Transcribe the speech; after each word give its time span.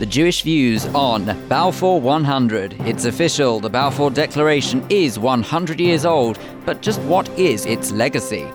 the 0.00 0.06
Jewish 0.06 0.40
views 0.40 0.86
on 0.94 1.26
Balfour 1.48 2.00
100. 2.00 2.74
It's 2.86 3.04
official, 3.04 3.60
the 3.60 3.68
Balfour 3.68 4.10
Declaration 4.10 4.82
is 4.88 5.18
100 5.18 5.78
years 5.78 6.06
old, 6.06 6.38
but 6.64 6.80
just 6.80 6.98
what 7.02 7.28
is 7.38 7.66
its 7.66 7.92
legacy? 7.92 8.50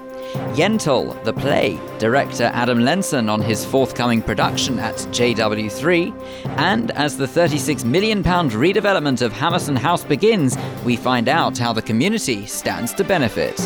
Yentl, 0.56 1.24
the 1.24 1.32
play, 1.32 1.80
director 2.00 2.50
Adam 2.56 2.80
Lenson 2.80 3.30
on 3.30 3.44
his 3.44 3.64
forthcoming 3.64 4.24
production 4.24 4.80
at 4.80 4.96
JW3, 4.96 6.48
and 6.58 6.90
as 6.92 7.16
the 7.16 7.28
£36 7.28 7.86
million 7.86 8.24
redevelopment 8.24 9.22
of 9.22 9.32
Hammerson 9.32 9.78
House 9.78 10.04
begins, 10.04 10.58
we 10.84 10.96
find 10.96 11.30
out 11.30 11.60
how 11.60 11.72
the 11.72 11.82
community 11.82 12.48
stands 12.48 12.92
to 12.96 13.04
benefit. 13.04 13.60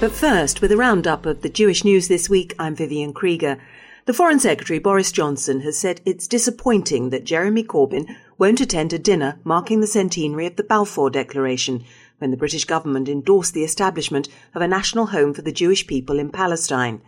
But 0.00 0.12
first, 0.12 0.60
with 0.60 0.70
a 0.70 0.76
roundup 0.76 1.26
of 1.26 1.42
the 1.42 1.48
Jewish 1.48 1.82
news 1.82 2.06
this 2.06 2.30
week, 2.30 2.54
I'm 2.56 2.76
Vivian 2.76 3.12
Krieger. 3.12 3.58
The 4.04 4.12
Foreign 4.12 4.38
Secretary 4.38 4.78
Boris 4.78 5.10
Johnson 5.10 5.62
has 5.62 5.76
said 5.76 6.00
it's 6.04 6.28
disappointing 6.28 7.10
that 7.10 7.24
Jeremy 7.24 7.64
Corbyn 7.64 8.14
won't 8.38 8.60
attend 8.60 8.92
a 8.92 8.98
dinner 9.00 9.40
marking 9.42 9.80
the 9.80 9.88
centenary 9.88 10.46
of 10.46 10.54
the 10.54 10.62
Balfour 10.62 11.10
Declaration, 11.10 11.82
when 12.18 12.30
the 12.30 12.36
British 12.36 12.64
government 12.64 13.08
endorsed 13.08 13.54
the 13.54 13.64
establishment 13.64 14.28
of 14.54 14.62
a 14.62 14.68
national 14.68 15.06
home 15.06 15.34
for 15.34 15.42
the 15.42 15.50
Jewish 15.50 15.84
people 15.88 16.20
in 16.20 16.30
Palestine. 16.30 17.00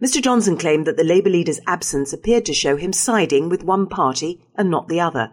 Mr 0.00 0.22
Johnson 0.22 0.56
claimed 0.56 0.86
that 0.86 0.96
the 0.96 1.02
Labour 1.02 1.30
leader's 1.30 1.58
absence 1.66 2.12
appeared 2.12 2.46
to 2.46 2.54
show 2.54 2.76
him 2.76 2.92
siding 2.92 3.48
with 3.48 3.64
one 3.64 3.88
party 3.88 4.40
and 4.54 4.70
not 4.70 4.86
the 4.86 5.00
other. 5.00 5.32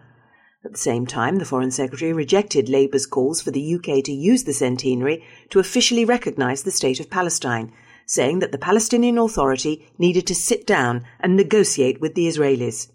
At 0.66 0.72
the 0.72 0.78
same 0.78 1.06
time, 1.06 1.36
the 1.36 1.44
Foreign 1.44 1.70
Secretary 1.70 2.12
rejected 2.12 2.68
Labour's 2.68 3.06
calls 3.06 3.40
for 3.40 3.52
the 3.52 3.76
UK 3.76 4.02
to 4.02 4.10
use 4.10 4.42
the 4.42 4.52
centenary 4.52 5.22
to 5.50 5.60
officially 5.60 6.04
recognise 6.04 6.64
the 6.64 6.72
State 6.72 6.98
of 6.98 7.08
Palestine, 7.08 7.70
saying 8.04 8.40
that 8.40 8.50
the 8.50 8.58
Palestinian 8.58 9.16
Authority 9.16 9.88
needed 9.96 10.26
to 10.26 10.34
sit 10.34 10.66
down 10.66 11.04
and 11.20 11.36
negotiate 11.36 12.00
with 12.00 12.16
the 12.16 12.26
Israelis. 12.26 12.88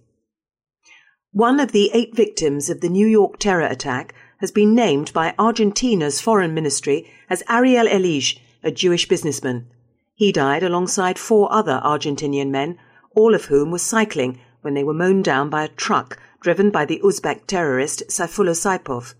One 1.31 1.61
of 1.61 1.72
the 1.72 1.91
eight 1.94 2.13
victims 2.13 2.69
of 2.69 2.81
the 2.81 2.89
New 2.89 3.08
York 3.08 3.39
terror 3.39 3.67
attack 3.67 4.13
has 4.39 4.52
been 4.52 4.75
named 4.75 5.13
by 5.13 5.33
Argentina's 5.39 6.19
foreign 6.19 6.53
ministry 6.53 7.09
as 7.30 7.41
Ariel 7.47 7.88
Erlij, 7.88 8.38
a 8.66 8.72
Jewish 8.72 9.08
businessman. 9.08 9.67
He 10.13 10.33
died 10.33 10.61
alongside 10.61 11.17
four 11.17 11.50
other 11.53 11.80
Argentinian 11.85 12.50
men, 12.50 12.78
all 13.16 13.33
of 13.33 13.45
whom 13.45 13.72
were 13.72 13.80
cycling 13.80 14.41
when 14.59 14.73
they 14.73 14.83
were 14.83 14.94
mown 14.94 15.22
down 15.22 15.50
by 15.50 15.63
a 15.63 15.69
truck 15.69 16.19
driven 16.42 16.72
by 16.72 16.84
the 16.86 17.00
Uzbek 17.03 17.45
terrorist 17.45 18.02
Sayfullo 18.08 18.56
Saipov. 18.56 19.14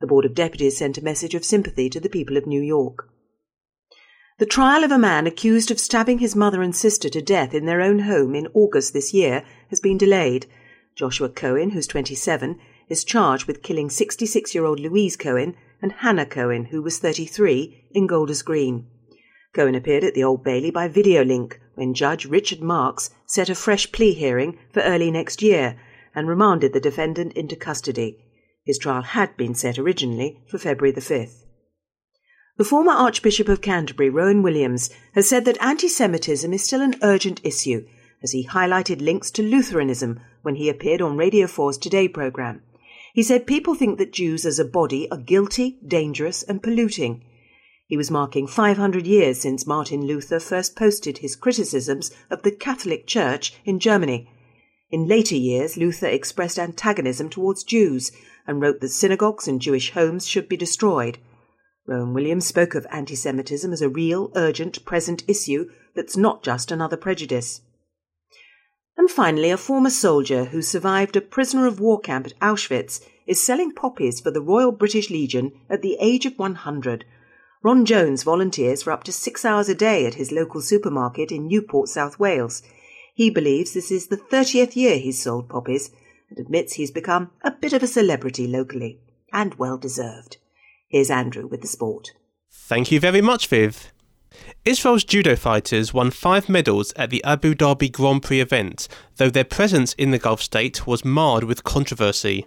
The 0.00 0.06
Board 0.06 0.24
of 0.24 0.34
Deputies 0.34 0.78
sent 0.78 0.96
a 0.96 1.04
message 1.04 1.34
of 1.34 1.44
sympathy 1.44 1.90
to 1.90 1.98
the 1.98 2.08
people 2.08 2.36
of 2.36 2.46
New 2.46 2.62
York. 2.62 3.08
The 4.38 4.46
trial 4.46 4.84
of 4.84 4.92
a 4.92 4.98
man 4.98 5.26
accused 5.26 5.72
of 5.72 5.80
stabbing 5.80 6.20
his 6.20 6.36
mother 6.36 6.62
and 6.62 6.74
sister 6.74 7.08
to 7.08 7.20
death 7.20 7.54
in 7.54 7.66
their 7.66 7.80
own 7.80 8.00
home 8.00 8.36
in 8.36 8.46
August 8.54 8.92
this 8.92 9.12
year 9.12 9.44
has 9.68 9.80
been 9.80 9.98
delayed. 9.98 10.46
Joshua 10.94 11.28
Cohen, 11.28 11.70
who's 11.70 11.88
27, 11.88 12.56
is 12.88 13.02
charged 13.02 13.48
with 13.48 13.62
killing 13.62 13.90
66 13.90 14.54
year 14.54 14.64
old 14.64 14.78
Louise 14.78 15.16
Cohen 15.16 15.56
and 15.82 15.90
Hannah 15.90 16.24
Cohen, 16.24 16.66
who 16.66 16.82
was 16.82 17.00
33, 17.00 17.88
in 17.90 18.06
Golders 18.06 18.42
Green. 18.42 18.86
Cohen 19.52 19.74
appeared 19.74 20.04
at 20.04 20.14
the 20.14 20.22
Old 20.22 20.44
Bailey 20.44 20.70
by 20.70 20.86
video 20.86 21.24
link 21.24 21.60
when 21.74 21.94
Judge 21.94 22.26
Richard 22.26 22.60
Marks 22.62 23.10
set 23.26 23.50
a 23.50 23.56
fresh 23.56 23.90
plea 23.90 24.12
hearing 24.12 24.56
for 24.72 24.82
early 24.82 25.10
next 25.10 25.42
year 25.42 25.76
and 26.14 26.28
remanded 26.28 26.72
the 26.72 26.80
defendant 26.80 27.32
into 27.34 27.56
custody. 27.56 28.18
His 28.64 28.78
trial 28.78 29.02
had 29.02 29.36
been 29.36 29.54
set 29.54 29.78
originally 29.78 30.42
for 30.48 30.58
February 30.58 30.92
the 30.92 31.00
5th. 31.00 31.44
The 32.56 32.64
former 32.64 32.92
Archbishop 32.92 33.48
of 33.48 33.62
Canterbury, 33.62 34.10
Rowan 34.10 34.42
Williams, 34.42 34.90
has 35.14 35.28
said 35.28 35.44
that 35.46 35.62
anti 35.62 35.88
Semitism 35.88 36.52
is 36.52 36.62
still 36.62 36.82
an 36.82 36.96
urgent 37.02 37.40
issue, 37.42 37.86
as 38.22 38.32
he 38.32 38.46
highlighted 38.46 39.00
links 39.00 39.30
to 39.30 39.42
Lutheranism 39.42 40.20
when 40.42 40.56
he 40.56 40.68
appeared 40.68 41.00
on 41.00 41.16
Radio 41.16 41.46
4's 41.46 41.78
Today 41.78 42.06
programme. 42.06 42.62
He 43.14 43.22
said 43.22 43.46
people 43.46 43.74
think 43.74 43.98
that 43.98 44.12
Jews 44.12 44.44
as 44.44 44.58
a 44.58 44.64
body 44.64 45.10
are 45.10 45.16
guilty, 45.16 45.78
dangerous, 45.86 46.42
and 46.42 46.62
polluting. 46.62 47.24
He 47.86 47.96
was 47.96 48.10
marking 48.10 48.46
500 48.46 49.06
years 49.06 49.40
since 49.40 49.66
Martin 49.66 50.06
Luther 50.06 50.38
first 50.38 50.76
posted 50.76 51.18
his 51.18 51.36
criticisms 51.36 52.10
of 52.30 52.42
the 52.42 52.52
Catholic 52.52 53.06
Church 53.06 53.54
in 53.64 53.80
Germany 53.80 54.28
in 54.90 55.06
later 55.06 55.36
years, 55.36 55.76
Luther 55.76 56.08
expressed 56.08 56.58
antagonism 56.58 57.28
towards 57.28 57.62
Jews 57.62 58.10
and 58.46 58.60
wrote 58.60 58.80
that 58.80 58.88
synagogues 58.88 59.46
and 59.46 59.60
Jewish 59.60 59.92
homes 59.92 60.26
should 60.26 60.48
be 60.48 60.56
destroyed. 60.56 61.18
Rowan 61.86 62.12
Williams 62.12 62.46
spoke 62.46 62.74
of 62.74 62.86
anti 62.90 63.14
Semitism 63.14 63.72
as 63.72 63.82
a 63.82 63.88
real, 63.88 64.32
urgent, 64.34 64.84
present 64.84 65.22
issue 65.28 65.70
that's 65.94 66.16
not 66.16 66.42
just 66.42 66.70
another 66.70 66.96
prejudice. 66.96 67.60
And 68.96 69.10
finally, 69.10 69.50
a 69.50 69.56
former 69.56 69.90
soldier 69.90 70.46
who 70.46 70.60
survived 70.60 71.16
a 71.16 71.20
prisoner 71.20 71.66
of 71.66 71.80
war 71.80 72.00
camp 72.00 72.26
at 72.26 72.38
Auschwitz 72.40 73.00
is 73.26 73.40
selling 73.40 73.72
poppies 73.72 74.20
for 74.20 74.30
the 74.30 74.42
Royal 74.42 74.72
British 74.72 75.08
Legion 75.08 75.52
at 75.70 75.82
the 75.82 75.96
age 76.00 76.26
of 76.26 76.38
100. 76.38 77.04
Ron 77.62 77.84
Jones 77.84 78.24
volunteers 78.24 78.82
for 78.82 78.90
up 78.90 79.04
to 79.04 79.12
six 79.12 79.44
hours 79.44 79.68
a 79.68 79.74
day 79.74 80.04
at 80.04 80.14
his 80.14 80.32
local 80.32 80.60
supermarket 80.60 81.30
in 81.30 81.46
Newport, 81.46 81.88
South 81.88 82.18
Wales. 82.18 82.62
He 83.20 83.28
believes 83.28 83.74
this 83.74 83.90
is 83.90 84.06
the 84.06 84.16
30th 84.16 84.76
year 84.76 84.96
he's 84.96 85.20
sold 85.20 85.46
poppies 85.46 85.90
and 86.30 86.38
admits 86.38 86.72
he's 86.72 86.90
become 86.90 87.30
a 87.42 87.50
bit 87.50 87.74
of 87.74 87.82
a 87.82 87.86
celebrity 87.86 88.46
locally, 88.46 88.98
and 89.30 89.54
well 89.56 89.76
deserved. 89.76 90.38
Here's 90.88 91.10
Andrew 91.10 91.46
with 91.46 91.60
the 91.60 91.66
sport. 91.66 92.12
Thank 92.50 92.90
you 92.90 92.98
very 92.98 93.20
much, 93.20 93.46
Viv. 93.48 93.92
Israel's 94.64 95.04
judo 95.04 95.36
fighters 95.36 95.92
won 95.92 96.10
five 96.10 96.48
medals 96.48 96.94
at 96.96 97.10
the 97.10 97.22
Abu 97.22 97.54
Dhabi 97.54 97.92
Grand 97.92 98.22
Prix 98.22 98.40
event, 98.40 98.88
though 99.16 99.28
their 99.28 99.44
presence 99.44 99.92
in 99.98 100.12
the 100.12 100.18
Gulf 100.18 100.40
state 100.40 100.86
was 100.86 101.04
marred 101.04 101.44
with 101.44 101.62
controversy. 101.62 102.46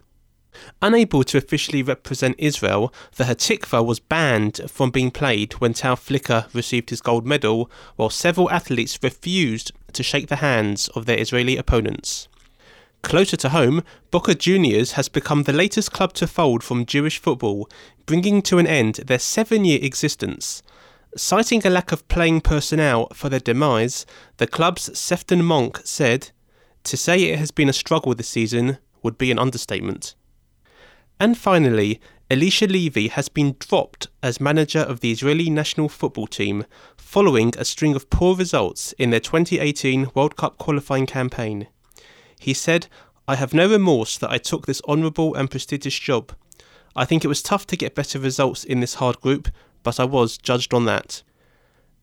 Unable 0.82 1.24
to 1.24 1.38
officially 1.38 1.84
represent 1.84 2.36
Israel, 2.38 2.94
the 3.16 3.26
Hatikva 3.26 3.86
was 3.86 4.00
banned 4.00 4.62
from 4.68 4.92
being 4.92 5.12
played 5.12 5.54
when 5.54 5.74
Tal 5.74 5.96
Flicker 5.96 6.48
received 6.54 6.90
his 6.90 7.02
gold 7.02 7.26
medal, 7.26 7.70
while 7.96 8.10
several 8.10 8.50
athletes 8.50 9.00
refused 9.02 9.72
to 9.94 10.04
shake 10.04 10.28
the 10.28 10.38
hands 10.38 10.88
of 10.90 11.06
their 11.06 11.20
Israeli 11.20 11.58
opponents. 11.58 12.28
Closer 13.04 13.36
to 13.38 13.50
home, 13.50 13.84
Boca 14.12 14.34
Juniors 14.34 14.94
has 14.94 15.10
become 15.10 15.44
the 15.44 15.54
latest 15.54 15.92
club 15.92 16.14
to 16.14 16.26
fold 16.26 16.64
from 16.64 16.86
Jewish 16.86 17.20
football, 17.20 17.70
bringing 18.06 18.42
to 18.44 18.60
an 18.60 18.66
end 18.66 18.96
their 18.96 19.20
seven 19.20 19.66
year 19.66 19.80
existence. 19.82 20.64
Citing 21.16 21.62
a 21.68 21.70
lack 21.70 21.92
of 21.92 22.08
playing 22.08 22.42
personnel 22.42 23.08
for 23.14 23.30
their 23.30 23.42
demise, 23.42 24.06
the 24.38 24.48
club's 24.48 24.98
Sefton 24.98 25.44
Monk 25.44 25.82
said, 25.84 26.32
To 26.86 26.98
say 26.98 27.24
it 27.24 27.40
has 27.40 27.52
been 27.52 27.70
a 27.70 27.74
struggle 27.74 28.16
this 28.16 28.30
season 28.30 28.78
would 29.04 29.18
be 29.18 29.30
an 29.30 29.38
understatement. 29.38 30.16
And 31.24 31.38
finally, 31.38 32.02
Elisha 32.30 32.68
Levy 32.68 33.08
has 33.08 33.30
been 33.30 33.56
dropped 33.58 34.10
as 34.22 34.42
manager 34.42 34.80
of 34.80 35.00
the 35.00 35.10
Israeli 35.10 35.50
national 35.50 35.88
football 35.88 36.28
team 36.28 36.66
following 36.98 37.54
a 37.58 37.64
string 37.64 37.96
of 37.96 38.10
poor 38.10 38.36
results 38.36 38.92
in 38.98 39.12
their 39.12 39.22
2018 39.22 40.12
World 40.14 40.36
Cup 40.36 40.58
qualifying 40.58 41.06
campaign. 41.06 41.70
He 42.42 42.54
said, 42.54 42.88
I 43.26 43.36
have 43.36 43.54
no 43.54 43.70
remorse 43.70 44.18
that 44.18 44.32
I 44.32 44.38
took 44.38 44.66
this 44.66 44.82
honourable 44.86 45.34
and 45.34 45.50
prestigious 45.50 45.98
job. 45.98 46.34
I 46.94 47.06
think 47.06 47.24
it 47.24 47.30
was 47.30 47.42
tough 47.42 47.66
to 47.68 47.78
get 47.78 47.96
better 47.96 48.20
results 48.20 48.66
in 48.66 48.82
this 48.82 48.96
hard 48.96 49.22
group, 49.22 49.48
but 49.82 50.02
I 50.02 50.04
was 50.04 50.38
judged 50.38 50.74
on 50.74 50.84
that. 50.88 51.24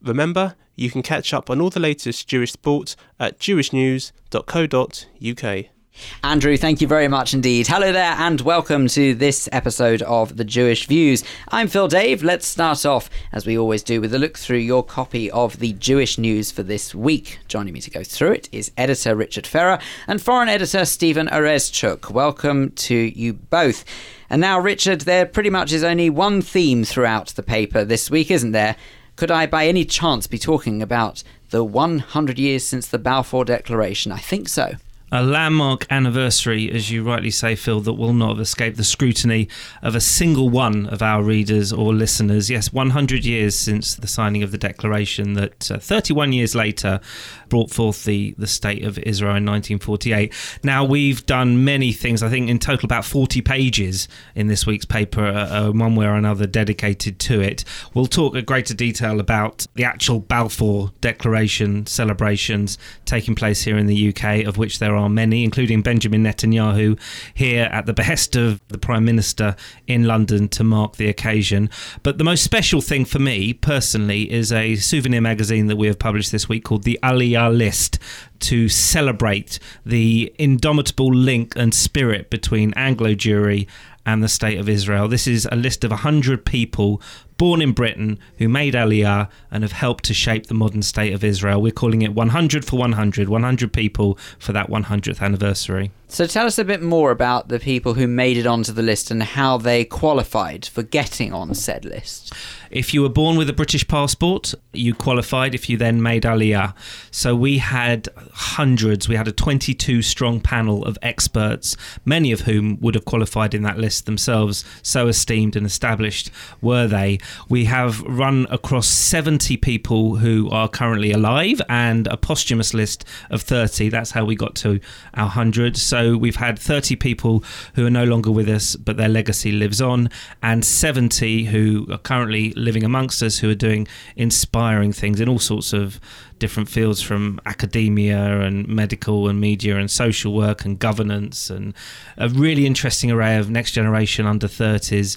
Remember, 0.01 0.55
you 0.77 0.91
can 0.91 1.03
catch 1.03 1.35
up 1.35 1.51
on 1.51 1.61
all 1.61 1.69
the 1.69 1.79
latest 1.79 2.27
Jewish 2.27 2.53
sport 2.53 2.97
at 3.19 3.39
jewishnews.co.uk. 3.39 5.80
Andrew, 6.23 6.57
thank 6.57 6.81
you 6.81 6.87
very 6.87 7.09
much 7.09 7.35
indeed. 7.35 7.67
Hello 7.67 7.93
there, 7.93 8.15
and 8.19 8.41
welcome 8.43 8.89
to 8.89 9.15
this 9.15 9.49
episode 9.53 10.03
of 10.03 10.37
The 10.37 10.45
Jewish 10.45 10.87
Views. 10.87 11.25
I'm 11.49 11.67
Phil 11.67 11.89
Dave. 11.89 12.23
Let's 12.23 12.47
start 12.47 12.85
off, 12.87 13.09
as 13.33 13.47
we 13.47 13.59
always 13.59 13.83
do, 13.83 14.01
with 14.01 14.15
a 14.15 14.19
look 14.19 14.39
through 14.39 14.59
your 14.59 14.85
copy 14.85 15.31
of 15.31 15.59
the 15.59 15.73
Jewish 15.73 16.19
news 16.19 16.51
for 16.51 16.63
this 16.63 16.95
week. 16.95 17.39
Joining 17.49 17.75
me 17.75 17.81
to 17.81 17.91
go 17.91 18.05
through 18.05 18.33
it 18.33 18.49
is 18.53 18.71
editor 18.77 19.17
Richard 19.17 19.47
Ferrer 19.47 19.79
and 20.07 20.21
foreign 20.23 20.49
editor 20.49 20.85
Stephen 20.85 21.27
Oryszczuk. 21.29 22.11
Welcome 22.11 22.71
to 22.73 22.95
you 22.95 23.33
both. 23.33 23.85
And 24.29 24.41
now, 24.41 24.61
Richard, 24.61 25.03
there 25.03 25.27
pretty 25.27 25.51
much 25.51 25.73
is 25.73 25.83
only 25.83 26.11
one 26.11 26.43
theme 26.43 26.85
throughout 26.85 27.29
the 27.29 27.43
paper 27.43 27.85
this 27.85 28.11
week, 28.11 28.31
isn't 28.31 28.53
there? 28.53 28.77
Could 29.17 29.31
I, 29.31 29.47
by 29.47 29.67
any 29.67 29.85
chance, 29.85 30.27
be 30.27 30.39
talking 30.39 30.83
about 30.83 31.23
the 31.51 31.65
100 31.65 32.39
years 32.39 32.65
since 32.65 32.87
the 32.87 32.99
Balfour 32.99 33.45
Declaration? 33.45 34.13
I 34.13 34.19
think 34.19 34.49
so. 34.49 34.75
A 35.13 35.23
landmark 35.23 35.87
anniversary, 35.91 36.71
as 36.71 36.91
you 36.91 37.03
rightly 37.03 37.31
say, 37.31 37.57
Phil, 37.57 37.81
that 37.81 37.95
will 37.95 38.13
not 38.13 38.31
have 38.31 38.41
escaped 38.41 38.77
the 38.77 38.85
scrutiny 38.85 39.49
of 39.83 39.95
a 39.95 40.01
single 40.01 40.49
one 40.49 40.87
of 40.87 41.03
our 41.03 41.23
readers 41.23 41.73
or 41.73 41.93
listeners. 41.93 42.49
Yes, 42.49 42.73
100 42.73 43.25
years 43.25 43.57
since 43.57 43.95
the 43.95 44.07
signing 44.07 44.43
of 44.43 44.53
the 44.53 44.59
Declaration 44.59 45.35
that 45.35 45.71
uh, 45.71 45.79
31 45.79 46.33
years 46.33 46.55
later 46.55 47.01
brought 47.49 47.71
forth 47.71 48.05
the, 48.05 48.35
the 48.39 48.47
State 48.47 48.85
of 48.85 48.99
Israel 48.99 49.31
in 49.31 49.45
1948. 49.45 50.33
Now, 50.63 50.85
we've 50.85 51.27
done 51.27 51.65
many 51.65 51.93
things, 51.93 52.23
I 52.23 52.29
think 52.29 52.49
in 52.49 52.61
total 52.61 52.87
about 52.87 53.05
40 53.05 53.41
pages 53.41 54.07
in 54.37 54.47
this 54.47 54.65
week's 54.65 54.85
paper, 54.85 55.25
uh, 55.27 55.69
uh, 55.69 55.71
one 55.73 55.97
way 55.97 56.07
or 56.07 56.15
another 56.15 56.47
dedicated 56.47 57.19
to 57.21 57.41
it. 57.41 57.65
We'll 57.95 58.07
talk 58.07 58.37
at 58.37 58.47
greater 58.47 58.75
detail 58.75 59.19
about 59.19 59.67
the 59.75 59.85
actual 59.85 60.21
Balfour 60.21 60.93
Declaration 61.01 61.87
celebrations 61.87 62.79
taking 63.05 63.35
place 63.35 63.63
here 63.63 63.77
in 63.77 63.87
the 63.87 64.11
UK, 64.11 64.47
of 64.47 64.57
which 64.57 64.79
there 64.79 64.95
are 64.95 65.00
are 65.01 65.09
many, 65.09 65.45
including 65.45 65.83
Benjamin 65.83 66.23
Netanyahu, 66.23 66.99
here 67.35 67.65
at 67.65 67.87
the 67.87 67.93
behest 67.93 68.37
of 68.37 68.61
the 68.69 68.79
Prime 68.79 69.05
Minister 69.05 69.57
in 69.87 70.05
London 70.05 70.49
to 70.51 70.65
mark 70.65 70.97
the 70.97 71.09
occasion. 71.09 71.71
But 72.03 72.19
the 72.19 72.25
most 72.25 72.45
special 72.45 72.81
thing 72.81 73.05
for 73.05 73.19
me 73.19 73.53
personally 73.53 74.31
is 74.31 74.53
a 74.53 74.77
souvenir 74.77 75.21
magazine 75.21 75.67
that 75.67 75.77
we 75.77 75.87
have 75.87 75.99
published 75.99 76.33
this 76.33 76.49
week 76.49 76.65
called 76.65 76.85
the 76.85 76.99
Aliyah 77.03 77.57
List 77.57 77.99
to 78.41 78.69
celebrate 78.69 79.59
the 79.85 80.33
indomitable 80.39 81.13
link 81.13 81.55
and 81.57 81.75
spirit 81.75 82.31
between 82.31 82.73
Anglo 82.75 83.15
Jewry 83.15 83.67
and 84.13 84.23
the 84.25 84.29
State 84.29 84.59
of 84.59 84.69
Israel. 84.69 85.07
This 85.07 85.27
is 85.29 85.49
a 85.53 85.57
list 85.57 85.85
of 85.85 85.91
100 85.91 86.45
people 86.45 87.01
born 87.37 87.63
in 87.63 87.73
Britain 87.73 88.19
who 88.39 88.49
made 88.49 88.75
Aliyah 88.75 89.31
and 89.51 89.63
have 89.63 89.73
helped 89.73 90.05
to 90.05 90.15
shape 90.15 90.49
the 90.49 90.55
modern 90.55 90.83
State 90.83 91.15
of 91.15 91.23
Israel. 91.23 91.63
We're 91.63 91.71
calling 91.71 92.03
it 92.03 92.13
100 92.13 92.65
for 92.65 92.77
100, 92.77 93.29
100 93.29 93.73
people 93.73 94.19
for 94.39 94.53
that 94.53 94.69
100th 94.69 95.21
anniversary. 95.21 95.93
So 96.09 96.27
tell 96.27 96.45
us 96.45 96.59
a 96.59 96.65
bit 96.65 96.83
more 96.83 97.13
about 97.13 97.49
the 97.49 97.61
people 97.61 97.95
who 97.95 98.09
made 98.09 98.37
it 98.37 98.47
onto 98.47 98.73
the 98.73 98.83
list 98.83 99.13
and 99.13 99.23
how 99.23 99.57
they 99.59 99.85
qualified 99.85 100.67
for 100.67 100.83
getting 100.83 101.33
on 101.33 101.55
said 101.55 101.85
list. 101.85 102.35
If 102.71 102.95
you 102.95 103.03
were 103.03 103.09
born 103.09 103.37
with 103.37 103.51
a 103.51 103.53
British 103.53 103.87
passport, 103.89 104.55
you 104.73 104.95
qualified 104.95 105.57
if 105.57 105.69
you 105.69 105.77
then 105.77 106.01
made 106.01 106.23
Aliyah. 106.23 106.73
So 107.11 107.35
we 107.35 107.59
had 107.59 108.09
hundreds, 108.33 109.09
we 109.09 109.17
had 109.17 109.27
a 109.27 109.33
22 109.33 110.03
strong 110.03 110.41
panel 110.41 110.85
of 110.85 110.97
experts, 111.03 111.77
many 112.05 112.31
of 112.31 112.43
whom 112.43 112.79
would 112.81 112.95
have 112.95 113.05
qualified 113.05 113.55
in 113.55 113.63
that 113.63 113.79
list 113.79 114.07
themselves. 114.07 114.65
So 114.83 115.09
esteemed 115.09 115.57
and 115.57 115.67
established 115.67 116.31
were 116.61 116.87
they. 116.87 117.19
We 117.49 117.65
have 117.65 118.03
run 118.03 118.47
across 118.51 118.87
70 118.87 119.57
people 119.57 120.17
who 120.17 120.49
are 120.51 120.69
currently 120.69 121.11
alive 121.11 121.61
and 121.69 122.07
a 122.07 122.17
posthumous 122.17 122.73
list 122.73 123.05
of 123.31 123.43
30. 123.43 123.89
That's 123.89 124.13
how 124.13 124.25
we 124.25 124.37
got 124.37 124.55
to 124.57 124.79
our 125.15 125.25
100. 125.25 125.77
So 125.77 126.17
we've 126.17 126.37
had 126.37 126.57
30 126.57 126.95
people 126.95 127.43
who 127.75 127.85
are 127.85 127.91
no 127.91 128.05
longer 128.05 128.31
with 128.31 128.49
us, 128.49 128.77
but 128.77 128.97
their 128.97 129.09
legacy 129.09 129.51
lives 129.51 129.81
on, 129.81 130.09
and 130.41 130.65
70 130.65 131.47
who 131.47 131.89
are 131.91 131.99
currently 131.99 132.53
living 132.61 132.85
amongst 132.85 133.23
us 133.23 133.39
who 133.39 133.51
are 133.51 133.55
doing 133.55 133.87
inspiring 134.17 134.93
things 134.93 135.21
in 135.21 135.29
all 135.29 135.39
sorts 135.39 135.73
of 135.73 136.01
different 136.39 136.69
fields 136.69 137.01
from 137.01 137.39
academia 137.47 138.41
and 138.41 138.67
medical 138.67 139.29
and 139.29 139.41
media 139.41 139.77
and 139.77 139.91
social 139.91 140.33
work 140.33 140.65
and 140.65 140.79
governance 140.79 141.51
and 141.51 141.75
a 142.17 142.29
really 142.29 142.67
interesting 142.67 143.11
array 143.11 143.37
of 143.37 143.51
next 143.51 143.73
generation 143.73 144.27
under 144.27 144.49
30s. 144.49 145.17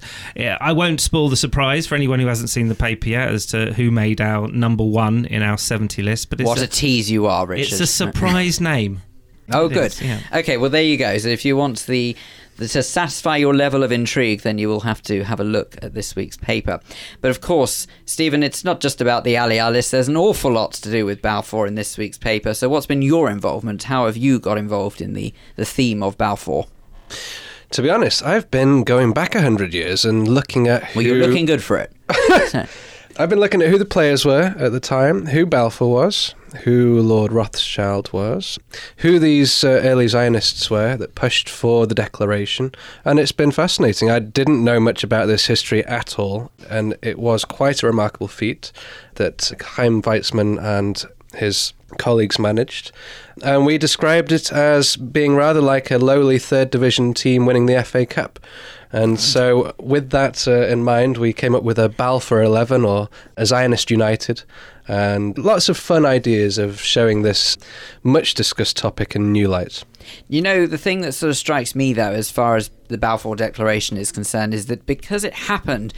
I 0.59 0.71
won't 0.73 1.01
spoil 1.01 1.29
the 1.29 1.37
surprise 1.37 1.87
for 1.87 1.95
anyone 1.95 2.19
who 2.19 2.27
hasn't 2.27 2.49
seen 2.49 2.67
the 2.67 2.75
paper 2.75 3.09
yet 3.09 3.29
as 3.29 3.45
to 3.47 3.73
who 3.73 3.89
made 3.89 4.21
our 4.21 4.47
number 4.49 4.83
one 4.83 5.25
in 5.25 5.41
our 5.41 5.57
70 5.57 6.03
list. 6.03 6.29
But 6.29 6.41
what 6.41 6.59
a, 6.59 6.63
a 6.65 6.67
tease 6.67 7.09
you 7.09 7.25
are, 7.25 7.47
Richard. 7.47 7.71
It's 7.71 7.81
a 7.81 7.87
surprise 7.87 8.59
name. 8.61 9.01
Oh, 9.51 9.65
it 9.65 9.73
good. 9.73 9.91
Is, 9.91 10.01
yeah. 10.01 10.19
Okay, 10.33 10.57
well, 10.57 10.69
there 10.69 10.83
you 10.83 10.97
go. 10.97 11.17
So 11.17 11.29
if 11.29 11.43
you 11.43 11.57
want 11.57 11.85
the 11.85 12.15
to 12.57 12.83
satisfy 12.83 13.37
your 13.37 13.53
level 13.53 13.83
of 13.83 13.91
intrigue, 13.91 14.41
then 14.41 14.57
you 14.57 14.69
will 14.69 14.81
have 14.81 15.01
to 15.03 15.23
have 15.23 15.39
a 15.39 15.43
look 15.43 15.77
at 15.81 15.93
this 15.93 16.15
week's 16.15 16.37
paper. 16.37 16.79
But 17.21 17.31
of 17.31 17.41
course, 17.41 17.87
Stephen, 18.05 18.43
it's 18.43 18.63
not 18.63 18.79
just 18.79 19.01
about 19.01 19.23
the 19.23 19.35
Aliyah 19.35 19.71
list. 19.71 19.91
There's 19.91 20.07
an 20.07 20.17
awful 20.17 20.51
lot 20.51 20.73
to 20.73 20.91
do 20.91 21.05
with 21.05 21.21
Balfour 21.21 21.67
in 21.67 21.75
this 21.75 21.97
week's 21.97 22.17
paper. 22.17 22.53
So, 22.53 22.69
what's 22.69 22.85
been 22.85 23.01
your 23.01 23.29
involvement? 23.29 23.83
How 23.83 24.05
have 24.05 24.17
you 24.17 24.39
got 24.39 24.57
involved 24.57 25.01
in 25.01 25.13
the, 25.13 25.33
the 25.55 25.65
theme 25.65 26.03
of 26.03 26.17
Balfour? 26.17 26.67
To 27.71 27.81
be 27.81 27.89
honest, 27.89 28.23
I've 28.23 28.51
been 28.51 28.83
going 28.83 29.13
back 29.13 29.33
a 29.33 29.41
hundred 29.41 29.73
years 29.73 30.05
and 30.05 30.27
looking 30.27 30.67
at. 30.67 30.83
Who... 30.83 30.99
Well, 30.99 31.07
you're 31.07 31.27
looking 31.27 31.45
good 31.45 31.63
for 31.63 31.77
it. 31.77 31.91
I've 33.17 33.29
been 33.29 33.39
looking 33.39 33.61
at 33.61 33.69
who 33.69 33.77
the 33.77 33.85
players 33.85 34.25
were 34.25 34.55
at 34.57 34.71
the 34.71 34.79
time, 34.79 35.27
who 35.27 35.45
Balfour 35.45 35.87
was, 35.87 36.33
who 36.63 37.01
Lord 37.01 37.31
Rothschild 37.31 38.11
was, 38.13 38.59
who 38.97 39.19
these 39.19 39.63
uh, 39.63 39.81
early 39.83 40.07
Zionists 40.07 40.69
were 40.69 40.95
that 40.97 41.15
pushed 41.15 41.49
for 41.49 41.87
the 41.87 41.95
declaration, 41.95 42.73
and 43.03 43.19
it's 43.19 43.31
been 43.31 43.51
fascinating. 43.51 44.09
I 44.09 44.19
didn't 44.19 44.63
know 44.63 44.79
much 44.79 45.03
about 45.03 45.27
this 45.27 45.47
history 45.47 45.83
at 45.85 46.19
all, 46.19 46.51
and 46.69 46.95
it 47.01 47.19
was 47.19 47.45
quite 47.45 47.83
a 47.83 47.87
remarkable 47.87 48.27
feat 48.27 48.71
that 49.15 49.51
Chaim 49.61 50.01
Weizmann 50.01 50.61
and 50.61 51.03
his 51.35 51.73
colleagues 51.97 52.39
managed. 52.39 52.91
And 53.43 53.65
we 53.65 53.77
described 53.77 54.31
it 54.31 54.51
as 54.51 54.95
being 54.95 55.35
rather 55.35 55.61
like 55.61 55.91
a 55.91 55.97
lowly 55.97 56.39
third 56.39 56.69
division 56.69 57.13
team 57.13 57.45
winning 57.45 57.65
the 57.65 57.83
FA 57.83 58.05
Cup. 58.05 58.39
And 58.93 59.19
so, 59.19 59.73
with 59.79 60.11
that 60.11 60.47
uh, 60.47 60.67
in 60.67 60.83
mind, 60.83 61.17
we 61.17 61.33
came 61.33 61.55
up 61.55 61.63
with 61.63 61.79
a 61.79 61.89
Balfour 61.89 62.43
11 62.43 62.85
or 62.85 63.09
a 63.35 63.45
Zionist 63.45 63.89
United, 63.89 64.43
and 64.87 65.35
lots 65.35 65.67
of 65.67 65.77
fun 65.77 66.05
ideas 66.05 66.59
of 66.59 66.79
showing 66.79 67.23
this 67.23 67.57
much 68.03 68.35
discussed 68.35 68.77
topic 68.77 69.15
in 69.15 69.31
new 69.31 69.47
light. 69.47 69.83
You 70.29 70.43
know, 70.43 70.67
the 70.67 70.77
thing 70.77 71.01
that 71.01 71.13
sort 71.13 71.31
of 71.31 71.37
strikes 71.37 71.73
me, 71.73 71.93
though, 71.93 72.11
as 72.11 72.29
far 72.29 72.55
as 72.55 72.69
the 72.89 72.99
Balfour 72.99 73.35
Declaration 73.35 73.97
is 73.97 74.11
concerned, 74.11 74.53
is 74.53 74.67
that 74.67 74.85
because 74.85 75.23
it 75.23 75.33
happened 75.33 75.91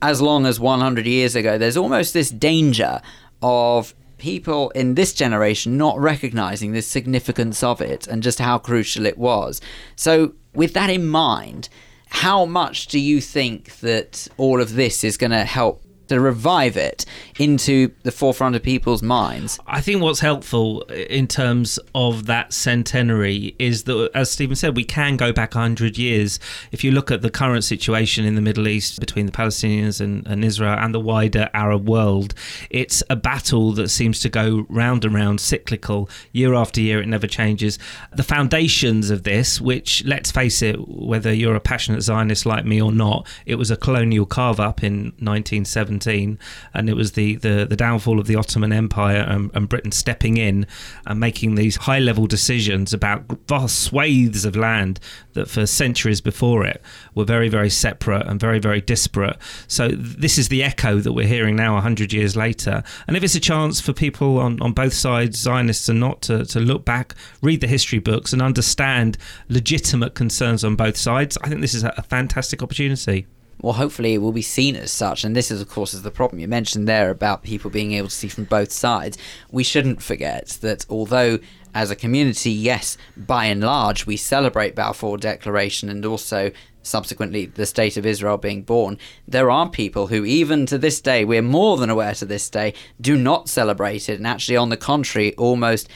as 0.00 0.22
long 0.22 0.46
as 0.46 0.60
100 0.60 1.06
years 1.06 1.34
ago, 1.34 1.58
there's 1.58 1.76
almost 1.76 2.14
this 2.14 2.30
danger 2.30 3.02
of 3.42 3.94
people 4.18 4.70
in 4.70 4.94
this 4.94 5.12
generation 5.12 5.76
not 5.76 5.98
recognizing 5.98 6.70
the 6.70 6.82
significance 6.82 7.64
of 7.64 7.80
it 7.80 8.06
and 8.06 8.22
just 8.22 8.38
how 8.38 8.58
crucial 8.58 9.06
it 9.06 9.18
was. 9.18 9.60
So, 9.96 10.34
with 10.54 10.72
that 10.74 10.88
in 10.88 11.06
mind, 11.06 11.68
how 12.10 12.44
much 12.44 12.86
do 12.86 12.98
you 12.98 13.20
think 13.20 13.78
that 13.80 14.28
all 14.36 14.60
of 14.60 14.74
this 14.74 15.04
is 15.04 15.16
going 15.16 15.30
to 15.30 15.44
help 15.44 15.82
to 16.08 16.20
revive 16.20 16.76
it 16.76 17.04
into 17.38 17.92
the 18.02 18.10
forefront 18.10 18.56
of 18.56 18.62
people's 18.62 19.02
minds. 19.02 19.58
I 19.66 19.80
think 19.80 20.02
what's 20.02 20.20
helpful 20.20 20.82
in 20.82 21.26
terms 21.26 21.78
of 21.94 22.26
that 22.26 22.52
centenary 22.52 23.54
is 23.58 23.84
that, 23.84 24.10
as 24.14 24.30
Stephen 24.30 24.56
said, 24.56 24.76
we 24.76 24.84
can 24.84 25.16
go 25.16 25.32
back 25.32 25.54
100 25.54 25.98
years. 25.98 26.40
If 26.72 26.82
you 26.82 26.90
look 26.90 27.10
at 27.10 27.22
the 27.22 27.30
current 27.30 27.64
situation 27.64 28.24
in 28.24 28.34
the 28.34 28.40
Middle 28.40 28.68
East 28.68 29.00
between 29.00 29.26
the 29.26 29.32
Palestinians 29.32 30.00
and, 30.00 30.26
and 30.26 30.44
Israel 30.44 30.76
and 30.78 30.94
the 30.94 31.00
wider 31.00 31.50
Arab 31.54 31.88
world, 31.88 32.34
it's 32.70 33.02
a 33.10 33.16
battle 33.16 33.72
that 33.72 33.88
seems 33.88 34.20
to 34.20 34.28
go 34.28 34.66
round 34.68 35.04
and 35.04 35.14
round, 35.14 35.40
cyclical, 35.40 36.08
year 36.32 36.54
after 36.54 36.80
year, 36.80 37.00
it 37.00 37.06
never 37.06 37.26
changes. 37.26 37.78
The 38.14 38.22
foundations 38.22 39.10
of 39.10 39.22
this, 39.22 39.60
which, 39.60 40.04
let's 40.04 40.30
face 40.30 40.62
it, 40.62 40.76
whether 40.88 41.32
you're 41.32 41.54
a 41.54 41.60
passionate 41.60 42.02
Zionist 42.02 42.46
like 42.46 42.64
me 42.64 42.80
or 42.80 42.92
not, 42.92 43.26
it 43.46 43.56
was 43.56 43.70
a 43.70 43.76
colonial 43.76 44.26
carve 44.26 44.60
up 44.60 44.82
in 44.82 45.12
1970 45.18 45.97
and 46.06 46.88
it 46.88 46.94
was 46.94 47.12
the, 47.12 47.36
the, 47.36 47.66
the 47.68 47.76
downfall 47.76 48.18
of 48.18 48.26
the 48.26 48.36
Ottoman 48.36 48.72
Empire 48.72 49.24
and, 49.28 49.50
and 49.54 49.68
Britain 49.68 49.92
stepping 49.92 50.36
in 50.36 50.66
and 51.06 51.18
making 51.18 51.54
these 51.54 51.76
high 51.76 51.98
level 51.98 52.26
decisions 52.26 52.92
about 52.92 53.24
vast 53.46 53.80
swathes 53.80 54.44
of 54.44 54.56
land 54.56 55.00
that 55.32 55.48
for 55.48 55.66
centuries 55.66 56.20
before 56.20 56.64
it 56.64 56.82
were 57.14 57.24
very, 57.24 57.48
very 57.48 57.70
separate 57.70 58.26
and 58.26 58.40
very, 58.40 58.58
very 58.58 58.80
disparate. 58.80 59.36
So 59.66 59.88
this 59.88 60.38
is 60.38 60.48
the 60.48 60.62
echo 60.62 60.98
that 60.98 61.12
we're 61.12 61.26
hearing 61.26 61.56
now 61.56 61.74
100 61.74 62.12
years 62.12 62.36
later. 62.36 62.82
And 63.06 63.16
if 63.16 63.22
it's 63.22 63.34
a 63.34 63.40
chance 63.40 63.80
for 63.80 63.92
people 63.92 64.38
on, 64.38 64.60
on 64.60 64.72
both 64.72 64.94
sides, 64.94 65.38
Zionists 65.38 65.88
and 65.88 66.00
not, 66.00 66.22
to, 66.22 66.44
to 66.46 66.60
look 66.60 66.84
back, 66.84 67.14
read 67.40 67.60
the 67.60 67.66
history 67.66 67.98
books 67.98 68.32
and 68.32 68.42
understand 68.42 69.16
legitimate 69.48 70.14
concerns 70.14 70.64
on 70.64 70.76
both 70.76 70.96
sides, 70.96 71.38
I 71.42 71.48
think 71.48 71.60
this 71.60 71.74
is 71.74 71.84
a, 71.84 71.94
a 71.96 72.02
fantastic 72.02 72.62
opportunity 72.62 73.26
well, 73.60 73.74
hopefully 73.74 74.14
it 74.14 74.18
will 74.18 74.32
be 74.32 74.42
seen 74.42 74.76
as 74.76 74.92
such. 74.92 75.24
And 75.24 75.34
this 75.34 75.50
is, 75.50 75.60
of 75.60 75.68
course, 75.68 75.94
is 75.94 76.02
the 76.02 76.10
problem 76.10 76.40
you 76.40 76.48
mentioned 76.48 76.86
there 76.86 77.10
about 77.10 77.42
people 77.42 77.70
being 77.70 77.92
able 77.92 78.08
to 78.08 78.14
see 78.14 78.28
from 78.28 78.44
both 78.44 78.72
sides. 78.72 79.18
We 79.50 79.64
shouldn't 79.64 80.02
forget 80.02 80.58
that 80.60 80.86
although, 80.88 81.38
as 81.74 81.90
a 81.90 81.96
community, 81.96 82.50
yes, 82.50 82.96
by 83.16 83.46
and 83.46 83.60
large, 83.60 84.06
we 84.06 84.16
celebrate 84.16 84.74
Balfour 84.74 85.18
Declaration 85.18 85.88
and 85.88 86.04
also 86.06 86.50
subsequently 86.82 87.46
the 87.46 87.66
state 87.66 87.96
of 87.96 88.06
Israel 88.06 88.38
being 88.38 88.62
born, 88.62 88.98
there 89.26 89.50
are 89.50 89.68
people 89.68 90.06
who, 90.06 90.24
even 90.24 90.64
to 90.66 90.78
this 90.78 91.00
day, 91.00 91.24
we're 91.24 91.42
more 91.42 91.76
than 91.76 91.90
aware 91.90 92.14
to 92.14 92.24
this 92.24 92.48
day, 92.48 92.74
do 93.00 93.16
not 93.16 93.48
celebrate 93.48 94.08
it, 94.08 94.18
and 94.18 94.26
actually, 94.26 94.56
on 94.56 94.70
the 94.70 94.76
contrary, 94.76 95.34
almost 95.36 95.88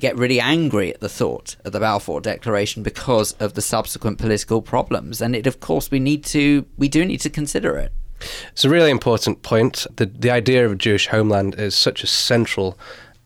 get 0.00 0.16
really 0.16 0.40
angry 0.40 0.92
at 0.92 1.00
the 1.00 1.08
thought 1.08 1.56
of 1.64 1.72
the 1.72 1.80
Balfour 1.80 2.20
Declaration 2.20 2.82
because 2.82 3.32
of 3.34 3.54
the 3.54 3.62
subsequent 3.62 4.18
political 4.18 4.62
problems. 4.62 5.20
And 5.20 5.34
it, 5.34 5.46
of 5.46 5.60
course, 5.60 5.90
we 5.90 5.98
need 5.98 6.24
to, 6.26 6.66
we 6.76 6.88
do 6.88 7.04
need 7.04 7.20
to 7.20 7.30
consider 7.30 7.76
it. 7.76 7.92
It's 8.52 8.64
a 8.64 8.70
really 8.70 8.90
important 8.90 9.42
point. 9.42 9.86
The, 9.96 10.06
the 10.06 10.30
idea 10.30 10.66
of 10.66 10.72
a 10.72 10.76
Jewish 10.76 11.08
homeland 11.08 11.54
is 11.54 11.74
such 11.74 12.02
a 12.02 12.06
central 12.06 12.78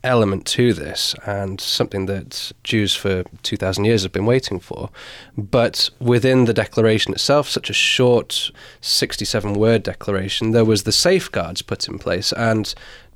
element 0.03 0.45
to 0.45 0.73
this 0.73 1.15
and 1.25 1.61
something 1.61 2.07
that 2.07 2.51
Jews 2.63 2.93
for 2.93 3.23
2,000 3.43 3.85
years 3.85 4.03
have 4.03 4.11
been 4.11 4.25
waiting 4.25 4.59
for. 4.59 4.89
But 5.37 5.89
within 5.99 6.45
the 6.45 6.53
declaration 6.53 7.13
itself, 7.13 7.47
such 7.47 7.69
a 7.69 7.73
short 7.73 8.51
67 8.81 9.53
word 9.53 9.83
declaration, 9.83 10.51
there 10.51 10.65
was 10.65 10.83
the 10.83 10.91
safeguards 10.91 11.61
put 11.61 11.87
in 11.87 11.99
place. 11.99 12.33
And 12.33 12.73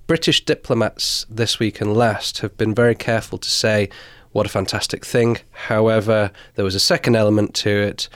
British 0.07 0.45
diplomats 0.45 1.25
this 1.29 1.59
week 1.59 1.81
and 1.81 1.93
last 1.93 2.39
have 2.39 2.57
been 2.57 2.73
very 2.73 2.95
careful 2.95 3.37
to 3.37 3.49
say, 3.49 3.89
what 4.31 4.45
a 4.45 4.49
fantastic 4.49 5.05
thing. 5.05 5.37
However, 5.51 6.31
there 6.55 6.65
was 6.65 6.75
a 6.75 6.79
second 6.79 7.15
element 7.15 7.53
to 7.55 7.69
it 7.69 8.07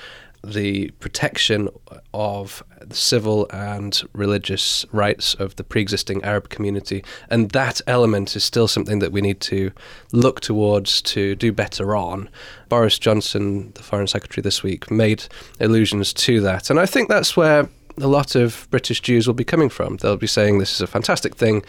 the 0.43 0.89
protection 0.99 1.69
of 2.13 2.63
the 2.79 2.95
civil 2.95 3.47
and 3.51 4.01
religious 4.13 4.85
rights 4.91 5.35
of 5.35 5.55
the 5.55 5.63
pre 5.63 5.81
existing 5.81 6.23
Arab 6.23 6.49
community. 6.49 7.03
And 7.29 7.51
that 7.51 7.81
element 7.85 8.35
is 8.35 8.43
still 8.43 8.67
something 8.67 8.99
that 8.99 9.11
we 9.11 9.21
need 9.21 9.39
to 9.41 9.71
look 10.11 10.41
towards 10.41 11.01
to 11.03 11.35
do 11.35 11.51
better 11.51 11.95
on. 11.95 12.29
Boris 12.69 12.97
Johnson, 12.97 13.71
the 13.73 13.83
Foreign 13.83 14.07
Secretary 14.07 14.41
this 14.41 14.63
week, 14.63 14.89
made 14.89 15.25
allusions 15.59 16.13
to 16.13 16.41
that. 16.41 16.69
And 16.69 16.79
I 16.79 16.85
think 16.85 17.09
that's 17.09 17.37
where 17.37 17.69
a 17.99 18.07
lot 18.07 18.35
of 18.35 18.67
British 18.69 19.01
Jews 19.01 19.27
will 19.27 19.33
be 19.33 19.43
coming 19.43 19.69
from. 19.69 19.97
They'll 19.97 20.17
be 20.17 20.27
saying 20.27 20.59
this 20.59 20.73
is 20.73 20.81
a 20.81 20.87
fantastic 20.87 21.35
thing, 21.35 21.63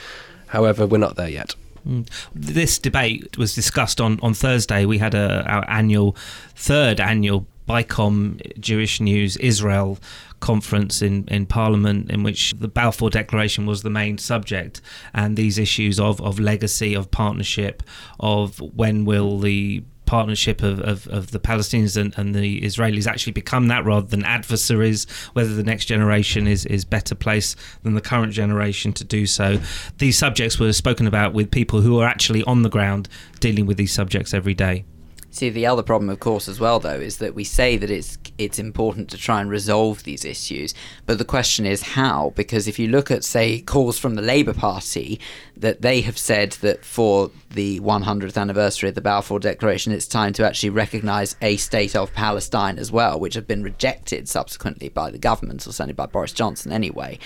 however, 0.48 0.86
we're 0.86 0.98
not 0.98 1.16
there 1.16 1.28
yet. 1.28 1.54
Mm. 1.86 2.08
This 2.34 2.78
debate 2.78 3.36
was 3.36 3.54
discussed 3.54 4.00
on, 4.00 4.20
on 4.22 4.34
Thursday. 4.34 4.84
We 4.84 4.98
had 4.98 5.14
a, 5.14 5.44
our 5.48 5.68
annual, 5.68 6.16
third 6.54 7.00
annual 7.00 7.46
BICOM 7.68 8.60
Jewish 8.60 9.00
News 9.00 9.36
Israel 9.38 9.98
conference 10.40 11.00
in, 11.02 11.24
in 11.28 11.46
Parliament 11.46 12.10
in 12.10 12.22
which 12.22 12.52
the 12.58 12.68
Balfour 12.68 13.10
Declaration 13.10 13.64
was 13.64 13.82
the 13.82 13.90
main 13.90 14.18
subject 14.18 14.80
and 15.14 15.36
these 15.36 15.56
issues 15.56 16.00
of, 16.00 16.20
of 16.20 16.38
legacy, 16.38 16.94
of 16.94 17.10
partnership, 17.10 17.82
of 18.18 18.60
when 18.60 19.04
will 19.04 19.38
the 19.38 19.84
partnership 20.12 20.62
of, 20.62 20.78
of, 20.80 21.08
of 21.08 21.30
the 21.30 21.40
Palestinians 21.40 21.96
and, 21.96 22.12
and, 22.18 22.34
the 22.34 22.60
Israelis 22.60 23.06
actually 23.06 23.32
become 23.32 23.68
that 23.68 23.82
rather 23.82 24.06
than 24.06 24.22
adversaries, 24.26 25.06
whether 25.32 25.54
the 25.54 25.62
next 25.62 25.86
generation 25.86 26.46
is, 26.46 26.66
is 26.66 26.84
better 26.84 27.14
placed 27.14 27.56
than 27.82 27.94
the 27.94 28.00
current 28.02 28.30
generation 28.30 28.92
to 28.92 29.04
do 29.04 29.24
so. 29.24 29.58
These 29.96 30.18
subjects 30.18 30.58
were 30.58 30.74
spoken 30.74 31.06
about 31.06 31.32
with 31.32 31.50
people 31.50 31.80
who 31.80 31.98
are 31.98 32.06
actually 32.06 32.42
on 32.44 32.60
the 32.60 32.68
ground 32.68 33.08
dealing 33.40 33.64
with 33.64 33.78
these 33.78 33.92
subjects 33.92 34.34
every 34.34 34.52
day. 34.52 34.84
See, 35.32 35.48
the 35.48 35.64
other 35.64 35.82
problem, 35.82 36.10
of 36.10 36.20
course, 36.20 36.46
as 36.46 36.60
well, 36.60 36.78
though, 36.78 37.00
is 37.00 37.16
that 37.16 37.34
we 37.34 37.42
say 37.42 37.78
that 37.78 37.90
it's 37.90 38.18
it's 38.36 38.58
important 38.58 39.08
to 39.08 39.16
try 39.16 39.40
and 39.40 39.48
resolve 39.48 40.02
these 40.02 40.26
issues, 40.26 40.74
but 41.06 41.16
the 41.16 41.24
question 41.24 41.64
is 41.64 41.80
how? 41.80 42.34
Because 42.36 42.68
if 42.68 42.78
you 42.78 42.88
look 42.88 43.10
at, 43.10 43.24
say, 43.24 43.62
calls 43.62 43.98
from 43.98 44.14
the 44.14 44.20
Labour 44.20 44.52
Party, 44.52 45.18
that 45.56 45.80
they 45.80 46.02
have 46.02 46.18
said 46.18 46.52
that 46.60 46.84
for 46.84 47.30
the 47.48 47.80
100th 47.80 48.38
anniversary 48.38 48.90
of 48.90 48.94
the 48.94 49.00
Balfour 49.00 49.38
Declaration, 49.38 49.90
it's 49.90 50.06
time 50.06 50.34
to 50.34 50.46
actually 50.46 50.68
recognise 50.68 51.34
a 51.40 51.56
state 51.56 51.96
of 51.96 52.12
Palestine 52.12 52.78
as 52.78 52.92
well, 52.92 53.18
which 53.18 53.32
have 53.32 53.46
been 53.46 53.62
rejected 53.62 54.28
subsequently 54.28 54.90
by 54.90 55.10
the 55.10 55.18
government, 55.18 55.66
or 55.66 55.72
certainly 55.72 55.94
by 55.94 56.04
Boris 56.04 56.32
Johnson 56.32 56.72
anyway. 56.72 57.18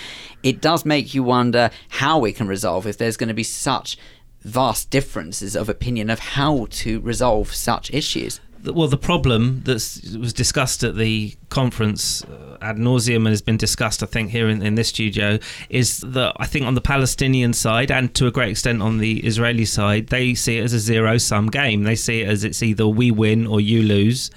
It 0.44 0.60
does 0.60 0.84
make 0.84 1.12
you 1.12 1.24
wonder 1.24 1.70
how 1.88 2.20
we 2.20 2.32
can 2.32 2.46
resolve 2.46 2.86
if 2.86 2.98
there's 2.98 3.16
going 3.16 3.28
to 3.30 3.34
be 3.34 3.42
such 3.42 3.98
vast 4.46 4.90
differences 4.90 5.56
of 5.56 5.68
opinion 5.68 6.08
of 6.08 6.20
how 6.20 6.66
to 6.70 7.00
resolve 7.00 7.52
such 7.54 7.92
issues. 7.92 8.40
Well, 8.64 8.88
the 8.88 8.96
problem 8.96 9.62
that 9.64 9.74
was 10.18 10.32
discussed 10.32 10.82
at 10.82 10.96
the 10.96 11.34
conference 11.50 12.24
uh, 12.24 12.56
ad 12.60 12.78
nauseum 12.78 13.18
and 13.18 13.28
has 13.28 13.42
been 13.42 13.56
discussed, 13.56 14.02
I 14.02 14.06
think, 14.06 14.30
here 14.30 14.48
in, 14.48 14.60
in 14.60 14.74
this 14.74 14.88
studio, 14.88 15.38
is 15.68 16.00
that 16.00 16.32
I 16.38 16.46
think 16.46 16.66
on 16.66 16.74
the 16.74 16.80
Palestinian 16.80 17.52
side 17.52 17.92
and 17.92 18.12
to 18.14 18.26
a 18.26 18.32
great 18.32 18.50
extent 18.50 18.82
on 18.82 18.98
the 18.98 19.20
Israeli 19.20 19.66
side, 19.66 20.08
they 20.08 20.34
see 20.34 20.58
it 20.58 20.64
as 20.64 20.72
a 20.72 20.80
zero 20.80 21.18
sum 21.18 21.46
game. 21.46 21.84
They 21.84 21.94
see 21.94 22.22
it 22.22 22.28
as 22.28 22.42
it's 22.42 22.62
either 22.62 22.88
we 22.88 23.10
win 23.10 23.46
or 23.46 23.60
you 23.60 23.82
lose 23.82 24.30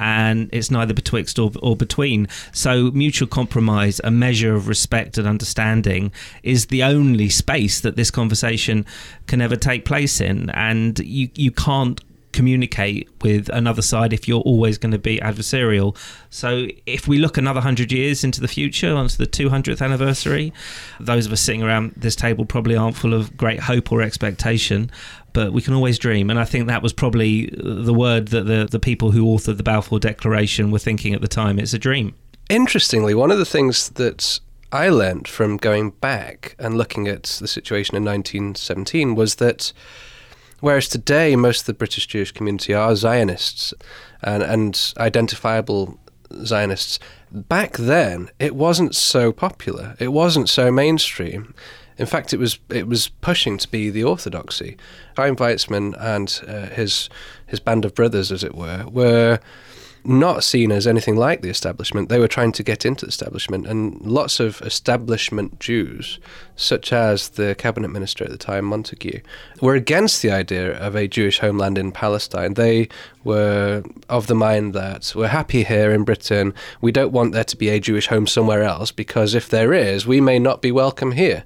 and 0.00 0.48
it's 0.50 0.70
neither 0.70 0.94
betwixt 0.94 1.38
or, 1.38 1.52
or 1.62 1.76
between. 1.76 2.26
So, 2.52 2.90
mutual 2.90 3.28
compromise, 3.28 4.00
a 4.02 4.10
measure 4.10 4.54
of 4.54 4.66
respect 4.66 5.18
and 5.18 5.28
understanding, 5.28 6.10
is 6.42 6.66
the 6.66 6.82
only 6.82 7.28
space 7.28 7.80
that 7.80 7.96
this 7.96 8.10
conversation 8.10 8.86
can 9.26 9.40
ever 9.40 9.56
take 9.56 9.84
place 9.84 10.20
in. 10.20 10.50
And 10.50 10.98
you, 10.98 11.28
you 11.34 11.52
can't 11.52 12.00
communicate 12.32 13.08
with 13.22 13.48
another 13.50 13.82
side 13.82 14.12
if 14.12 14.28
you're 14.28 14.40
always 14.42 14.78
going 14.78 14.92
to 14.92 14.98
be 14.98 15.18
adversarial. 15.18 15.96
So 16.30 16.68
if 16.86 17.08
we 17.08 17.18
look 17.18 17.36
another 17.36 17.58
100 17.58 17.92
years 17.92 18.24
into 18.24 18.40
the 18.40 18.48
future, 18.48 18.94
onto 18.94 19.16
the 19.16 19.26
200th 19.26 19.82
anniversary, 19.82 20.52
those 20.98 21.26
of 21.26 21.32
us 21.32 21.40
sitting 21.40 21.62
around 21.62 21.92
this 21.96 22.16
table 22.16 22.44
probably 22.44 22.76
aren't 22.76 22.96
full 22.96 23.14
of 23.14 23.36
great 23.36 23.60
hope 23.60 23.90
or 23.92 24.02
expectation, 24.02 24.90
but 25.32 25.52
we 25.52 25.62
can 25.62 25.74
always 25.74 25.98
dream. 25.98 26.30
And 26.30 26.38
I 26.38 26.44
think 26.44 26.66
that 26.66 26.82
was 26.82 26.92
probably 26.92 27.52
uh, 27.52 27.82
the 27.82 27.94
word 27.94 28.28
that 28.28 28.46
the, 28.46 28.66
the 28.70 28.80
people 28.80 29.10
who 29.10 29.24
authored 29.24 29.56
the 29.56 29.62
Balfour 29.62 29.98
Declaration 29.98 30.70
were 30.70 30.78
thinking 30.78 31.14
at 31.14 31.20
the 31.20 31.28
time. 31.28 31.58
It's 31.58 31.74
a 31.74 31.78
dream. 31.78 32.14
Interestingly, 32.48 33.14
one 33.14 33.30
of 33.30 33.38
the 33.38 33.44
things 33.44 33.90
that 33.90 34.40
I 34.72 34.88
learned 34.88 35.26
from 35.26 35.56
going 35.56 35.90
back 35.90 36.54
and 36.58 36.76
looking 36.76 37.08
at 37.08 37.24
the 37.24 37.48
situation 37.48 37.96
in 37.96 38.04
1917 38.04 39.14
was 39.14 39.36
that 39.36 39.72
Whereas 40.60 40.88
today, 40.88 41.36
most 41.36 41.60
of 41.60 41.66
the 41.66 41.74
British 41.74 42.06
Jewish 42.06 42.32
community 42.32 42.74
are 42.74 42.94
Zionists 42.94 43.74
and, 44.22 44.42
and 44.42 44.94
identifiable 44.98 45.98
Zionists. 46.44 46.98
Back 47.32 47.76
then, 47.76 48.30
it 48.38 48.54
wasn't 48.54 48.94
so 48.94 49.32
popular. 49.32 49.96
It 49.98 50.08
wasn't 50.08 50.48
so 50.48 50.70
mainstream. 50.70 51.54
In 51.96 52.06
fact, 52.06 52.32
it 52.32 52.38
was 52.38 52.58
it 52.70 52.88
was 52.88 53.08
pushing 53.20 53.58
to 53.58 53.68
be 53.68 53.90
the 53.90 54.04
orthodoxy. 54.04 54.76
Chaim 55.16 55.36
Weizmann 55.36 55.94
and 56.00 56.40
uh, 56.46 56.74
his 56.74 57.10
his 57.46 57.60
band 57.60 57.84
of 57.84 57.94
brothers, 57.94 58.32
as 58.32 58.42
it 58.42 58.54
were, 58.54 58.86
were 58.90 59.38
not 60.04 60.44
seen 60.44 60.72
as 60.72 60.86
anything 60.86 61.16
like 61.16 61.42
the 61.42 61.48
establishment. 61.48 62.08
They 62.08 62.18
were 62.18 62.28
trying 62.28 62.52
to 62.52 62.62
get 62.62 62.84
into 62.84 63.06
the 63.06 63.10
establishment, 63.10 63.66
and 63.66 64.00
lots 64.00 64.40
of 64.40 64.60
establishment 64.62 65.60
Jews, 65.60 66.18
such 66.56 66.92
as 66.92 67.30
the 67.30 67.54
cabinet 67.54 67.88
minister 67.88 68.24
at 68.24 68.30
the 68.30 68.38
time, 68.38 68.64
Montagu, 68.64 69.22
were 69.60 69.74
against 69.74 70.22
the 70.22 70.30
idea 70.30 70.78
of 70.78 70.94
a 70.94 71.08
Jewish 71.08 71.38
homeland 71.38 71.78
in 71.78 71.92
Palestine. 71.92 72.54
They 72.54 72.88
were 73.24 73.82
of 74.08 74.26
the 74.26 74.34
mind 74.34 74.74
that 74.74 75.12
we're 75.14 75.28
happy 75.28 75.64
here 75.64 75.90
in 75.92 76.04
Britain, 76.04 76.54
we 76.80 76.92
don't 76.92 77.12
want 77.12 77.32
there 77.32 77.44
to 77.44 77.56
be 77.56 77.68
a 77.68 77.80
Jewish 77.80 78.06
home 78.06 78.26
somewhere 78.26 78.62
else, 78.62 78.90
because 78.90 79.34
if 79.34 79.48
there 79.48 79.72
is, 79.72 80.06
we 80.06 80.20
may 80.20 80.38
not 80.38 80.62
be 80.62 80.72
welcome 80.72 81.12
here. 81.12 81.44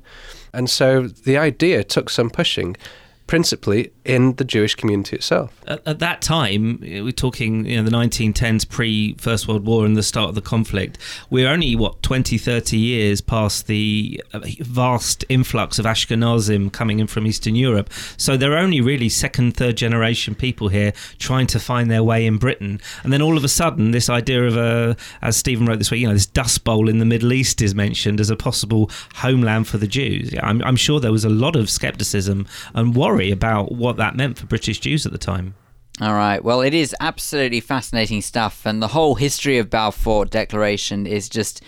And 0.53 0.71
so 0.71 1.09
the 1.09 1.37
idea 1.37 1.83
took 1.83 2.09
some 2.09 2.31
pushing 2.31 2.77
principally 3.27 3.91
in 4.05 4.35
the 4.35 4.45
Jewish 4.45 4.75
community 4.75 5.17
itself. 5.17 5.59
At, 5.67 5.87
at, 5.87 5.99
that 5.99 6.21
time, 6.21 6.79
we're 6.81 7.11
talking 7.11 7.65
you 7.65 7.79
know, 7.79 7.83
the 7.83 7.97
1910s, 7.97 8.69
pre 8.69 9.15
First 9.15 9.49
World 9.49 9.65
War, 9.65 9.87
and 9.87 9.97
the 9.97 10.03
start 10.03 10.29
of 10.29 10.35
the 10.35 10.43
conflict. 10.43 10.99
We're 11.31 11.49
only, 11.49 11.75
what, 11.75 12.03
20, 12.03 12.37
30 12.37 12.77
years 12.77 13.21
past 13.23 13.67
the 13.67 14.23
uh, 14.35 14.41
vast 14.61 15.25
influx 15.31 15.79
of 15.79 15.87
Ashkenazim 15.87 16.71
coming 16.71 17.01
in 17.01 17.07
from 17.07 17.27
Eastern 17.27 17.55
Europe. 17.55 17.91
So 18.19 18.37
they're 18.37 18.59
only 18.59 18.83
really 18.83 19.09
second, 19.09 19.57
third 19.57 19.77
generation 19.77 20.35
people 20.35 20.69
here 20.69 20.93
trying 21.19 21.47
to 21.49 21.59
find 21.59 21.91
their 21.91 22.03
way 22.03 22.27
in 22.27 22.37
Britain. 22.37 22.79
And 23.05 23.13
then 23.13 23.23
all 23.23 23.39
of 23.39 23.45
a 23.45 23.49
sudden, 23.49 23.93
this 23.93 24.11
idea 24.11 24.45
of 24.45 24.57
a, 24.57 24.97
as 25.23 25.37
Stephen 25.37 25.67
wrote 25.67 25.79
this 25.79 25.91
week, 25.91 26.03
you 26.03 26.09
know, 26.09 26.15
this 26.15 26.27
dust 26.27 26.63
bowl 26.65 26.91
in 26.91 26.99
the 26.99 27.07
Middle 27.07 27.33
East 27.33 27.63
is 27.63 27.75
mentioned 27.75 28.21
as 28.21 28.29
a 28.29 28.37
possible 28.37 28.91
homeland 29.15 29.67
for 29.67 29.79
the 29.79 29.87
Jews. 29.87 30.35
I'm, 30.43 30.63
I'm 30.63 30.77
sure 30.77 31.01
there 31.01 31.11
was 31.11 31.25
a 31.25 31.31
lot 31.31 31.57
of 31.57 31.71
skepticism 31.71 32.47
and 32.75 32.95
worry 32.95 33.14
about 33.31 33.73
what 33.73 33.95
what 33.95 33.97
that 33.99 34.17
meant 34.17 34.39
for 34.39 34.47
British 34.47 34.81
Jews 34.81 35.07
at 35.07 35.13
the 35.13 35.19
time. 35.19 35.55
All 36.01 36.15
right. 36.15 36.43
Well, 36.43 36.61
it 36.61 36.75
is 36.75 36.95
absolutely 36.99 37.61
fascinating 37.61 38.21
stuff, 38.21 38.67
and 38.67 38.83
the 38.83 38.89
whole 38.89 39.15
history 39.15 39.59
of 39.59 39.71
Balfour 39.71 40.25
Declaration 40.25 41.07
is 41.07 41.29
just 41.29 41.63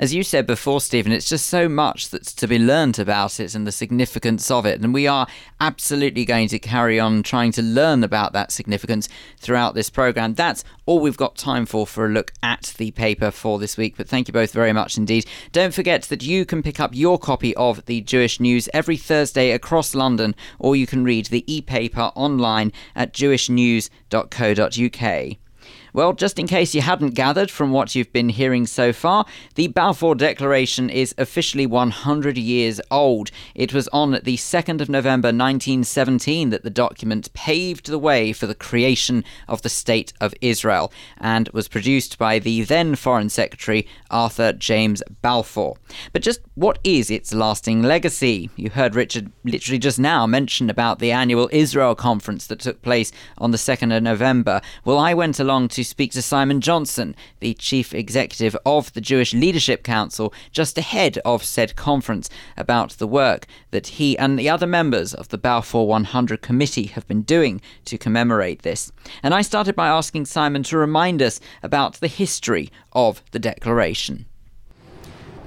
as 0.00 0.14
you 0.14 0.22
said 0.22 0.46
before, 0.46 0.80
Stephen, 0.80 1.12
it's 1.12 1.28
just 1.28 1.46
so 1.46 1.68
much 1.68 2.08
that's 2.08 2.32
to 2.32 2.48
be 2.48 2.58
learnt 2.58 2.98
about 2.98 3.38
it 3.38 3.54
and 3.54 3.66
the 3.66 3.72
significance 3.72 4.50
of 4.50 4.64
it. 4.64 4.80
And 4.80 4.94
we 4.94 5.06
are 5.06 5.26
absolutely 5.60 6.24
going 6.24 6.48
to 6.48 6.58
carry 6.58 6.98
on 6.98 7.22
trying 7.22 7.52
to 7.52 7.62
learn 7.62 8.02
about 8.02 8.32
that 8.32 8.50
significance 8.50 9.10
throughout 9.36 9.74
this 9.74 9.90
programme. 9.90 10.32
That's 10.32 10.64
all 10.86 11.00
we've 11.00 11.18
got 11.18 11.36
time 11.36 11.66
for 11.66 11.86
for 11.86 12.06
a 12.06 12.08
look 12.08 12.32
at 12.42 12.72
the 12.78 12.92
paper 12.92 13.30
for 13.30 13.58
this 13.58 13.76
week. 13.76 13.98
But 13.98 14.08
thank 14.08 14.26
you 14.26 14.32
both 14.32 14.52
very 14.52 14.72
much 14.72 14.96
indeed. 14.96 15.26
Don't 15.52 15.74
forget 15.74 16.04
that 16.04 16.22
you 16.22 16.46
can 16.46 16.62
pick 16.62 16.80
up 16.80 16.94
your 16.94 17.18
copy 17.18 17.54
of 17.56 17.84
the 17.84 18.00
Jewish 18.00 18.40
News 18.40 18.70
every 18.72 18.96
Thursday 18.96 19.50
across 19.50 19.94
London, 19.94 20.34
or 20.58 20.76
you 20.76 20.86
can 20.86 21.04
read 21.04 21.26
the 21.26 21.44
e 21.46 21.60
paper 21.60 22.10
online 22.14 22.72
at 22.96 23.12
jewishnews.co.uk. 23.12 25.49
Well, 25.92 26.12
just 26.12 26.38
in 26.38 26.46
case 26.46 26.74
you 26.74 26.82
hadn't 26.82 27.14
gathered 27.14 27.50
from 27.50 27.72
what 27.72 27.94
you've 27.94 28.12
been 28.12 28.28
hearing 28.28 28.66
so 28.66 28.92
far, 28.92 29.24
the 29.56 29.66
Balfour 29.68 30.14
Declaration 30.14 30.88
is 30.88 31.14
officially 31.18 31.66
100 31.66 32.38
years 32.38 32.80
old. 32.90 33.30
It 33.54 33.74
was 33.74 33.88
on 33.88 34.12
the 34.12 34.36
2nd 34.36 34.80
of 34.80 34.88
November 34.88 35.28
1917 35.28 36.50
that 36.50 36.62
the 36.62 36.70
document 36.70 37.32
paved 37.32 37.86
the 37.86 37.98
way 37.98 38.32
for 38.32 38.46
the 38.46 38.54
creation 38.54 39.24
of 39.48 39.62
the 39.62 39.68
State 39.68 40.12
of 40.20 40.32
Israel 40.40 40.92
and 41.18 41.48
was 41.48 41.66
produced 41.68 42.18
by 42.18 42.38
the 42.38 42.62
then 42.62 42.94
Foreign 42.94 43.28
Secretary 43.28 43.86
Arthur 44.10 44.52
James 44.52 45.02
Balfour. 45.22 45.76
But 46.12 46.22
just 46.22 46.40
what 46.54 46.78
is 46.84 47.10
its 47.10 47.34
lasting 47.34 47.82
legacy? 47.82 48.50
You 48.54 48.70
heard 48.70 48.94
Richard 48.94 49.32
literally 49.44 49.78
just 49.78 49.98
now 49.98 50.26
mention 50.26 50.70
about 50.70 51.00
the 51.00 51.10
annual 51.10 51.48
Israel 51.52 51.94
conference 51.94 52.46
that 52.46 52.60
took 52.60 52.80
place 52.82 53.10
on 53.38 53.50
the 53.50 53.58
2nd 53.58 53.96
of 53.96 54.02
November. 54.02 54.60
Well, 54.84 54.98
I 54.98 55.14
went 55.14 55.40
along 55.40 55.68
to 55.68 55.79
speak 55.84 56.12
to 56.12 56.22
Simon 56.22 56.60
Johnson, 56.60 57.14
the 57.40 57.54
chief 57.54 57.94
executive 57.94 58.56
of 58.64 58.92
the 58.92 59.00
Jewish 59.00 59.34
Leadership 59.34 59.82
Council, 59.82 60.32
just 60.50 60.78
ahead 60.78 61.18
of 61.24 61.44
said 61.44 61.76
conference 61.76 62.30
about 62.56 62.90
the 62.92 63.06
work 63.06 63.46
that 63.70 63.86
he 63.86 64.16
and 64.18 64.38
the 64.38 64.48
other 64.48 64.66
members 64.66 65.14
of 65.14 65.28
the 65.28 65.38
Balfour 65.38 65.86
100 65.86 66.42
committee 66.42 66.86
have 66.86 67.06
been 67.06 67.22
doing 67.22 67.60
to 67.84 67.98
commemorate 67.98 68.62
this. 68.62 68.92
And 69.22 69.34
I 69.34 69.42
started 69.42 69.74
by 69.74 69.88
asking 69.88 70.26
Simon 70.26 70.62
to 70.64 70.78
remind 70.78 71.20
us 71.22 71.40
about 71.62 71.94
the 71.94 72.08
history 72.08 72.70
of 72.92 73.22
the 73.32 73.38
declaration. 73.38 74.26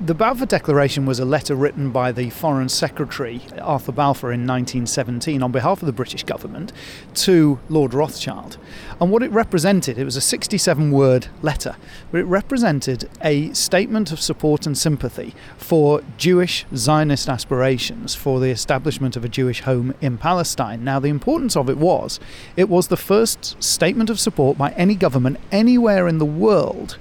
The 0.01 0.15
Balfour 0.15 0.47
Declaration 0.47 1.05
was 1.05 1.19
a 1.19 1.25
letter 1.25 1.55
written 1.55 1.91
by 1.91 2.11
the 2.11 2.31
Foreign 2.31 2.67
Secretary, 2.67 3.41
Arthur 3.61 3.91
Balfour, 3.91 4.31
in 4.31 4.41
1917 4.41 5.43
on 5.43 5.51
behalf 5.51 5.83
of 5.83 5.85
the 5.85 5.93
British 5.93 6.23
government 6.23 6.73
to 7.13 7.59
Lord 7.69 7.93
Rothschild. 7.93 8.57
And 8.99 9.11
what 9.11 9.21
it 9.21 9.31
represented, 9.31 9.99
it 9.99 10.03
was 10.03 10.17
a 10.17 10.21
67 10.21 10.91
word 10.91 11.27
letter, 11.43 11.75
but 12.11 12.17
it 12.17 12.25
represented 12.25 13.07
a 13.21 13.53
statement 13.53 14.11
of 14.11 14.19
support 14.19 14.65
and 14.65 14.75
sympathy 14.75 15.35
for 15.57 16.01
Jewish 16.17 16.65
Zionist 16.75 17.29
aspirations 17.29 18.15
for 18.15 18.39
the 18.39 18.49
establishment 18.49 19.15
of 19.15 19.23
a 19.23 19.29
Jewish 19.29 19.61
home 19.61 19.93
in 20.01 20.17
Palestine. 20.17 20.83
Now, 20.83 20.99
the 20.99 21.09
importance 21.09 21.55
of 21.55 21.69
it 21.69 21.77
was 21.77 22.19
it 22.57 22.67
was 22.67 22.87
the 22.87 22.97
first 22.97 23.61
statement 23.63 24.09
of 24.09 24.19
support 24.19 24.57
by 24.57 24.71
any 24.71 24.95
government 24.95 25.37
anywhere 25.51 26.07
in 26.07 26.17
the 26.17 26.25
world 26.25 26.97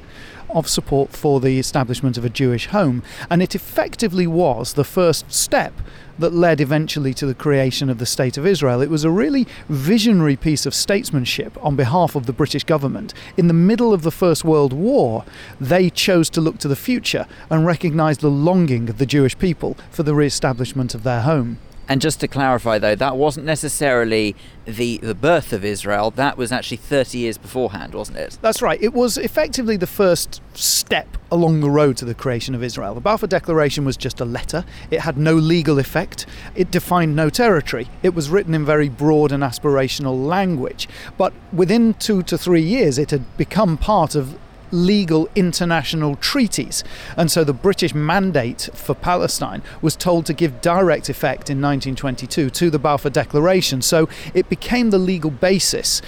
of 0.53 0.69
support 0.69 1.11
for 1.11 1.41
the 1.41 1.59
establishment 1.59 2.17
of 2.17 2.25
a 2.25 2.31
Jewish 2.31 2.67
home, 2.67 3.03
and 3.31 3.43
it 3.43 3.55
effectively 3.55 4.27
was 4.27 4.75
the 4.75 4.85
first 4.85 5.33
step 5.33 5.73
that 6.19 6.33
led 6.33 6.61
eventually 6.61 7.15
to 7.15 7.27
the 7.27 7.35
creation 7.35 7.89
of 7.89 7.99
the 7.99 8.07
State 8.07 8.37
of 8.37 8.47
Israel. 8.47 8.81
It 8.81 8.91
was 8.91 9.05
a 9.05 9.11
really 9.11 9.47
visionary 9.69 10.37
piece 10.37 10.67
of 10.67 10.75
statesmanship 10.75 11.57
on 11.65 11.77
behalf 11.77 12.15
of 12.15 12.27
the 12.27 12.33
British 12.33 12.65
government. 12.65 13.15
In 13.37 13.49
the 13.49 13.55
middle 13.55 13.93
of 13.93 14.03
the 14.03 14.11
First 14.11 14.45
World 14.45 14.73
War, 14.73 15.25
they 15.61 15.91
chose 15.91 16.29
to 16.31 16.41
look 16.41 16.59
to 16.59 16.69
the 16.69 16.77
future 16.77 17.27
and 17.51 17.67
recognize 17.67 18.19
the 18.19 18.31
longing 18.31 18.89
of 18.89 18.99
the 18.99 19.07
Jewish 19.07 19.39
people 19.39 19.77
for 19.91 20.03
the 20.03 20.15
re 20.15 20.27
establishment 20.27 20.95
of 20.95 21.03
their 21.03 21.23
home. 21.23 21.59
And 21.89 22.01
just 22.01 22.21
to 22.21 22.29
clarify, 22.29 22.79
though, 22.79 22.95
that 22.95 23.17
wasn't 23.17 23.47
necessarily 23.47 24.37
the, 24.65 24.99
the 24.99 25.15
birth 25.15 25.53
of 25.53 25.65
Israel. 25.65 26.11
That 26.13 26.37
was 26.39 26.53
actually 26.53 26.77
30 26.77 27.19
years 27.19 27.39
beforehand, 27.39 27.95
wasn't 27.95 28.19
it? 28.19 28.39
That's 28.41 28.63
right. 28.63 28.81
It 28.81 28.95
was 28.95 29.19
effectively 29.19 29.77
the 29.77 29.87
first 29.87 30.41
step 30.55 31.17
along 31.31 31.61
the 31.61 31.71
road 31.71 31.97
to 31.97 32.05
the 32.05 32.15
creation 32.15 32.55
of 32.55 32.63
Israel. 32.63 32.95
The 32.95 33.01
Balfour 33.01 33.27
Declaration 33.27 33.85
was 33.85 33.97
just 33.97 34.21
a 34.21 34.25
letter, 34.25 34.65
it 34.91 35.01
had 35.01 35.17
no 35.17 35.35
legal 35.35 35.79
effect, 35.79 36.27
it 36.55 36.71
defined 36.71 37.17
no 37.17 37.31
territory. 37.31 37.89
It 38.03 38.15
was 38.15 38.31
written 38.31 38.55
in 38.55 38.65
very 38.65 38.89
broad 38.89 39.33
and 39.33 39.43
aspirational 39.43 40.27
language. 40.27 40.89
But 41.17 41.33
within 41.53 41.95
two 41.95 42.23
to 42.25 42.39
three 42.39 42.63
years, 42.63 42.99
it 42.99 43.11
had 43.11 43.37
become 43.37 43.77
part 43.77 44.15
of 44.15 44.39
legal 44.73 45.29
international 45.35 46.17
treaties. 46.17 46.83
And 47.17 47.31
so 47.31 47.45
the 47.45 47.53
British 47.53 47.95
mandate 47.95 48.69
for 48.75 48.95
Palestine 48.95 49.63
was 49.81 49.95
told 49.95 50.27
to 50.27 50.33
give 50.33 50.61
direct 50.61 51.09
effect 51.09 51.51
in 51.51 51.61
1922 51.61 52.51
to 52.51 52.71
the 52.71 52.79
Balfour 52.79 53.11
Declaration. 53.11 53.83
So 53.83 54.09
it 54.35 54.49
became 54.49 54.91
the 54.91 54.99
legal 54.99 55.31
basis 55.31 56.03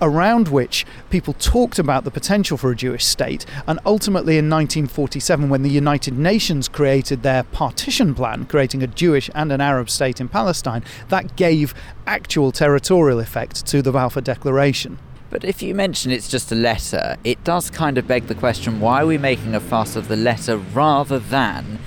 around 0.00 0.48
which 0.48 0.84
people 1.10 1.32
talked 1.34 1.78
about 1.78 2.04
the 2.04 2.10
potential 2.10 2.56
for 2.56 2.70
a 2.70 2.76
Jewish 2.76 3.04
state. 3.04 3.46
And 3.66 3.78
ultimately, 3.86 4.36
in 4.38 4.50
1947, 4.50 5.48
when 5.48 5.62
the 5.62 5.70
United 5.70 6.18
Nations 6.18 6.68
created 6.68 7.22
their 7.22 7.42
partition 7.44 8.14
plan, 8.14 8.44
creating 8.46 8.82
a 8.82 8.86
Jewish 8.86 9.30
and 9.34 9.50
an 9.50 9.60
Arab 9.60 9.88
state 9.90 10.20
in 10.20 10.28
Palestine, 10.28 10.84
that 11.08 11.36
gave 11.36 11.74
actual 12.06 12.52
territorial 12.52 13.20
effect 13.20 13.66
to 13.66 13.82
the 13.82 13.92
Balfour 13.92 14.22
Declaration. 14.22 14.98
But 15.30 15.44
if 15.44 15.62
you 15.62 15.74
mention 15.74 16.12
it's 16.12 16.28
just 16.28 16.52
a 16.52 16.54
letter, 16.54 17.16
it 17.24 17.42
does 17.44 17.70
kind 17.70 17.98
of 17.98 18.06
beg 18.06 18.26
the 18.26 18.34
question 18.34 18.80
why 18.80 19.02
are 19.02 19.06
we 19.06 19.18
making 19.18 19.54
a 19.54 19.60
fuss 19.60 19.96
of 19.96 20.08
the 20.08 20.16
letter 20.16 20.56
rather 20.56 21.18
than 21.18 21.78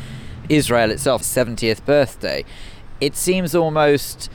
Israel 0.50 0.92
itself, 0.92 1.22
70th 1.22 1.86
birthday? 1.86 2.44
It 3.00 3.16
seems 3.16 3.56
almost 3.56 4.30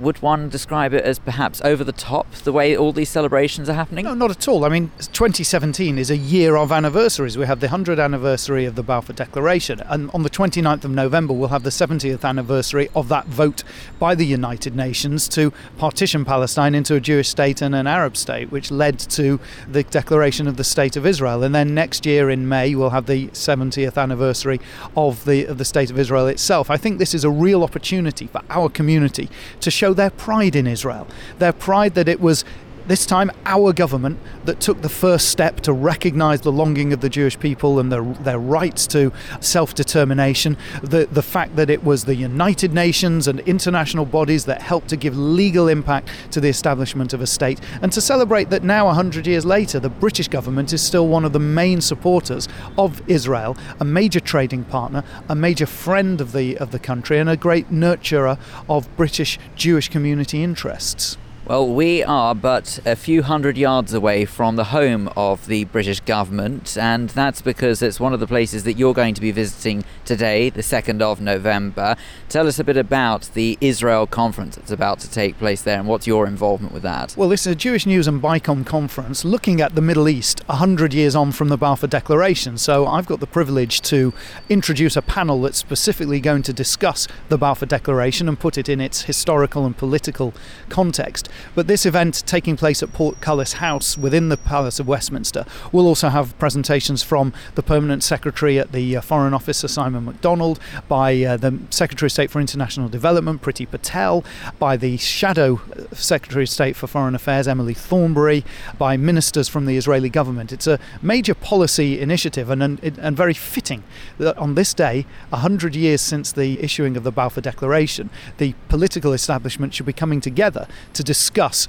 would 0.00 0.20
one 0.22 0.48
describe 0.48 0.94
it 0.94 1.04
as 1.04 1.18
perhaps 1.18 1.60
over 1.62 1.84
the 1.84 1.92
top 1.92 2.30
the 2.32 2.52
way 2.52 2.76
all 2.76 2.92
these 2.92 3.08
celebrations 3.08 3.68
are 3.68 3.74
happening? 3.74 4.04
No, 4.04 4.14
not 4.14 4.30
at 4.30 4.48
all. 4.48 4.64
I 4.64 4.68
mean, 4.68 4.90
2017 5.12 5.98
is 5.98 6.10
a 6.10 6.16
year 6.16 6.56
of 6.56 6.72
anniversaries. 6.72 7.36
We 7.36 7.46
have 7.46 7.60
the 7.60 7.68
100th 7.68 8.02
anniversary 8.02 8.64
of 8.64 8.74
the 8.74 8.82
Balfour 8.82 9.14
Declaration, 9.14 9.80
and 9.80 10.10
on 10.12 10.22
the 10.22 10.30
29th 10.30 10.84
of 10.84 10.90
November, 10.90 11.32
we'll 11.32 11.48
have 11.48 11.62
the 11.62 11.70
70th 11.70 12.24
anniversary 12.24 12.88
of 12.94 13.08
that 13.08 13.26
vote 13.26 13.62
by 13.98 14.14
the 14.14 14.26
United 14.26 14.74
Nations 14.74 15.28
to 15.28 15.52
partition 15.78 16.24
Palestine 16.24 16.74
into 16.74 16.94
a 16.94 17.00
Jewish 17.00 17.28
state 17.28 17.60
and 17.60 17.74
an 17.74 17.86
Arab 17.86 18.16
state, 18.16 18.50
which 18.50 18.70
led 18.70 18.98
to 18.98 19.38
the 19.68 19.82
declaration 19.84 20.46
of 20.46 20.56
the 20.56 20.64
State 20.64 20.96
of 20.96 21.06
Israel. 21.06 21.42
And 21.42 21.54
then 21.54 21.74
next 21.74 22.06
year 22.06 22.30
in 22.30 22.48
May, 22.48 22.74
we'll 22.74 22.90
have 22.90 23.06
the 23.06 23.28
70th 23.28 23.96
anniversary 23.96 24.60
of 24.96 25.24
the, 25.24 25.44
of 25.44 25.58
the 25.58 25.64
State 25.64 25.90
of 25.90 25.98
Israel 25.98 26.26
itself. 26.26 26.70
I 26.70 26.76
think 26.76 26.98
this 26.98 27.14
is 27.14 27.24
a 27.24 27.30
real 27.30 27.62
opportunity 27.62 28.26
for 28.26 28.40
our 28.48 28.68
community 28.68 29.28
to 29.60 29.70
show 29.70 29.89
their 29.94 30.10
pride 30.10 30.56
in 30.56 30.66
Israel, 30.66 31.06
their 31.38 31.52
pride 31.52 31.94
that 31.94 32.08
it 32.08 32.20
was 32.20 32.44
this 32.90 33.06
time 33.06 33.30
our 33.46 33.72
government 33.72 34.18
that 34.46 34.60
took 34.60 34.82
the 34.82 34.88
first 34.88 35.28
step 35.28 35.60
to 35.60 35.72
recognize 35.72 36.40
the 36.40 36.50
longing 36.50 36.92
of 36.92 37.00
the 37.00 37.08
Jewish 37.08 37.38
people 37.38 37.78
and 37.78 37.92
their, 37.92 38.02
their 38.02 38.38
rights 38.40 38.88
to 38.88 39.12
self 39.38 39.74
determination. 39.74 40.56
The, 40.82 41.06
the 41.06 41.22
fact 41.22 41.54
that 41.54 41.70
it 41.70 41.84
was 41.84 42.04
the 42.04 42.16
United 42.16 42.72
Nations 42.72 43.28
and 43.28 43.38
international 43.40 44.06
bodies 44.06 44.44
that 44.46 44.60
helped 44.60 44.88
to 44.88 44.96
give 44.96 45.16
legal 45.16 45.68
impact 45.68 46.08
to 46.32 46.40
the 46.40 46.48
establishment 46.48 47.12
of 47.12 47.20
a 47.20 47.28
state. 47.28 47.60
And 47.80 47.92
to 47.92 48.00
celebrate 48.00 48.50
that 48.50 48.64
now, 48.64 48.86
100 48.86 49.24
years 49.24 49.44
later, 49.44 49.78
the 49.78 49.88
British 49.88 50.26
government 50.26 50.72
is 50.72 50.82
still 50.82 51.06
one 51.06 51.24
of 51.24 51.32
the 51.32 51.38
main 51.38 51.80
supporters 51.80 52.48
of 52.76 53.08
Israel, 53.08 53.56
a 53.78 53.84
major 53.84 54.18
trading 54.18 54.64
partner, 54.64 55.04
a 55.28 55.36
major 55.36 55.66
friend 55.66 56.20
of 56.20 56.32
the, 56.32 56.58
of 56.58 56.72
the 56.72 56.80
country, 56.80 57.20
and 57.20 57.30
a 57.30 57.36
great 57.36 57.70
nurturer 57.70 58.36
of 58.68 58.88
British 58.96 59.38
Jewish 59.54 59.88
community 59.88 60.42
interests. 60.42 61.16
Well, 61.50 61.66
we 61.66 62.04
are 62.04 62.32
but 62.32 62.78
a 62.86 62.94
few 62.94 63.24
hundred 63.24 63.58
yards 63.58 63.92
away 63.92 64.24
from 64.24 64.54
the 64.54 64.66
home 64.66 65.10
of 65.16 65.48
the 65.48 65.64
British 65.64 65.98
government, 65.98 66.78
and 66.78 67.10
that's 67.10 67.42
because 67.42 67.82
it's 67.82 67.98
one 67.98 68.14
of 68.14 68.20
the 68.20 68.28
places 68.28 68.62
that 68.62 68.74
you're 68.74 68.94
going 68.94 69.14
to 69.14 69.20
be 69.20 69.32
visiting 69.32 69.84
today, 70.04 70.50
the 70.50 70.60
2nd 70.60 71.02
of 71.02 71.20
November. 71.20 71.96
Tell 72.28 72.46
us 72.46 72.60
a 72.60 72.64
bit 72.64 72.76
about 72.76 73.30
the 73.34 73.58
Israel 73.60 74.06
conference 74.06 74.54
that's 74.54 74.70
about 74.70 75.00
to 75.00 75.10
take 75.10 75.38
place 75.38 75.62
there 75.62 75.80
and 75.80 75.88
what's 75.88 76.06
your 76.06 76.24
involvement 76.24 76.72
with 76.72 76.84
that? 76.84 77.16
Well, 77.16 77.28
this 77.28 77.40
is 77.48 77.52
a 77.52 77.56
Jewish 77.56 77.84
News 77.84 78.06
and 78.06 78.22
BICOM 78.22 78.64
conference 78.64 79.24
looking 79.24 79.60
at 79.60 79.74
the 79.74 79.80
Middle 79.80 80.08
East 80.08 80.44
100 80.46 80.94
years 80.94 81.16
on 81.16 81.32
from 81.32 81.48
the 81.48 81.58
Balfour 81.58 81.88
Declaration. 81.88 82.58
So 82.58 82.86
I've 82.86 83.06
got 83.06 83.18
the 83.18 83.26
privilege 83.26 83.80
to 83.82 84.14
introduce 84.48 84.94
a 84.94 85.02
panel 85.02 85.42
that's 85.42 85.58
specifically 85.58 86.20
going 86.20 86.42
to 86.42 86.52
discuss 86.52 87.08
the 87.28 87.36
Balfour 87.36 87.66
Declaration 87.66 88.28
and 88.28 88.38
put 88.38 88.56
it 88.56 88.68
in 88.68 88.80
its 88.80 89.02
historical 89.02 89.66
and 89.66 89.76
political 89.76 90.32
context. 90.68 91.28
But 91.54 91.66
this 91.66 91.86
event, 91.86 92.22
taking 92.26 92.56
place 92.56 92.82
at 92.82 92.92
Portcullis 92.92 93.54
House 93.54 93.96
within 93.98 94.28
the 94.28 94.36
Palace 94.36 94.78
of 94.78 94.86
Westminster, 94.86 95.44
will 95.72 95.86
also 95.86 96.08
have 96.08 96.38
presentations 96.38 97.02
from 97.02 97.32
the 97.54 97.62
Permanent 97.62 98.02
Secretary 98.02 98.58
at 98.58 98.72
the 98.72 98.96
uh, 98.96 99.00
Foreign 99.00 99.34
Office, 99.34 99.58
Sir 99.58 99.68
Simon 99.68 100.04
McDonald, 100.04 100.60
by 100.88 101.22
uh, 101.22 101.36
the 101.36 101.58
Secretary 101.70 102.06
of 102.06 102.12
State 102.12 102.30
for 102.30 102.40
International 102.40 102.88
Development, 102.88 103.42
Priti 103.42 103.68
Patel, 103.68 104.24
by 104.58 104.76
the 104.76 104.96
Shadow 104.96 105.60
uh, 105.76 105.94
Secretary 105.94 106.44
of 106.44 106.50
State 106.50 106.76
for 106.76 106.86
Foreign 106.86 107.14
Affairs, 107.14 107.48
Emily 107.48 107.74
Thornberry, 107.74 108.44
by 108.78 108.96
ministers 108.96 109.48
from 109.48 109.66
the 109.66 109.76
Israeli 109.76 110.10
government. 110.10 110.52
It's 110.52 110.66
a 110.66 110.78
major 111.02 111.34
policy 111.34 112.00
initiative 112.00 112.50
and, 112.50 112.62
and, 112.62 112.98
and 112.98 113.16
very 113.16 113.34
fitting 113.34 113.82
that 114.18 114.36
on 114.38 114.54
this 114.54 114.74
day, 114.74 115.06
100 115.30 115.74
years 115.74 116.00
since 116.00 116.32
the 116.32 116.62
issuing 116.62 116.96
of 116.96 117.02
the 117.02 117.10
Balfour 117.10 117.40
Declaration, 117.40 118.10
the 118.38 118.54
political 118.68 119.12
establishment 119.12 119.74
should 119.74 119.86
be 119.86 119.92
coming 119.92 120.20
together 120.20 120.68
to 120.92 121.02
discuss 121.02 121.29
discuss 121.30 121.68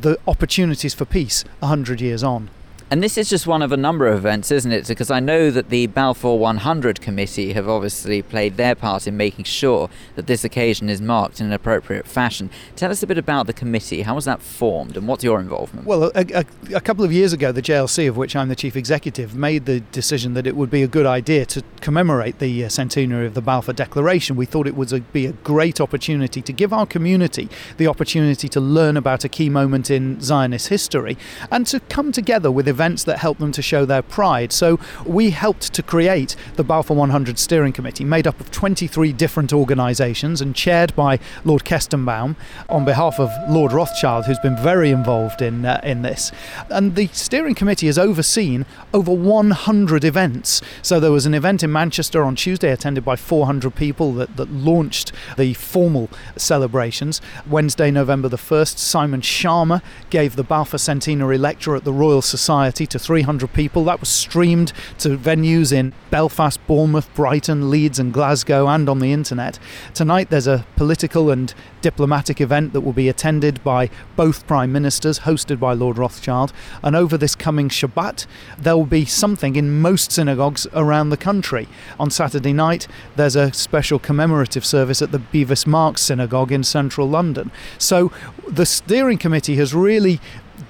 the 0.00 0.16
opportunities 0.28 0.94
for 0.94 1.04
peace 1.04 1.44
100 1.58 2.00
years 2.00 2.22
on. 2.22 2.48
And 2.92 3.04
this 3.04 3.16
is 3.16 3.30
just 3.30 3.46
one 3.46 3.62
of 3.62 3.70
a 3.70 3.76
number 3.76 4.08
of 4.08 4.16
events, 4.16 4.50
isn't 4.50 4.72
it? 4.72 4.88
Because 4.88 5.12
I 5.12 5.20
know 5.20 5.52
that 5.52 5.68
the 5.68 5.86
Balfour 5.86 6.40
100 6.40 7.00
committee 7.00 7.52
have 7.52 7.68
obviously 7.68 8.20
played 8.20 8.56
their 8.56 8.74
part 8.74 9.06
in 9.06 9.16
making 9.16 9.44
sure 9.44 9.88
that 10.16 10.26
this 10.26 10.42
occasion 10.42 10.88
is 10.88 11.00
marked 11.00 11.38
in 11.38 11.46
an 11.46 11.52
appropriate 11.52 12.08
fashion. 12.08 12.50
Tell 12.74 12.90
us 12.90 13.00
a 13.00 13.06
bit 13.06 13.16
about 13.16 13.46
the 13.46 13.52
committee. 13.52 14.02
How 14.02 14.16
was 14.16 14.24
that 14.24 14.42
formed 14.42 14.96
and 14.96 15.06
what's 15.06 15.22
your 15.22 15.38
involvement? 15.38 15.86
Well, 15.86 16.10
a, 16.16 16.24
a, 16.34 16.44
a 16.74 16.80
couple 16.80 17.04
of 17.04 17.12
years 17.12 17.32
ago, 17.32 17.52
the 17.52 17.62
JLC, 17.62 18.08
of 18.08 18.16
which 18.16 18.34
I'm 18.34 18.48
the 18.48 18.56
chief 18.56 18.74
executive, 18.74 19.36
made 19.36 19.66
the 19.66 19.78
decision 19.78 20.34
that 20.34 20.48
it 20.48 20.56
would 20.56 20.68
be 20.68 20.82
a 20.82 20.88
good 20.88 21.06
idea 21.06 21.46
to 21.46 21.62
commemorate 21.80 22.40
the 22.40 22.64
uh, 22.64 22.68
centenary 22.68 23.24
of 23.24 23.34
the 23.34 23.40
Balfour 23.40 23.72
Declaration. 23.72 24.34
We 24.34 24.46
thought 24.46 24.66
it 24.66 24.74
would 24.74 25.12
be 25.12 25.26
a 25.26 25.32
great 25.32 25.80
opportunity 25.80 26.42
to 26.42 26.52
give 26.52 26.72
our 26.72 26.86
community 26.86 27.50
the 27.76 27.86
opportunity 27.86 28.48
to 28.48 28.58
learn 28.58 28.96
about 28.96 29.22
a 29.22 29.28
key 29.28 29.48
moment 29.48 29.92
in 29.92 30.20
Zionist 30.20 30.66
history 30.66 31.16
and 31.52 31.68
to 31.68 31.78
come 31.78 32.10
together 32.10 32.50
with 32.50 32.66
that 32.80 33.18
help 33.18 33.36
them 33.36 33.52
to 33.52 33.60
show 33.60 33.84
their 33.84 34.00
pride. 34.00 34.52
So 34.52 34.80
we 35.04 35.30
helped 35.30 35.74
to 35.74 35.82
create 35.82 36.34
the 36.56 36.64
Balfour 36.64 36.96
100 36.96 37.38
Steering 37.38 37.74
Committee, 37.74 38.04
made 38.04 38.26
up 38.26 38.40
of 38.40 38.50
23 38.50 39.12
different 39.12 39.52
organisations 39.52 40.40
and 40.40 40.56
chaired 40.56 40.96
by 40.96 41.18
Lord 41.44 41.64
Kestenbaum 41.64 42.36
on 42.70 42.86
behalf 42.86 43.20
of 43.20 43.30
Lord 43.50 43.72
Rothschild, 43.72 44.24
who's 44.24 44.38
been 44.38 44.56
very 44.56 44.90
involved 44.90 45.42
in 45.42 45.66
uh, 45.66 45.78
in 45.84 46.00
this. 46.00 46.32
And 46.70 46.96
the 46.96 47.08
steering 47.08 47.54
committee 47.54 47.86
has 47.86 47.98
overseen 47.98 48.64
over 48.94 49.12
100 49.12 50.02
events. 50.02 50.62
So 50.80 50.98
there 50.98 51.12
was 51.12 51.26
an 51.26 51.34
event 51.34 51.62
in 51.62 51.70
Manchester 51.70 52.24
on 52.24 52.34
Tuesday, 52.34 52.70
attended 52.70 53.04
by 53.04 53.16
400 53.16 53.74
people, 53.74 54.14
that, 54.14 54.38
that 54.38 54.50
launched 54.50 55.12
the 55.36 55.52
formal 55.52 56.08
celebrations. 56.36 57.20
Wednesday, 57.46 57.90
November 57.90 58.28
the 58.28 58.38
1st, 58.38 58.78
Simon 58.78 59.20
Schama 59.20 59.82
gave 60.08 60.36
the 60.36 60.44
Balfour 60.44 60.78
Centenary 60.78 61.36
Lecture 61.36 61.76
at 61.76 61.84
the 61.84 61.92
Royal 61.92 62.22
Society 62.22 62.69
to 62.70 62.98
300 62.98 63.52
people. 63.52 63.84
That 63.84 64.00
was 64.00 64.08
streamed 64.08 64.72
to 64.98 65.16
venues 65.16 65.72
in 65.72 65.92
Belfast, 66.10 66.64
Bournemouth, 66.66 67.12
Brighton, 67.14 67.70
Leeds, 67.70 67.98
and 67.98 68.12
Glasgow, 68.12 68.66
and 68.68 68.88
on 68.88 68.98
the 68.98 69.12
internet. 69.12 69.58
Tonight 69.94 70.30
there's 70.30 70.46
a 70.46 70.64
political 70.76 71.30
and 71.30 71.54
diplomatic 71.80 72.40
event 72.40 72.72
that 72.72 72.82
will 72.82 72.92
be 72.92 73.08
attended 73.08 73.62
by 73.64 73.90
both 74.16 74.46
Prime 74.46 74.72
Ministers, 74.72 75.20
hosted 75.20 75.58
by 75.58 75.72
Lord 75.72 75.98
Rothschild. 75.98 76.52
And 76.82 76.94
over 76.94 77.16
this 77.16 77.34
coming 77.34 77.68
Shabbat, 77.68 78.26
there 78.58 78.76
will 78.76 78.86
be 78.86 79.04
something 79.04 79.56
in 79.56 79.80
most 79.80 80.12
synagogues 80.12 80.66
around 80.72 81.10
the 81.10 81.16
country. 81.16 81.68
On 81.98 82.10
Saturday 82.10 82.52
night, 82.52 82.86
there's 83.16 83.36
a 83.36 83.52
special 83.52 83.98
commemorative 83.98 84.64
service 84.64 85.02
at 85.02 85.12
the 85.12 85.18
Bevis 85.18 85.66
Marks 85.66 86.02
Synagogue 86.02 86.52
in 86.52 86.64
central 86.64 87.08
London. 87.08 87.50
So 87.78 88.12
the 88.46 88.66
steering 88.66 89.18
committee 89.18 89.56
has 89.56 89.74
really 89.74 90.20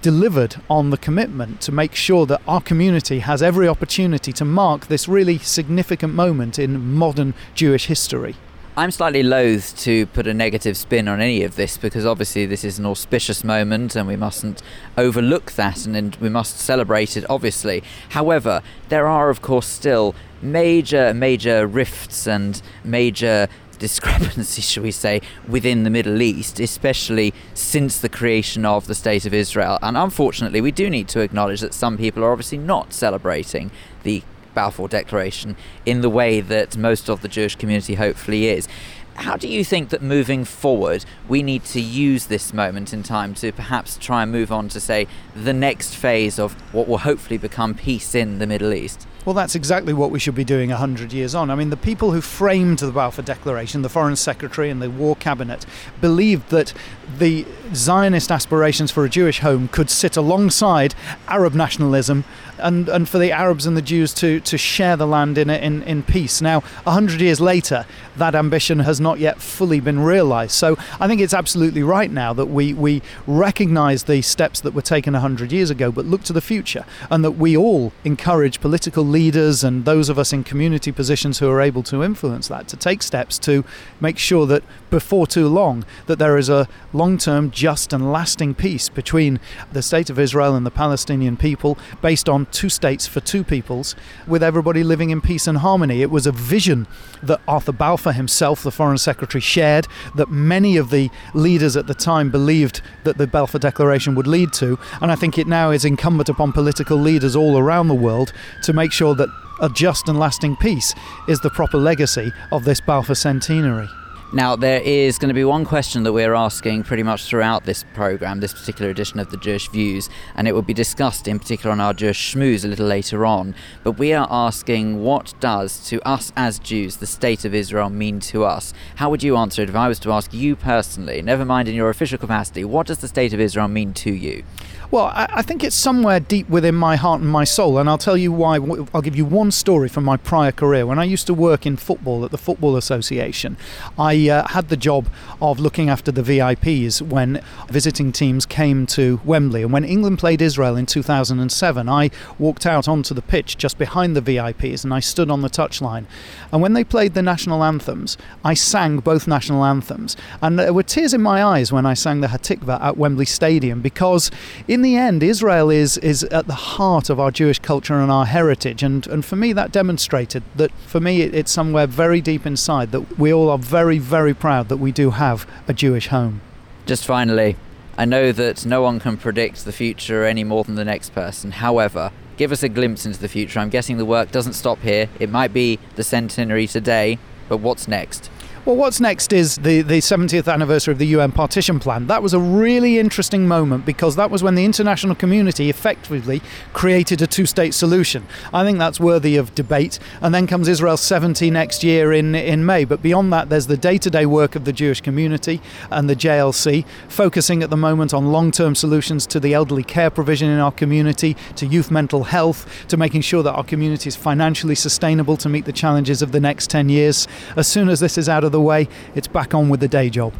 delivered 0.02 0.56
on 0.68 0.90
the 0.90 0.96
commitment 0.96 1.60
to 1.62 1.72
make 1.72 1.94
sure 1.94 2.26
that 2.26 2.40
our 2.46 2.60
community 2.60 3.20
has 3.20 3.42
every 3.42 3.68
opportunity 3.68 4.32
to 4.32 4.44
mark 4.44 4.86
this 4.86 5.08
really 5.08 5.38
significant 5.38 6.14
moment 6.14 6.58
in 6.58 6.94
modern 6.94 7.34
Jewish 7.54 7.86
history. 7.86 8.36
I'm 8.76 8.92
slightly 8.92 9.22
loath 9.22 9.76
to 9.80 10.06
put 10.06 10.26
a 10.26 10.32
negative 10.32 10.76
spin 10.76 11.08
on 11.08 11.20
any 11.20 11.42
of 11.42 11.56
this 11.56 11.76
because 11.76 12.06
obviously 12.06 12.46
this 12.46 12.64
is 12.64 12.78
an 12.78 12.86
auspicious 12.86 13.42
moment 13.42 13.96
and 13.96 14.06
we 14.06 14.16
mustn't 14.16 14.62
overlook 14.96 15.52
that 15.52 15.84
and, 15.86 16.16
we 16.16 16.28
must 16.28 16.58
celebrate 16.58 17.16
it, 17.16 17.26
obviously. 17.28 17.82
However, 18.10 18.62
there 18.88 19.06
are, 19.06 19.28
of 19.28 19.42
course, 19.42 19.66
still 19.66 20.14
major, 20.40 21.12
major 21.12 21.66
rifts 21.66 22.26
and 22.26 22.62
major 22.84 23.48
discrepancy, 23.80 24.62
shall 24.62 24.84
we 24.84 24.92
say, 24.92 25.20
within 25.48 25.82
the 25.82 25.90
Middle 25.90 26.22
East, 26.22 26.60
especially 26.60 27.34
since 27.54 27.98
the 27.98 28.08
creation 28.08 28.64
of 28.64 28.86
the 28.86 28.94
State 28.94 29.26
of 29.26 29.34
Israel. 29.34 29.80
And 29.82 29.96
unfortunately, 29.96 30.60
we 30.60 30.70
do 30.70 30.88
need 30.88 31.08
to 31.08 31.20
acknowledge 31.20 31.60
that 31.62 31.74
some 31.74 31.98
people 31.98 32.22
are 32.22 32.30
obviously 32.30 32.58
not 32.58 32.92
celebrating 32.92 33.72
the 34.04 34.22
Balfour 34.54 34.88
Declaration 34.88 35.56
in 35.84 36.00
the 36.00 36.10
way 36.10 36.40
that 36.40 36.76
most 36.76 37.08
of 37.08 37.22
the 37.22 37.28
Jewish 37.28 37.56
community 37.56 37.94
hopefully 37.94 38.48
is. 38.48 38.68
How 39.14 39.36
do 39.36 39.48
you 39.48 39.64
think 39.64 39.90
that 39.90 40.00
moving 40.00 40.44
forward, 40.44 41.04
we 41.28 41.42
need 41.42 41.64
to 41.66 41.80
use 41.80 42.26
this 42.26 42.54
moment 42.54 42.92
in 42.92 43.02
time 43.02 43.34
to 43.34 43.52
perhaps 43.52 43.98
try 43.98 44.22
and 44.22 44.32
move 44.32 44.50
on 44.50 44.68
to, 44.68 44.80
say, 44.80 45.06
the 45.34 45.52
next 45.52 45.94
phase 45.94 46.38
of 46.38 46.52
what 46.72 46.88
will 46.88 46.98
hopefully 46.98 47.36
become 47.36 47.74
peace 47.74 48.14
in 48.14 48.38
the 48.38 48.46
Middle 48.46 48.72
East? 48.72 49.06
Well, 49.26 49.34
that's 49.34 49.54
exactly 49.54 49.92
what 49.92 50.10
we 50.10 50.18
should 50.18 50.34
be 50.34 50.44
doing 50.44 50.70
100 50.70 51.12
years 51.12 51.34
on. 51.34 51.50
I 51.50 51.54
mean, 51.54 51.68
the 51.68 51.76
people 51.76 52.12
who 52.12 52.22
framed 52.22 52.78
the 52.78 52.90
Balfour 52.90 53.22
Declaration, 53.22 53.82
the 53.82 53.90
Foreign 53.90 54.16
Secretary 54.16 54.70
and 54.70 54.80
the 54.80 54.88
War 54.88 55.14
Cabinet, 55.14 55.66
believed 56.00 56.48
that 56.48 56.72
the 57.18 57.46
Zionist 57.74 58.32
aspirations 58.32 58.90
for 58.90 59.04
a 59.04 59.10
Jewish 59.10 59.40
home 59.40 59.68
could 59.68 59.90
sit 59.90 60.16
alongside 60.16 60.94
Arab 61.28 61.54
nationalism 61.54 62.24
and, 62.58 62.88
and 62.88 63.08
for 63.08 63.18
the 63.18 63.32
Arabs 63.32 63.66
and 63.66 63.76
the 63.76 63.82
Jews 63.82 64.12
to, 64.14 64.40
to 64.40 64.58
share 64.58 64.96
the 64.96 65.06
land 65.06 65.38
in, 65.38 65.50
in, 65.50 65.82
in 65.82 66.02
peace. 66.02 66.40
Now, 66.40 66.60
100 66.84 67.20
years 67.20 67.40
later, 67.40 67.86
that 68.16 68.34
ambition 68.34 68.80
has 68.80 69.00
not 69.00 69.18
yet 69.18 69.40
fully 69.40 69.80
been 69.80 70.00
realised. 70.00 70.52
So 70.52 70.76
I 70.98 71.08
think 71.08 71.20
it's 71.20 71.34
absolutely 71.34 71.82
right 71.82 72.10
now 72.10 72.32
that 72.34 72.46
we, 72.46 72.74
we 72.74 73.02
recognise 73.26 74.04
the 74.04 74.22
steps 74.22 74.60
that 74.60 74.74
were 74.74 74.82
taken 74.82 75.14
100 75.14 75.52
years 75.52 75.70
ago, 75.70 75.90
but 75.90 76.04
look 76.06 76.22
to 76.24 76.32
the 76.32 76.40
future, 76.40 76.84
and 77.10 77.24
that 77.24 77.32
we 77.32 77.56
all 77.56 77.92
encourage 78.04 78.60
political 78.60 79.04
leaders 79.04 79.19
and 79.20 79.84
those 79.84 80.08
of 80.08 80.18
us 80.18 80.32
in 80.32 80.42
community 80.42 80.90
positions 80.90 81.38
who 81.38 81.48
are 81.50 81.60
able 81.60 81.82
to 81.82 82.02
influence 82.02 82.48
that 82.48 82.66
to 82.66 82.76
take 82.76 83.02
steps 83.02 83.38
to 83.38 83.62
make 84.00 84.16
sure 84.16 84.46
that 84.46 84.64
before 84.88 85.26
too 85.26 85.46
long 85.46 85.84
that 86.06 86.18
there 86.18 86.38
is 86.38 86.48
a 86.48 86.66
long-term 86.94 87.50
just 87.50 87.92
and 87.92 88.10
lasting 88.10 88.54
peace 88.54 88.88
between 88.88 89.38
the 89.72 89.82
state 89.82 90.08
of 90.08 90.18
Israel 90.18 90.56
and 90.56 90.64
the 90.64 90.70
Palestinian 90.70 91.36
people 91.36 91.76
based 92.00 92.30
on 92.30 92.46
two 92.46 92.70
states 92.70 93.06
for 93.06 93.20
two 93.20 93.44
peoples 93.44 93.94
with 94.26 94.42
everybody 94.42 94.82
living 94.82 95.10
in 95.10 95.20
peace 95.20 95.46
and 95.46 95.58
harmony. 95.58 96.00
It 96.00 96.10
was 96.10 96.26
a 96.26 96.32
vision 96.32 96.86
that 97.22 97.42
Arthur 97.46 97.72
Balfour 97.72 98.12
himself 98.12 98.62
the 98.62 98.70
foreign 98.70 98.98
secretary 98.98 99.42
shared 99.42 99.86
that 100.14 100.30
many 100.30 100.78
of 100.78 100.88
the 100.88 101.10
leaders 101.34 101.76
at 101.76 101.86
the 101.86 101.94
time 101.94 102.30
believed 102.30 102.80
that 103.04 103.18
the 103.18 103.26
Balfour 103.26 103.58
declaration 103.58 104.14
would 104.14 104.26
lead 104.26 104.52
to. 104.54 104.78
And 105.02 105.12
I 105.12 105.14
think 105.14 105.36
it 105.36 105.46
now 105.46 105.70
is 105.70 105.84
incumbent 105.84 106.28
upon 106.30 106.52
political 106.52 106.96
leaders 106.96 107.36
all 107.36 107.58
around 107.58 107.88
the 107.88 107.94
world 107.94 108.32
to 108.62 108.72
make 108.72 108.92
sure 108.92 108.99
that 109.00 109.30
a 109.62 109.68
just 109.70 110.08
and 110.08 110.18
lasting 110.18 110.56
peace 110.56 110.94
is 111.26 111.40
the 111.40 111.50
proper 111.50 111.78
legacy 111.78 112.32
of 112.52 112.64
this 112.64 112.80
Balfour 112.82 113.14
centenary. 113.14 113.88
Now, 114.32 114.54
there 114.54 114.80
is 114.80 115.18
going 115.18 115.30
to 115.30 115.34
be 115.34 115.42
one 115.42 115.64
question 115.64 116.04
that 116.04 116.12
we're 116.12 116.34
asking 116.34 116.84
pretty 116.84 117.02
much 117.02 117.24
throughout 117.24 117.64
this 117.64 117.84
program, 117.94 118.38
this 118.38 118.52
particular 118.52 118.88
edition 118.88 119.18
of 119.18 119.28
the 119.32 119.36
Jewish 119.36 119.68
Views, 119.70 120.08
and 120.36 120.46
it 120.46 120.52
will 120.52 120.62
be 120.62 120.72
discussed 120.72 121.26
in 121.26 121.40
particular 121.40 121.72
on 121.72 121.80
our 121.80 121.92
Jewish 121.92 122.32
Schmooze 122.32 122.64
a 122.64 122.68
little 122.68 122.86
later 122.86 123.26
on. 123.26 123.56
But 123.82 123.98
we 123.98 124.12
are 124.12 124.28
asking 124.30 125.02
what 125.02 125.34
does 125.40 125.84
to 125.88 126.00
us 126.06 126.32
as 126.36 126.60
Jews 126.60 126.98
the 126.98 127.08
state 127.08 127.44
of 127.44 127.54
Israel 127.54 127.90
mean 127.90 128.20
to 128.20 128.44
us? 128.44 128.72
How 128.94 129.10
would 129.10 129.24
you 129.24 129.36
answer 129.36 129.62
it 129.62 129.68
if 129.68 129.74
I 129.74 129.88
was 129.88 129.98
to 129.98 130.12
ask 130.12 130.32
you 130.32 130.54
personally, 130.54 131.22
never 131.22 131.44
mind 131.44 131.66
in 131.66 131.74
your 131.74 131.90
official 131.90 132.18
capacity, 132.18 132.64
what 132.64 132.86
does 132.86 132.98
the 132.98 133.08
state 133.08 133.32
of 133.32 133.40
Israel 133.40 133.66
mean 133.66 133.92
to 133.94 134.12
you? 134.12 134.44
Well, 134.90 135.04
I, 135.04 135.28
I, 135.34 135.42
think 135.42 135.62
it's 135.62 135.76
somewhere 135.76 136.18
deep 136.18 136.48
within 136.48 136.74
my 136.74 136.96
heart 136.96 137.20
and 137.20 137.30
my 137.30 137.44
soul, 137.44 137.78
and 137.78 137.88
I'll 137.88 137.96
tell 137.96 138.16
you 138.16 138.32
why. 138.32 138.56
I'll 138.92 139.02
give 139.02 139.14
you 139.14 139.24
one 139.24 139.52
story 139.52 139.88
from 139.88 140.02
my 140.02 140.16
prior 140.16 140.50
career. 140.50 140.84
When 140.84 140.98
I 140.98 141.04
used 141.04 141.28
to 141.28 141.34
work 141.34 141.64
in 141.64 141.76
football 141.76 142.24
at 142.24 142.32
the 142.32 142.38
Football 142.38 142.76
Association, 142.76 143.56
I 143.96 144.14
uh, 144.28 144.48
had 144.48 144.68
the 144.68 144.76
job 144.76 145.08
of 145.40 145.60
looking 145.60 145.88
after 145.88 146.10
the 146.10 146.22
VIPs 146.22 147.00
when 147.00 147.40
visiting 147.68 148.10
teams 148.10 148.44
came 148.44 148.86
to 148.86 149.20
Wembley. 149.24 149.62
And 149.62 149.72
when 149.72 149.84
England 149.84 150.18
played 150.18 150.42
Israel 150.42 150.76
in 150.76 150.86
2007, 150.86 151.88
I 151.88 152.10
walked 152.38 152.66
out 152.66 152.88
onto 152.88 153.14
the 153.14 153.22
pitch 153.22 153.56
just 153.56 153.78
behind 153.78 154.16
the 154.16 154.22
VIPs 154.22 154.82
and 154.82 154.92
I 154.92 155.00
stood 155.00 155.30
on 155.30 155.42
the 155.42 155.48
touchline. 155.48 156.06
And 156.52 156.60
when 156.60 156.72
they 156.72 156.84
played 156.84 157.14
the 157.14 157.22
national 157.22 157.62
anthems, 157.62 158.18
I 158.44 158.54
sang 158.54 158.98
both 158.98 159.28
national 159.28 159.64
anthems. 159.64 160.16
And 160.42 160.58
there 160.58 160.72
were 160.72 160.82
tears 160.82 161.14
in 161.14 161.22
my 161.22 161.44
eyes 161.44 161.72
when 161.72 161.86
I 161.86 161.94
sang 161.94 162.20
the 162.20 162.28
Hatikva 162.28 162.80
at 162.80 162.96
Wembley 162.96 163.24
Stadium 163.24 163.80
because 163.80 164.30
in 164.66 164.82
the 164.82 164.96
end, 164.96 165.22
Israel 165.22 165.70
is 165.70 165.98
is 165.98 166.24
at 166.24 166.46
the 166.46 166.54
heart 166.54 167.10
of 167.10 167.20
our 167.20 167.30
Jewish 167.30 167.58
culture 167.58 167.94
and 168.00 168.10
our 168.10 168.26
heritage, 168.26 168.82
and 168.82 169.06
and 169.06 169.24
for 169.24 169.36
me 169.36 169.52
that 169.52 169.72
demonstrated 169.72 170.42
that 170.56 170.70
for 170.86 171.00
me 171.00 171.22
it, 171.22 171.34
it's 171.34 171.52
somewhere 171.52 171.86
very 171.86 172.20
deep 172.20 172.46
inside 172.46 172.92
that 172.92 173.18
we 173.18 173.32
all 173.32 173.50
are 173.50 173.58
very 173.58 173.98
very 174.10 174.34
proud 174.34 174.68
that 174.68 174.78
we 174.78 174.90
do 174.90 175.10
have 175.12 175.48
a 175.68 175.72
Jewish 175.72 176.08
home. 176.08 176.40
Just 176.84 177.06
finally, 177.06 177.56
I 177.96 178.04
know 178.04 178.32
that 178.32 178.66
no 178.66 178.82
one 178.82 178.98
can 178.98 179.16
predict 179.16 179.64
the 179.64 179.72
future 179.72 180.24
any 180.24 180.42
more 180.42 180.64
than 180.64 180.74
the 180.74 180.84
next 180.84 181.14
person. 181.14 181.52
However, 181.52 182.10
give 182.36 182.50
us 182.50 182.64
a 182.64 182.68
glimpse 182.68 183.06
into 183.06 183.20
the 183.20 183.28
future. 183.28 183.60
I'm 183.60 183.68
guessing 183.68 183.98
the 183.98 184.04
work 184.04 184.32
doesn't 184.32 184.54
stop 184.54 184.80
here. 184.80 185.08
It 185.20 185.30
might 185.30 185.52
be 185.52 185.78
the 185.94 186.02
centenary 186.02 186.66
today, 186.66 187.20
but 187.48 187.58
what's 187.58 187.86
next? 187.86 188.28
Well, 188.66 188.76
what's 188.76 189.00
next 189.00 189.32
is 189.32 189.56
the, 189.56 189.80
the 189.80 190.00
70th 190.00 190.52
anniversary 190.52 190.92
of 190.92 190.98
the 190.98 191.06
UN 191.06 191.32
partition 191.32 191.80
plan. 191.80 192.08
That 192.08 192.22
was 192.22 192.34
a 192.34 192.38
really 192.38 192.98
interesting 192.98 193.48
moment 193.48 193.86
because 193.86 194.16
that 194.16 194.30
was 194.30 194.42
when 194.42 194.54
the 194.54 194.66
international 194.66 195.14
community 195.14 195.70
effectively 195.70 196.42
created 196.74 197.22
a 197.22 197.26
two 197.26 197.46
state 197.46 197.72
solution. 197.72 198.26
I 198.52 198.62
think 198.64 198.76
that's 198.78 199.00
worthy 199.00 199.36
of 199.36 199.54
debate. 199.54 199.98
And 200.20 200.34
then 200.34 200.46
comes 200.46 200.68
Israel's 200.68 201.00
70 201.00 201.50
next 201.50 201.82
year 201.82 202.12
in, 202.12 202.34
in 202.34 202.66
May. 202.66 202.84
But 202.84 203.00
beyond 203.00 203.32
that, 203.32 203.48
there's 203.48 203.66
the 203.66 203.78
day 203.78 203.96
to 203.96 204.10
day 204.10 204.26
work 204.26 204.54
of 204.54 204.66
the 204.66 204.74
Jewish 204.74 205.00
community 205.00 205.62
and 205.90 206.10
the 206.10 206.14
JLC, 206.14 206.84
focusing 207.08 207.62
at 207.62 207.70
the 207.70 207.78
moment 207.78 208.12
on 208.12 208.30
long 208.30 208.50
term 208.50 208.74
solutions 208.74 209.26
to 209.28 209.40
the 209.40 209.54
elderly 209.54 209.84
care 209.84 210.10
provision 210.10 210.50
in 210.50 210.58
our 210.58 210.72
community, 210.72 211.34
to 211.56 211.64
youth 211.64 211.90
mental 211.90 212.24
health, 212.24 212.66
to 212.88 212.98
making 212.98 213.22
sure 213.22 213.42
that 213.42 213.54
our 213.54 213.64
community 213.64 214.08
is 214.08 214.16
financially 214.16 214.74
sustainable 214.74 215.38
to 215.38 215.48
meet 215.48 215.64
the 215.64 215.72
challenges 215.72 216.20
of 216.20 216.32
the 216.32 216.40
next 216.40 216.68
10 216.68 216.90
years. 216.90 217.26
As 217.56 217.66
soon 217.66 217.88
as 217.88 218.00
this 218.00 218.18
is 218.18 218.28
out 218.28 218.44
of 218.44 218.49
the 218.50 218.60
way, 218.60 218.88
it's 219.14 219.28
back 219.28 219.54
on 219.54 219.68
with 219.68 219.80
the 219.80 219.88
day 219.88 220.10
job. 220.10 220.34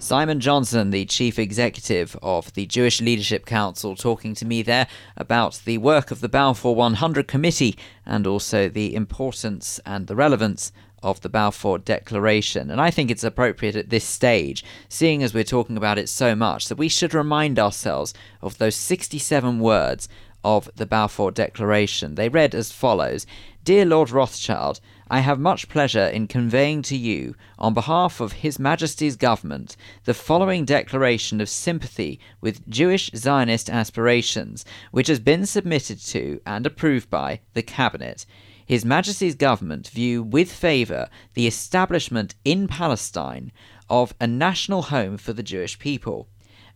Simon 0.00 0.38
Johnson, 0.38 0.90
the 0.90 1.04
chief 1.06 1.40
executive 1.40 2.16
of 2.22 2.52
the 2.54 2.66
Jewish 2.66 3.00
Leadership 3.00 3.46
Council, 3.46 3.96
talking 3.96 4.32
to 4.34 4.44
me 4.44 4.62
there 4.62 4.86
about 5.16 5.60
the 5.64 5.78
work 5.78 6.12
of 6.12 6.20
the 6.20 6.28
Balfour 6.28 6.74
100 6.76 7.26
Committee 7.26 7.76
and 8.06 8.24
also 8.24 8.68
the 8.68 8.94
importance 8.94 9.80
and 9.84 10.06
the 10.06 10.14
relevance 10.14 10.70
of 11.02 11.20
the 11.20 11.28
Balfour 11.28 11.78
Declaration. 11.78 12.70
And 12.70 12.80
I 12.80 12.90
think 12.90 13.10
it's 13.10 13.24
appropriate 13.24 13.74
at 13.74 13.90
this 13.90 14.04
stage, 14.04 14.64
seeing 14.88 15.22
as 15.22 15.34
we're 15.34 15.42
talking 15.42 15.76
about 15.76 15.98
it 15.98 16.08
so 16.08 16.36
much, 16.36 16.68
that 16.68 16.78
we 16.78 16.88
should 16.88 17.14
remind 17.14 17.58
ourselves 17.58 18.14
of 18.40 18.58
those 18.58 18.76
67 18.76 19.58
words 19.58 20.08
of 20.44 20.70
the 20.76 20.86
Balfour 20.86 21.32
Declaration. 21.32 22.14
They 22.14 22.28
read 22.28 22.54
as 22.54 22.70
follows 22.70 23.26
Dear 23.64 23.84
Lord 23.84 24.10
Rothschild, 24.10 24.80
I 25.10 25.20
have 25.20 25.40
much 25.40 25.70
pleasure 25.70 26.04
in 26.04 26.26
conveying 26.26 26.82
to 26.82 26.96
you, 26.96 27.34
on 27.58 27.72
behalf 27.72 28.20
of 28.20 28.32
His 28.32 28.58
Majesty's 28.58 29.16
Government, 29.16 29.74
the 30.04 30.12
following 30.12 30.66
declaration 30.66 31.40
of 31.40 31.48
sympathy 31.48 32.20
with 32.42 32.68
Jewish 32.68 33.10
Zionist 33.16 33.70
aspirations, 33.70 34.66
which 34.90 35.06
has 35.06 35.18
been 35.18 35.46
submitted 35.46 35.98
to 36.08 36.42
and 36.44 36.66
approved 36.66 37.08
by 37.08 37.40
the 37.54 37.62
Cabinet. 37.62 38.26
His 38.66 38.84
Majesty's 38.84 39.34
Government 39.34 39.88
view 39.88 40.22
with 40.22 40.52
favour 40.52 41.08
the 41.32 41.46
establishment 41.46 42.34
in 42.44 42.68
Palestine 42.68 43.50
of 43.88 44.12
a 44.20 44.26
national 44.26 44.82
home 44.82 45.16
for 45.16 45.32
the 45.32 45.42
Jewish 45.42 45.78
people, 45.78 46.28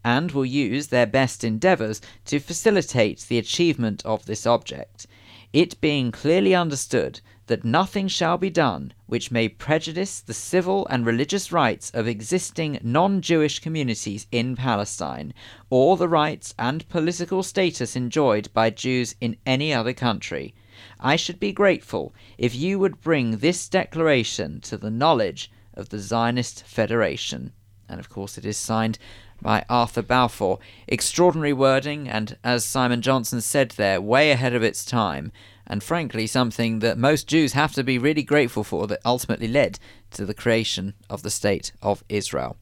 and 0.03 0.33
will 0.33 0.47
use 0.47 0.87
their 0.87 1.07
best 1.07 1.45
endeavours 1.45 2.01
to 2.25 2.41
facilitate 2.41 3.27
the 3.29 3.37
achievement 3.37 4.03
of 4.07 4.25
this 4.25 4.47
object, 4.47 5.07
it 5.53 5.79
being 5.83 6.11
clearly 6.11 6.55
understood 6.55 7.21
that 7.47 7.65
nothing 7.65 8.09
shall 8.09 8.39
be 8.39 8.51
done 8.51 8.93
which 9.07 9.31
may 9.31 9.49
prejudice 9.49 10.21
the 10.21 10.35
civil 10.35 10.87
and 10.89 11.05
religious 11.05 11.53
rights 11.53 11.91
of 11.91 12.07
existing 12.07 12.79
non 12.83 13.21
Jewish 13.21 13.59
communities 13.59 14.27
in 14.31 14.57
Palestine, 14.57 15.35
or 15.69 15.97
the 15.97 16.09
rights 16.09 16.55
and 16.59 16.89
political 16.89 17.43
status 17.43 17.97
enjoyed 17.97 18.49
by 18.53 18.71
Jews 18.71 19.15
in 19.21 19.37
any 19.45 19.73
other 19.73 19.93
country. 19.93 20.55
I 20.99 21.17
should 21.17 21.39
be 21.39 21.53
grateful 21.53 22.15
if 22.39 22.55
you 22.55 22.79
would 22.79 23.01
bring 23.01 23.39
this 23.39 23.69
declaration 23.69 24.61
to 24.63 24.77
the 24.77 24.91
knowledge 24.91 25.51
of 25.75 25.89
the 25.89 25.99
Zionist 25.99 26.65
Federation. 26.65 27.53
And 27.89 28.01
of 28.01 28.09
course, 28.09 28.39
it 28.39 28.45
is 28.45 28.57
signed 28.57 28.99
by 29.43 29.65
Arthur 29.69 30.03
Balfour. 30.03 30.59
Extraordinary 30.87 31.53
wording, 31.53 32.09
and 32.09 32.39
as 32.45 32.65
Simon 32.65 33.03
Johnson 33.03 33.41
said 33.41 33.73
there, 33.73 34.01
way 34.01 34.31
ahead 34.31 34.55
of 34.55 34.63
its 34.63 34.85
time, 34.85 35.33
and 35.73 35.83
frankly, 35.83 36.27
something 36.27 36.81
that 36.81 36.99
most 36.99 37.27
Jews 37.27 37.55
have 37.55 37.73
to 37.73 37.83
be 37.83 37.97
really 37.97 38.23
grateful 38.23 38.63
for 38.63 38.87
that 38.89 39.01
ultimately 39.07 39.49
led 39.49 39.79
to 40.11 40.27
the 40.27 40.35
creation 40.35 40.93
of 41.09 41.23
the 41.23 41.31
State 41.31 41.73
of 41.81 42.05
Israel. 42.11 42.59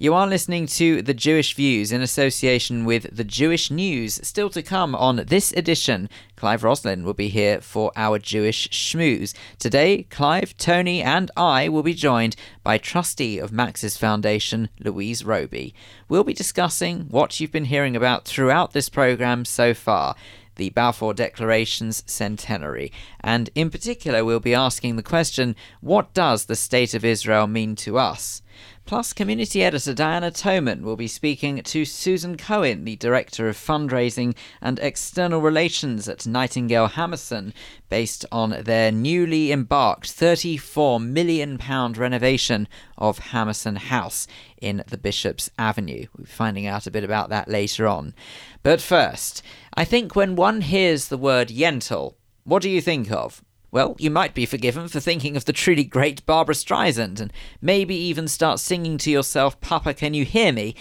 You 0.00 0.14
are 0.14 0.26
listening 0.26 0.66
to 0.66 1.00
The 1.00 1.14
Jewish 1.14 1.54
Views 1.54 1.92
in 1.92 2.00
association 2.00 2.84
with 2.84 3.16
The 3.16 3.22
Jewish 3.22 3.70
News. 3.70 4.18
Still 4.26 4.50
to 4.50 4.62
come 4.62 4.96
on 4.96 5.24
this 5.28 5.52
edition, 5.52 6.08
Clive 6.34 6.64
Roslin 6.64 7.04
will 7.04 7.14
be 7.14 7.28
here 7.28 7.60
for 7.60 7.92
our 7.94 8.18
Jewish 8.18 8.68
Schmooze. 8.70 9.32
Today, 9.60 10.02
Clive, 10.04 10.56
Tony, 10.56 11.00
and 11.00 11.30
I 11.36 11.68
will 11.68 11.84
be 11.84 11.94
joined 11.94 12.34
by 12.64 12.78
trustee 12.78 13.38
of 13.38 13.52
Max's 13.52 13.96
Foundation, 13.96 14.70
Louise 14.80 15.24
Roby. 15.24 15.72
We'll 16.08 16.24
be 16.24 16.34
discussing 16.34 17.02
what 17.10 17.38
you've 17.38 17.52
been 17.52 17.66
hearing 17.66 17.94
about 17.94 18.24
throughout 18.24 18.72
this 18.72 18.88
programme 18.88 19.44
so 19.44 19.72
far 19.72 20.16
the 20.58 20.70
Balfour 20.70 21.14
Declaration's 21.14 22.04
centenary. 22.06 22.92
And 23.20 23.48
in 23.54 23.70
particular, 23.70 24.24
we'll 24.24 24.40
be 24.40 24.54
asking 24.54 24.96
the 24.96 25.02
question 25.02 25.56
what 25.80 26.12
does 26.12 26.44
the 26.44 26.56
State 26.56 26.92
of 26.92 27.04
Israel 27.04 27.46
mean 27.46 27.74
to 27.76 27.96
us? 27.96 28.42
Plus, 28.88 29.12
community 29.12 29.62
editor 29.62 29.92
Diana 29.92 30.30
Toman 30.30 30.80
will 30.80 30.96
be 30.96 31.08
speaking 31.08 31.62
to 31.62 31.84
Susan 31.84 32.38
Cohen, 32.38 32.86
the 32.86 32.96
Director 32.96 33.46
of 33.46 33.54
Fundraising 33.54 34.34
and 34.62 34.78
External 34.78 35.42
Relations 35.42 36.08
at 36.08 36.26
Nightingale 36.26 36.88
Hammerson, 36.88 37.52
based 37.90 38.24
on 38.32 38.62
their 38.62 38.90
newly 38.90 39.52
embarked 39.52 40.08
£34 40.08 41.06
million 41.06 41.58
renovation 41.98 42.66
of 42.96 43.18
Hammerson 43.18 43.76
House 43.76 44.26
in 44.56 44.82
the 44.88 44.96
Bishop's 44.96 45.50
Avenue. 45.58 46.06
We'll 46.16 46.24
be 46.24 46.30
finding 46.30 46.66
out 46.66 46.86
a 46.86 46.90
bit 46.90 47.04
about 47.04 47.28
that 47.28 47.46
later 47.46 47.86
on. 47.86 48.14
But 48.62 48.80
first, 48.80 49.42
I 49.74 49.84
think 49.84 50.16
when 50.16 50.34
one 50.34 50.62
hears 50.62 51.08
the 51.08 51.18
word 51.18 51.48
Yentl, 51.48 52.14
what 52.44 52.62
do 52.62 52.70
you 52.70 52.80
think 52.80 53.12
of? 53.12 53.44
Well, 53.70 53.96
you 53.98 54.10
might 54.10 54.34
be 54.34 54.46
forgiven 54.46 54.88
for 54.88 55.00
thinking 55.00 55.36
of 55.36 55.44
the 55.44 55.52
truly 55.52 55.84
great 55.84 56.24
Barbra 56.24 56.54
Streisand 56.54 57.20
and 57.20 57.32
maybe 57.60 57.94
even 57.94 58.26
start 58.26 58.60
singing 58.60 58.96
to 58.98 59.10
yourself, 59.10 59.60
Papa, 59.60 59.92
can 59.92 60.14
you 60.14 60.24
hear 60.24 60.52
me? 60.52 60.74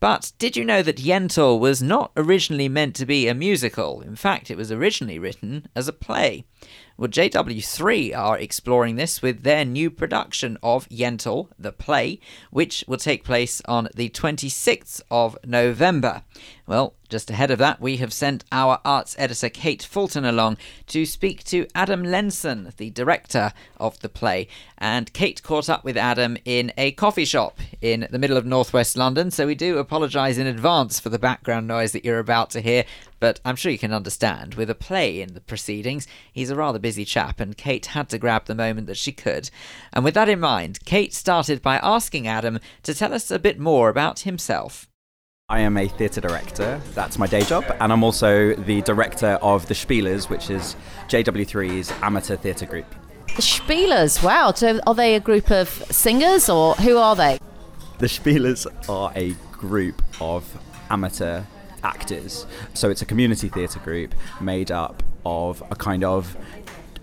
But 0.00 0.32
did 0.40 0.56
you 0.56 0.64
know 0.64 0.82
that 0.82 0.96
Yentl 0.96 1.60
was 1.60 1.80
not 1.80 2.10
originally 2.16 2.68
meant 2.68 2.96
to 2.96 3.06
be 3.06 3.28
a 3.28 3.34
musical? 3.34 4.00
In 4.00 4.16
fact, 4.16 4.50
it 4.50 4.56
was 4.56 4.72
originally 4.72 5.20
written 5.20 5.68
as 5.76 5.86
a 5.86 5.92
play. 5.92 6.44
Well, 6.96 7.08
JW3 7.08 8.16
are 8.16 8.36
exploring 8.36 8.96
this 8.96 9.22
with 9.22 9.44
their 9.44 9.64
new 9.64 9.92
production 9.92 10.58
of 10.60 10.88
Yentl, 10.88 11.50
the 11.56 11.70
play, 11.70 12.18
which 12.50 12.84
will 12.88 12.98
take 12.98 13.22
place 13.22 13.62
on 13.66 13.88
the 13.94 14.08
26th 14.08 15.02
of 15.08 15.38
November. 15.46 16.24
Well, 16.64 16.94
just 17.08 17.28
ahead 17.28 17.50
of 17.50 17.58
that, 17.58 17.80
we 17.80 17.96
have 17.96 18.12
sent 18.12 18.44
our 18.52 18.80
arts 18.84 19.16
editor 19.18 19.48
Kate 19.48 19.82
Fulton 19.82 20.24
along 20.24 20.58
to 20.86 21.04
speak 21.04 21.42
to 21.44 21.66
Adam 21.74 22.04
Lenson, 22.04 22.72
the 22.76 22.90
director 22.90 23.52
of 23.78 23.98
the 23.98 24.08
play. 24.08 24.46
And 24.78 25.12
Kate 25.12 25.42
caught 25.42 25.68
up 25.68 25.82
with 25.82 25.96
Adam 25.96 26.38
in 26.44 26.72
a 26.78 26.92
coffee 26.92 27.24
shop 27.24 27.58
in 27.80 28.06
the 28.12 28.18
middle 28.18 28.36
of 28.36 28.46
northwest 28.46 28.96
London, 28.96 29.32
so 29.32 29.46
we 29.48 29.56
do 29.56 29.78
apologise 29.78 30.38
in 30.38 30.46
advance 30.46 31.00
for 31.00 31.08
the 31.08 31.18
background 31.18 31.66
noise 31.66 31.90
that 31.92 32.04
you're 32.04 32.20
about 32.20 32.50
to 32.50 32.60
hear. 32.60 32.84
But 33.18 33.40
I'm 33.44 33.56
sure 33.56 33.72
you 33.72 33.78
can 33.78 33.92
understand, 33.92 34.54
with 34.54 34.70
a 34.70 34.74
play 34.74 35.20
in 35.20 35.34
the 35.34 35.40
proceedings, 35.40 36.06
he's 36.32 36.50
a 36.50 36.56
rather 36.56 36.78
busy 36.78 37.04
chap, 37.04 37.40
and 37.40 37.56
Kate 37.56 37.86
had 37.86 38.08
to 38.10 38.18
grab 38.18 38.44
the 38.44 38.54
moment 38.54 38.86
that 38.86 38.96
she 38.96 39.10
could. 39.10 39.50
And 39.92 40.04
with 40.04 40.14
that 40.14 40.28
in 40.28 40.38
mind, 40.38 40.84
Kate 40.84 41.12
started 41.12 41.60
by 41.60 41.78
asking 41.78 42.28
Adam 42.28 42.60
to 42.84 42.94
tell 42.94 43.12
us 43.12 43.32
a 43.32 43.40
bit 43.40 43.58
more 43.58 43.88
about 43.88 44.20
himself. 44.20 44.88
I 45.52 45.58
am 45.58 45.76
a 45.76 45.86
theatre 45.86 46.22
director, 46.22 46.80
that's 46.94 47.18
my 47.18 47.26
day 47.26 47.42
job, 47.42 47.66
and 47.78 47.92
I'm 47.92 48.02
also 48.02 48.54
the 48.54 48.80
director 48.80 49.38
of 49.42 49.66
The 49.66 49.74
Spielers, 49.74 50.30
which 50.30 50.48
is 50.48 50.76
JW3's 51.08 51.92
amateur 52.00 52.36
theatre 52.36 52.64
group. 52.64 52.86
The 53.36 53.42
Spielers, 53.42 54.22
wow. 54.22 54.52
So 54.52 54.80
are 54.86 54.94
they 54.94 55.14
a 55.14 55.20
group 55.20 55.50
of 55.50 55.68
singers 55.68 56.48
or 56.48 56.74
who 56.76 56.96
are 56.96 57.14
they? 57.14 57.38
The 57.98 58.08
Spielers 58.08 58.66
are 58.88 59.12
a 59.14 59.32
group 59.52 60.00
of 60.22 60.50
amateur 60.88 61.42
actors. 61.84 62.46
So 62.72 62.88
it's 62.88 63.02
a 63.02 63.06
community 63.06 63.50
theatre 63.50 63.80
group 63.80 64.14
made 64.40 64.70
up 64.70 65.02
of 65.26 65.62
a 65.70 65.76
kind 65.76 66.02
of 66.02 66.34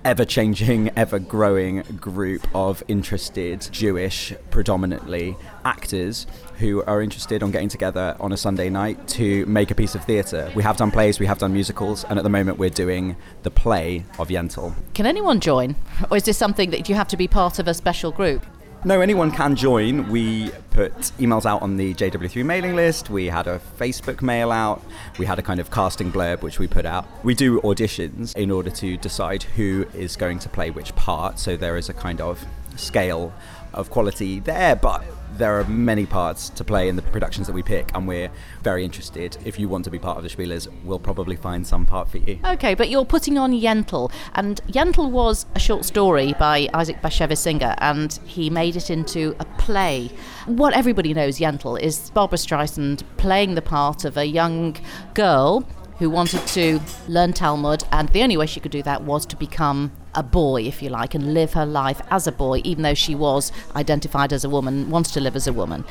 ever 0.06 0.26
changing, 0.26 0.90
ever 0.96 1.20
growing 1.20 1.82
group 2.00 2.48
of 2.56 2.84
interested 2.88 3.68
Jewish, 3.72 4.34
predominantly 4.50 5.36
actors 5.66 6.26
who 6.58 6.84
are 6.84 7.02
interested 7.02 7.44
on 7.44 7.52
getting 7.52 7.70
together 7.70 8.16
on 8.20 8.32
a 8.32 8.38
Sunday 8.38 8.70
night 8.70 9.08
to 9.08 9.46
make 9.46 9.72
a 9.72 9.76
piece 9.76 9.96
of 9.96 10.04
theatre. 10.06 10.52
We 10.56 10.64
have 10.64 10.78
done 10.78 10.92
plays, 10.92 11.20
we 11.20 11.26
have 11.26 11.40
done 11.40 11.54
musicals, 11.54 12.04
and 12.06 12.18
at 12.18 12.24
the 12.24 12.30
moment 12.30 12.58
we're 12.58 12.70
doing 12.70 13.16
the 13.44 13.52
play 13.52 14.06
of 14.18 14.30
Yentl. 14.30 14.74
Can 14.94 15.06
anyone 15.06 15.40
join? 15.40 15.76
Or 16.10 16.18
is 16.18 16.24
this 16.24 16.38
something 16.38 16.70
that 16.72 16.90
you 16.90 16.96
have 16.96 17.08
to 17.10 17.18
be 17.18 17.28
part 17.28 17.60
of 17.60 17.68
a 17.68 17.74
special 17.74 18.12
group? 18.12 18.46
No, 18.86 19.02
anyone 19.02 19.30
can 19.30 19.58
join. 19.58 20.10
We 20.10 20.52
put 20.70 20.94
emails 21.20 21.46
out 21.46 21.62
on 21.62 21.76
the 21.76 21.94
JW3 21.96 22.46
mailing 22.46 22.78
list. 22.78 23.10
We 23.10 23.26
had 23.26 23.46
a 23.46 23.60
Facebook 23.78 24.22
mail 24.22 24.54
out. 24.54 24.82
We 25.18 25.26
had 25.26 25.38
a 25.38 25.42
kind 25.42 25.60
of 25.60 25.70
casting 25.70 26.13
blurb 26.13 26.42
which 26.42 26.60
we 26.60 26.68
put 26.68 26.86
out. 26.86 27.06
We 27.26 27.36
do 27.36 27.60
auditions 27.60 28.34
in 28.38 28.50
order 28.50 28.70
to 28.70 28.96
decide 28.96 29.44
who 29.44 29.86
is 29.94 30.15
going 30.15 30.39
to 30.39 30.50
play 30.50 30.72
which 30.72 30.96
part. 30.96 31.39
So 31.39 31.58
there 31.58 31.76
is 31.76 31.89
a 31.89 31.94
kind 31.94 32.22
of 32.22 32.46
scale 32.78 33.34
of 33.74 33.89
quality 33.89 34.39
there, 34.39 34.78
but 34.78 35.04
there 35.39 35.58
are 35.58 35.63
many 35.63 36.06
parts 36.06 36.49
to 36.49 36.63
play 36.65 36.89
in 36.89 36.97
the 36.97 37.02
productions 37.02 37.47
that 37.47 37.54
we 37.54 37.63
pick, 37.63 37.95
and 37.95 38.08
we're 38.08 38.30
very 38.62 38.84
interested. 38.84 39.38
If 39.45 39.58
you 39.58 39.69
want 39.69 39.86
to 39.86 39.89
be 39.89 39.97
part 39.97 40.17
of 40.17 40.23
the 40.23 40.30
Spielers, 40.30 40.67
we'll 40.84 40.99
probably 40.99 41.38
find 41.38 41.65
some 41.65 41.86
part 41.86 42.10
for 42.10 42.17
you. 42.17 42.38
Okay, 42.45 42.75
but 42.75 42.89
you're 42.89 43.06
putting 43.06 43.38
on 43.38 43.54
Yentl, 43.54 44.12
and 44.36 44.62
Yentl 44.67 45.10
was 45.10 45.45
a 45.56 45.60
short 45.60 45.86
story 45.86 46.34
by 46.38 46.69
Isaac 46.73 47.02
Bashevis 47.02 47.38
Singer, 47.38 47.73
and 47.78 48.19
he 48.25 48.49
made 48.49 48.75
it 48.75 48.89
into 48.89 49.34
a 49.39 49.45
play. 49.58 50.12
What 50.45 50.73
everybody 50.73 51.13
knows 51.13 51.39
Yentl 51.39 51.80
is 51.80 52.10
Barbra 52.10 52.38
Streisand 52.38 53.04
playing 53.15 53.56
the 53.56 53.62
part 53.62 54.04
of 54.04 54.17
a 54.17 54.25
young 54.25 54.75
girl 55.13 55.65
who 55.99 56.10
wanted 56.10 56.45
to 56.47 56.82
learn 57.08 57.32
Talmud, 57.34 57.84
and 57.91 58.10
the 58.10 58.23
only 58.23 58.36
way 58.36 58.45
she 58.45 58.60
could 58.60 58.71
do 58.71 58.84
that 58.84 59.04
was 59.04 59.25
to 59.28 59.36
become 59.38 59.91
a 60.15 60.24
boy, 60.24 60.63
if 60.63 60.82
you 60.82 60.89
like, 60.89 61.15
and 61.15 61.34
live 61.34 61.54
her 61.54 61.65
life 61.65 62.02
as 62.10 62.28
a 62.28 62.32
boy, 62.32 62.62
even 62.63 62.84
though 62.84 62.93
she 62.93 63.15
was 63.15 63.52
identified 63.76 64.34
as 64.34 64.43
a 64.43 64.50
woman, 64.50 64.89
wants 64.89 65.12
to 65.12 65.19
live 65.19 65.36
as 65.36 65.48
a 65.48 65.54
woman. 65.54 65.86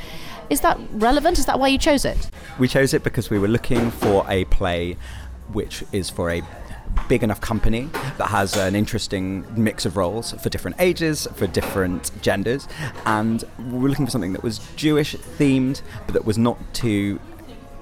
Is 0.50 0.60
that 0.62 0.78
relevant? 0.92 1.38
Is 1.38 1.46
that 1.46 1.60
why 1.60 1.68
you 1.68 1.78
chose 1.78 2.04
it? 2.04 2.30
We 2.58 2.68
chose 2.68 2.94
it 2.94 3.04
because 3.04 3.30
we 3.30 3.38
were 3.38 3.48
looking 3.48 3.90
for 3.90 4.24
a 4.28 4.44
play 4.46 4.96
which 5.52 5.84
is 5.92 6.10
for 6.10 6.30
a 6.30 6.42
big 7.08 7.22
enough 7.22 7.40
company 7.40 7.88
that 8.18 8.28
has 8.28 8.56
an 8.56 8.74
interesting 8.74 9.46
mix 9.56 9.86
of 9.86 9.96
roles 9.96 10.32
for 10.32 10.48
different 10.48 10.76
ages, 10.80 11.26
for 11.34 11.46
different 11.46 12.10
genders, 12.22 12.66
and 13.06 13.44
we 13.70 13.78
were 13.78 13.88
looking 13.88 14.06
for 14.06 14.10
something 14.10 14.32
that 14.32 14.42
was 14.42 14.58
Jewish 14.76 15.14
themed, 15.14 15.82
but 16.06 16.14
that 16.14 16.24
was 16.24 16.38
not 16.38 16.58
too 16.74 17.20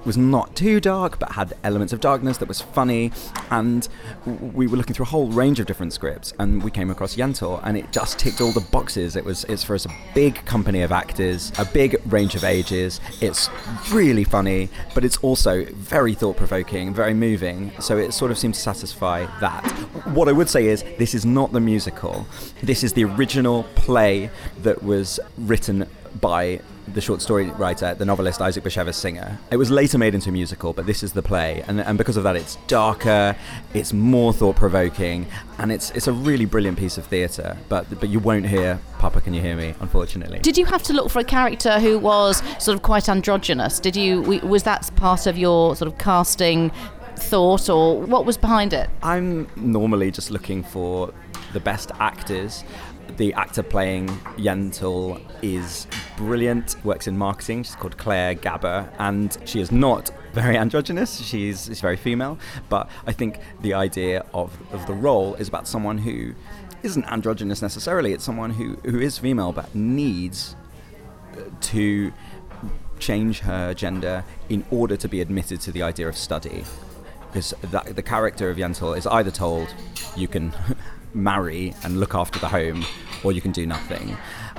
was 0.07 0.17
not 0.17 0.55
too 0.55 0.79
dark 0.79 1.19
but 1.19 1.33
had 1.33 1.53
elements 1.63 1.93
of 1.93 1.99
darkness 1.99 2.37
that 2.37 2.47
was 2.47 2.61
funny. 2.61 3.11
And 3.51 3.87
we 4.25 4.65
were 4.65 4.77
looking 4.77 4.95
through 4.95 5.03
a 5.03 5.09
whole 5.09 5.27
range 5.27 5.59
of 5.59 5.67
different 5.67 5.93
scripts 5.93 6.33
and 6.39 6.63
we 6.63 6.71
came 6.71 6.89
across 6.89 7.15
Yentl 7.15 7.61
and 7.63 7.77
it 7.77 7.91
just 7.91 8.17
ticked 8.17 8.41
all 8.41 8.53
the 8.53 8.65
boxes. 8.71 9.15
It 9.15 9.25
was 9.25 9.43
it's 9.43 9.63
for 9.63 9.75
us 9.75 9.85
a 9.85 9.91
big 10.15 10.43
company 10.45 10.81
of 10.81 10.91
actors 10.91 11.51
a 11.59 11.65
big 11.65 12.01
range 12.05 12.33
of 12.33 12.43
ages. 12.43 12.99
It's 13.21 13.49
really 13.91 14.23
funny 14.23 14.69
but 14.95 15.03
it's 15.03 15.17
also 15.17 15.65
very 15.65 16.15
thought-provoking 16.15 16.93
very 16.93 17.13
moving. 17.13 17.71
So 17.79 17.97
it 17.97 18.13
sort 18.13 18.31
of 18.31 18.37
seemed 18.37 18.55
to 18.55 18.61
satisfy 18.61 19.27
that. 19.41 19.69
What 20.07 20.29
I 20.29 20.31
would 20.31 20.49
say 20.49 20.67
is 20.67 20.83
this 20.97 21.13
is 21.13 21.25
not 21.25 21.51
the 21.51 21.59
musical. 21.59 22.25
This 22.63 22.83
is 22.83 22.93
the 22.93 23.03
original 23.03 23.63
play 23.75 24.29
that 24.63 24.81
was 24.81 25.19
written 25.37 25.85
by 26.21 26.61
the 26.93 27.01
short 27.01 27.21
story 27.21 27.49
writer, 27.51 27.93
the 27.93 28.05
novelist 28.05 28.41
Isaac 28.41 28.63
Bashevis 28.63 28.95
Singer. 28.95 29.37
It 29.51 29.57
was 29.57 29.69
later 29.69 29.97
made 29.97 30.15
into 30.15 30.29
a 30.29 30.31
musical, 30.31 30.73
but 30.73 30.85
this 30.85 31.03
is 31.03 31.13
the 31.13 31.21
play, 31.21 31.63
and, 31.67 31.81
and 31.81 31.97
because 31.97 32.17
of 32.17 32.23
that, 32.23 32.35
it's 32.35 32.55
darker, 32.67 33.35
it's 33.73 33.93
more 33.93 34.33
thought 34.33 34.55
provoking, 34.55 35.27
and 35.57 35.71
it's 35.71 35.91
it's 35.91 36.07
a 36.07 36.13
really 36.13 36.45
brilliant 36.45 36.77
piece 36.77 36.97
of 36.97 37.05
theatre. 37.05 37.57
But 37.69 37.99
but 37.99 38.09
you 38.09 38.19
won't 38.19 38.47
hear 38.47 38.79
Papa, 38.99 39.21
can 39.21 39.33
you 39.33 39.41
hear 39.41 39.55
me? 39.55 39.73
Unfortunately. 39.79 40.39
Did 40.39 40.57
you 40.57 40.65
have 40.65 40.83
to 40.83 40.93
look 40.93 41.09
for 41.09 41.19
a 41.19 41.23
character 41.23 41.79
who 41.79 41.99
was 41.99 42.41
sort 42.63 42.75
of 42.75 42.81
quite 42.81 43.09
androgynous? 43.09 43.79
Did 43.79 43.95
you 43.95 44.21
was 44.21 44.63
that 44.63 44.89
part 44.95 45.27
of 45.27 45.37
your 45.37 45.75
sort 45.75 45.91
of 45.91 45.97
casting 45.97 46.71
thought, 47.17 47.69
or 47.69 48.01
what 48.01 48.25
was 48.25 48.37
behind 48.37 48.73
it? 48.73 48.89
I'm 49.01 49.47
normally 49.55 50.11
just 50.11 50.31
looking 50.31 50.63
for 50.63 51.13
the 51.53 51.59
best 51.59 51.91
actors 51.99 52.63
the 53.17 53.33
actor 53.33 53.63
playing 53.63 54.07
Yentl 54.37 55.21
is 55.41 55.87
brilliant, 56.15 56.75
works 56.85 57.07
in 57.07 57.17
marketing. 57.17 57.63
She's 57.63 57.75
called 57.75 57.97
Claire 57.97 58.35
Gabber, 58.35 58.89
and 58.99 59.37
she 59.45 59.59
is 59.59 59.71
not 59.71 60.11
very 60.33 60.57
androgynous. 60.57 61.17
She's, 61.17 61.65
she's 61.65 61.81
very 61.81 61.97
female, 61.97 62.37
but 62.69 62.89
I 63.05 63.11
think 63.11 63.39
the 63.61 63.73
idea 63.73 64.25
of, 64.33 64.55
of 64.71 64.85
the 64.85 64.93
role 64.93 65.35
is 65.35 65.47
about 65.47 65.67
someone 65.67 65.97
who 65.97 66.33
isn't 66.83 67.05
androgynous 67.05 67.61
necessarily. 67.61 68.13
It's 68.13 68.23
someone 68.23 68.51
who, 68.51 68.75
who 68.89 68.99
is 68.99 69.17
female 69.17 69.51
but 69.51 69.73
needs 69.73 70.55
uh, 71.33 71.41
to 71.61 72.13
change 72.99 73.39
her 73.39 73.73
gender 73.73 74.23
in 74.49 74.65
order 74.71 74.95
to 74.97 75.07
be 75.07 75.21
admitted 75.21 75.61
to 75.61 75.71
the 75.71 75.81
idea 75.81 76.07
of 76.07 76.17
study. 76.17 76.63
Because 77.27 77.53
the 77.61 78.01
character 78.01 78.49
of 78.49 78.57
Yentl 78.57 78.97
is 78.97 79.05
either 79.07 79.31
told 79.31 79.73
you 80.15 80.27
can 80.27 80.53
marry 81.13 81.73
and 81.83 81.99
look 81.99 82.15
after 82.15 82.39
the 82.39 82.47
home, 82.47 82.85
or 83.23 83.31
you 83.31 83.41
can 83.41 83.51
do 83.51 83.65
nothing. 83.65 84.17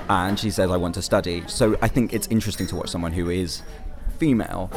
And 0.09 0.39
she 0.39 0.49
says, 0.49 0.71
I 0.71 0.77
want 0.77 0.95
to 0.95 1.01
study. 1.01 1.43
So 1.47 1.77
I 1.81 1.87
think 1.87 2.13
it's 2.13 2.27
interesting 2.27 2.67
to 2.67 2.75
watch 2.75 2.89
someone 2.89 3.13
who 3.13 3.29
is 3.29 3.61
female 4.17 4.69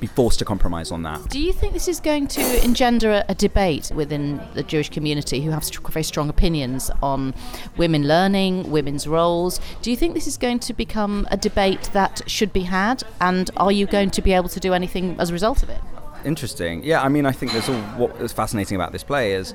be 0.00 0.06
forced 0.06 0.38
to 0.38 0.44
compromise 0.44 0.90
on 0.90 1.02
that. 1.02 1.28
Do 1.28 1.40
you 1.40 1.52
think 1.52 1.72
this 1.72 1.88
is 1.88 2.00
going 2.00 2.26
to 2.28 2.64
engender 2.64 3.12
a, 3.12 3.24
a 3.28 3.34
debate 3.34 3.90
within 3.94 4.40
the 4.54 4.62
Jewish 4.62 4.90
community 4.90 5.40
who 5.42 5.50
have 5.50 5.64
st- 5.64 5.86
very 5.88 6.02
strong 6.02 6.28
opinions 6.28 6.90
on 7.02 7.34
women 7.76 8.06
learning, 8.06 8.70
women's 8.70 9.06
roles? 9.06 9.60
Do 9.82 9.90
you 9.90 9.96
think 9.96 10.14
this 10.14 10.26
is 10.26 10.36
going 10.36 10.58
to 10.60 10.74
become 10.74 11.26
a 11.30 11.36
debate 11.36 11.90
that 11.92 12.22
should 12.26 12.52
be 12.52 12.62
had? 12.62 13.02
And 13.20 13.50
are 13.56 13.72
you 13.72 13.86
going 13.86 14.10
to 14.10 14.22
be 14.22 14.32
able 14.32 14.48
to 14.50 14.60
do 14.60 14.74
anything 14.74 15.16
as 15.18 15.30
a 15.30 15.32
result 15.32 15.62
of 15.62 15.70
it? 15.70 15.80
Interesting. 16.24 16.82
Yeah, 16.82 17.02
I 17.02 17.08
mean, 17.08 17.26
I 17.26 17.32
think 17.32 17.52
there's 17.52 17.68
all 17.68 17.80
what 17.96 18.20
is 18.20 18.32
fascinating 18.32 18.74
about 18.74 18.92
this 18.92 19.04
play 19.04 19.32
is 19.32 19.54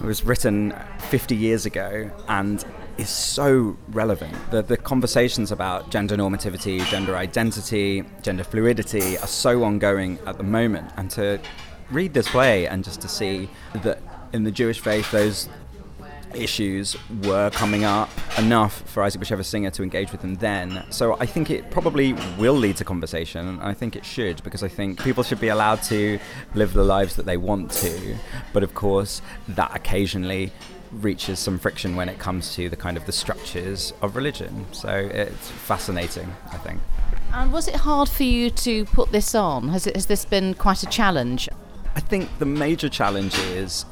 it 0.00 0.06
was 0.06 0.24
written 0.24 0.74
50 1.10 1.34
years 1.34 1.66
ago 1.66 2.10
and 2.28 2.64
is 2.98 3.08
so 3.08 3.76
relevant. 3.88 4.34
The, 4.50 4.62
the 4.62 4.76
conversations 4.76 5.52
about 5.52 5.90
gender 5.90 6.16
normativity, 6.16 6.84
gender 6.86 7.16
identity, 7.16 8.04
gender 8.22 8.44
fluidity 8.44 9.18
are 9.18 9.26
so 9.26 9.64
ongoing 9.64 10.18
at 10.26 10.36
the 10.36 10.44
moment. 10.44 10.90
And 10.96 11.10
to 11.12 11.40
read 11.90 12.14
this 12.14 12.28
play 12.28 12.66
and 12.66 12.84
just 12.84 13.00
to 13.00 13.08
see 13.08 13.48
that 13.72 14.02
in 14.32 14.44
the 14.44 14.50
Jewish 14.50 14.80
faith, 14.80 15.10
those 15.10 15.48
issues 16.34 16.96
were 17.24 17.50
coming 17.50 17.84
up 17.84 18.10
enough 18.36 18.82
for 18.88 19.02
Isaac 19.02 19.20
Bashevis 19.20 19.46
Singer 19.46 19.70
to 19.70 19.82
engage 19.82 20.12
with 20.12 20.20
them 20.20 20.36
then. 20.36 20.84
So 20.90 21.16
I 21.18 21.26
think 21.26 21.50
it 21.50 21.70
probably 21.70 22.14
will 22.38 22.54
lead 22.54 22.76
to 22.76 22.84
conversation. 22.84 23.58
I 23.60 23.74
think 23.74 23.96
it 23.96 24.04
should 24.04 24.42
because 24.42 24.62
I 24.62 24.68
think 24.68 25.02
people 25.02 25.22
should 25.22 25.40
be 25.40 25.48
allowed 25.48 25.82
to 25.84 26.18
live 26.54 26.72
the 26.72 26.84
lives 26.84 27.16
that 27.16 27.26
they 27.26 27.36
want 27.36 27.70
to. 27.72 28.16
But 28.52 28.62
of 28.62 28.74
course, 28.74 29.22
that 29.48 29.74
occasionally 29.74 30.52
reaches 30.92 31.38
some 31.38 31.58
friction 31.58 31.96
when 31.96 32.08
it 32.08 32.18
comes 32.18 32.54
to 32.54 32.68
the 32.68 32.76
kind 32.76 32.96
of 32.96 33.06
the 33.06 33.12
structures 33.12 33.92
of 34.00 34.16
religion. 34.16 34.66
So 34.72 34.88
it's 34.88 35.50
fascinating, 35.50 36.34
I 36.52 36.56
think. 36.56 36.80
And 37.32 37.52
was 37.52 37.68
it 37.68 37.76
hard 37.76 38.08
for 38.08 38.22
you 38.22 38.50
to 38.50 38.84
put 38.86 39.12
this 39.12 39.34
on? 39.34 39.68
Has, 39.68 39.86
it, 39.86 39.94
has 39.94 40.06
this 40.06 40.24
been 40.24 40.54
quite 40.54 40.82
a 40.82 40.86
challenge? 40.86 41.48
I 41.94 42.00
think 42.00 42.38
the 42.38 42.46
major 42.46 42.88
challenge 42.88 43.38
is 43.38 43.84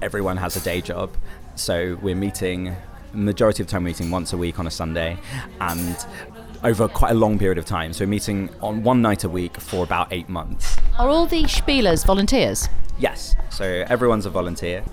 everyone 0.00 0.36
has 0.38 0.56
a 0.56 0.60
day 0.60 0.80
job. 0.80 1.10
So 1.58 1.98
we're 2.00 2.14
meeting, 2.14 2.74
majority 3.12 3.62
of 3.62 3.68
time, 3.68 3.84
meeting 3.84 4.10
once 4.10 4.32
a 4.32 4.36
week 4.36 4.58
on 4.58 4.66
a 4.66 4.70
Sunday, 4.70 5.18
and 5.60 5.96
over 6.62 6.88
quite 6.88 7.10
a 7.10 7.14
long 7.14 7.38
period 7.38 7.58
of 7.58 7.66
time. 7.66 7.92
So 7.92 8.04
we're 8.04 8.10
meeting 8.10 8.50
on 8.60 8.82
one 8.82 9.02
night 9.02 9.24
a 9.24 9.28
week 9.28 9.60
for 9.60 9.84
about 9.84 10.12
eight 10.12 10.28
months. 10.28 10.76
Are 10.98 11.08
all 11.08 11.26
the 11.26 11.46
Spielers 11.48 12.04
volunteers? 12.04 12.68
Yes. 12.98 13.34
So 13.50 13.64
everyone's 13.88 14.26
a 14.26 14.30
volunteer 14.30 14.84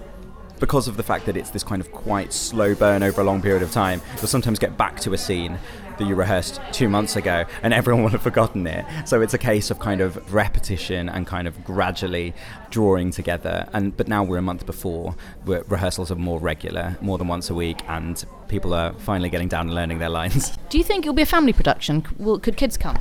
because 0.59 0.87
of 0.87 0.97
the 0.97 1.03
fact 1.03 1.25
that 1.25 1.35
it's 1.35 1.49
this 1.49 1.63
kind 1.63 1.81
of 1.81 1.91
quite 1.91 2.31
slow 2.31 2.73
burn 2.75 3.03
over 3.03 3.21
a 3.21 3.23
long 3.23 3.41
period 3.41 3.61
of 3.61 3.71
time, 3.71 4.01
you'll 4.17 4.27
sometimes 4.27 4.57
get 4.57 4.77
back 4.77 4.99
to 5.01 5.13
a 5.13 5.17
scene 5.17 5.59
that 5.97 6.07
you 6.07 6.15
rehearsed 6.15 6.59
two 6.71 6.89
months 6.89 7.15
ago 7.15 7.45
and 7.63 7.73
everyone 7.73 8.03
will 8.03 8.11
have 8.11 8.21
forgotten 8.21 8.67
it. 8.67 8.85
So 9.05 9.21
it's 9.21 9.33
a 9.33 9.37
case 9.37 9.71
of 9.71 9.79
kind 9.79 10.01
of 10.01 10.33
repetition 10.33 11.09
and 11.09 11.25
kind 11.25 11.47
of 11.47 11.63
gradually 11.63 12.33
drawing 12.69 13.11
together. 13.11 13.67
And 13.73 13.95
but 13.95 14.07
now 14.07 14.23
we're 14.23 14.37
a 14.37 14.41
month 14.41 14.65
before, 14.65 15.15
where 15.43 15.63
rehearsals 15.67 16.11
are 16.11 16.15
more 16.15 16.39
regular, 16.39 16.97
more 17.01 17.17
than 17.17 17.27
once 17.27 17.49
a 17.49 17.53
week, 17.53 17.81
and 17.87 18.23
people 18.47 18.73
are 18.73 18.93
finally 18.93 19.29
getting 19.29 19.47
down 19.47 19.67
and 19.67 19.75
learning 19.75 19.99
their 19.99 20.09
lines. 20.09 20.57
Do 20.69 20.77
you 20.77 20.83
think 20.83 21.05
it'll 21.05 21.13
be 21.13 21.21
a 21.21 21.25
family 21.25 21.53
production? 21.53 22.05
Will, 22.17 22.39
could 22.39 22.57
kids 22.57 22.77
come? 22.77 22.97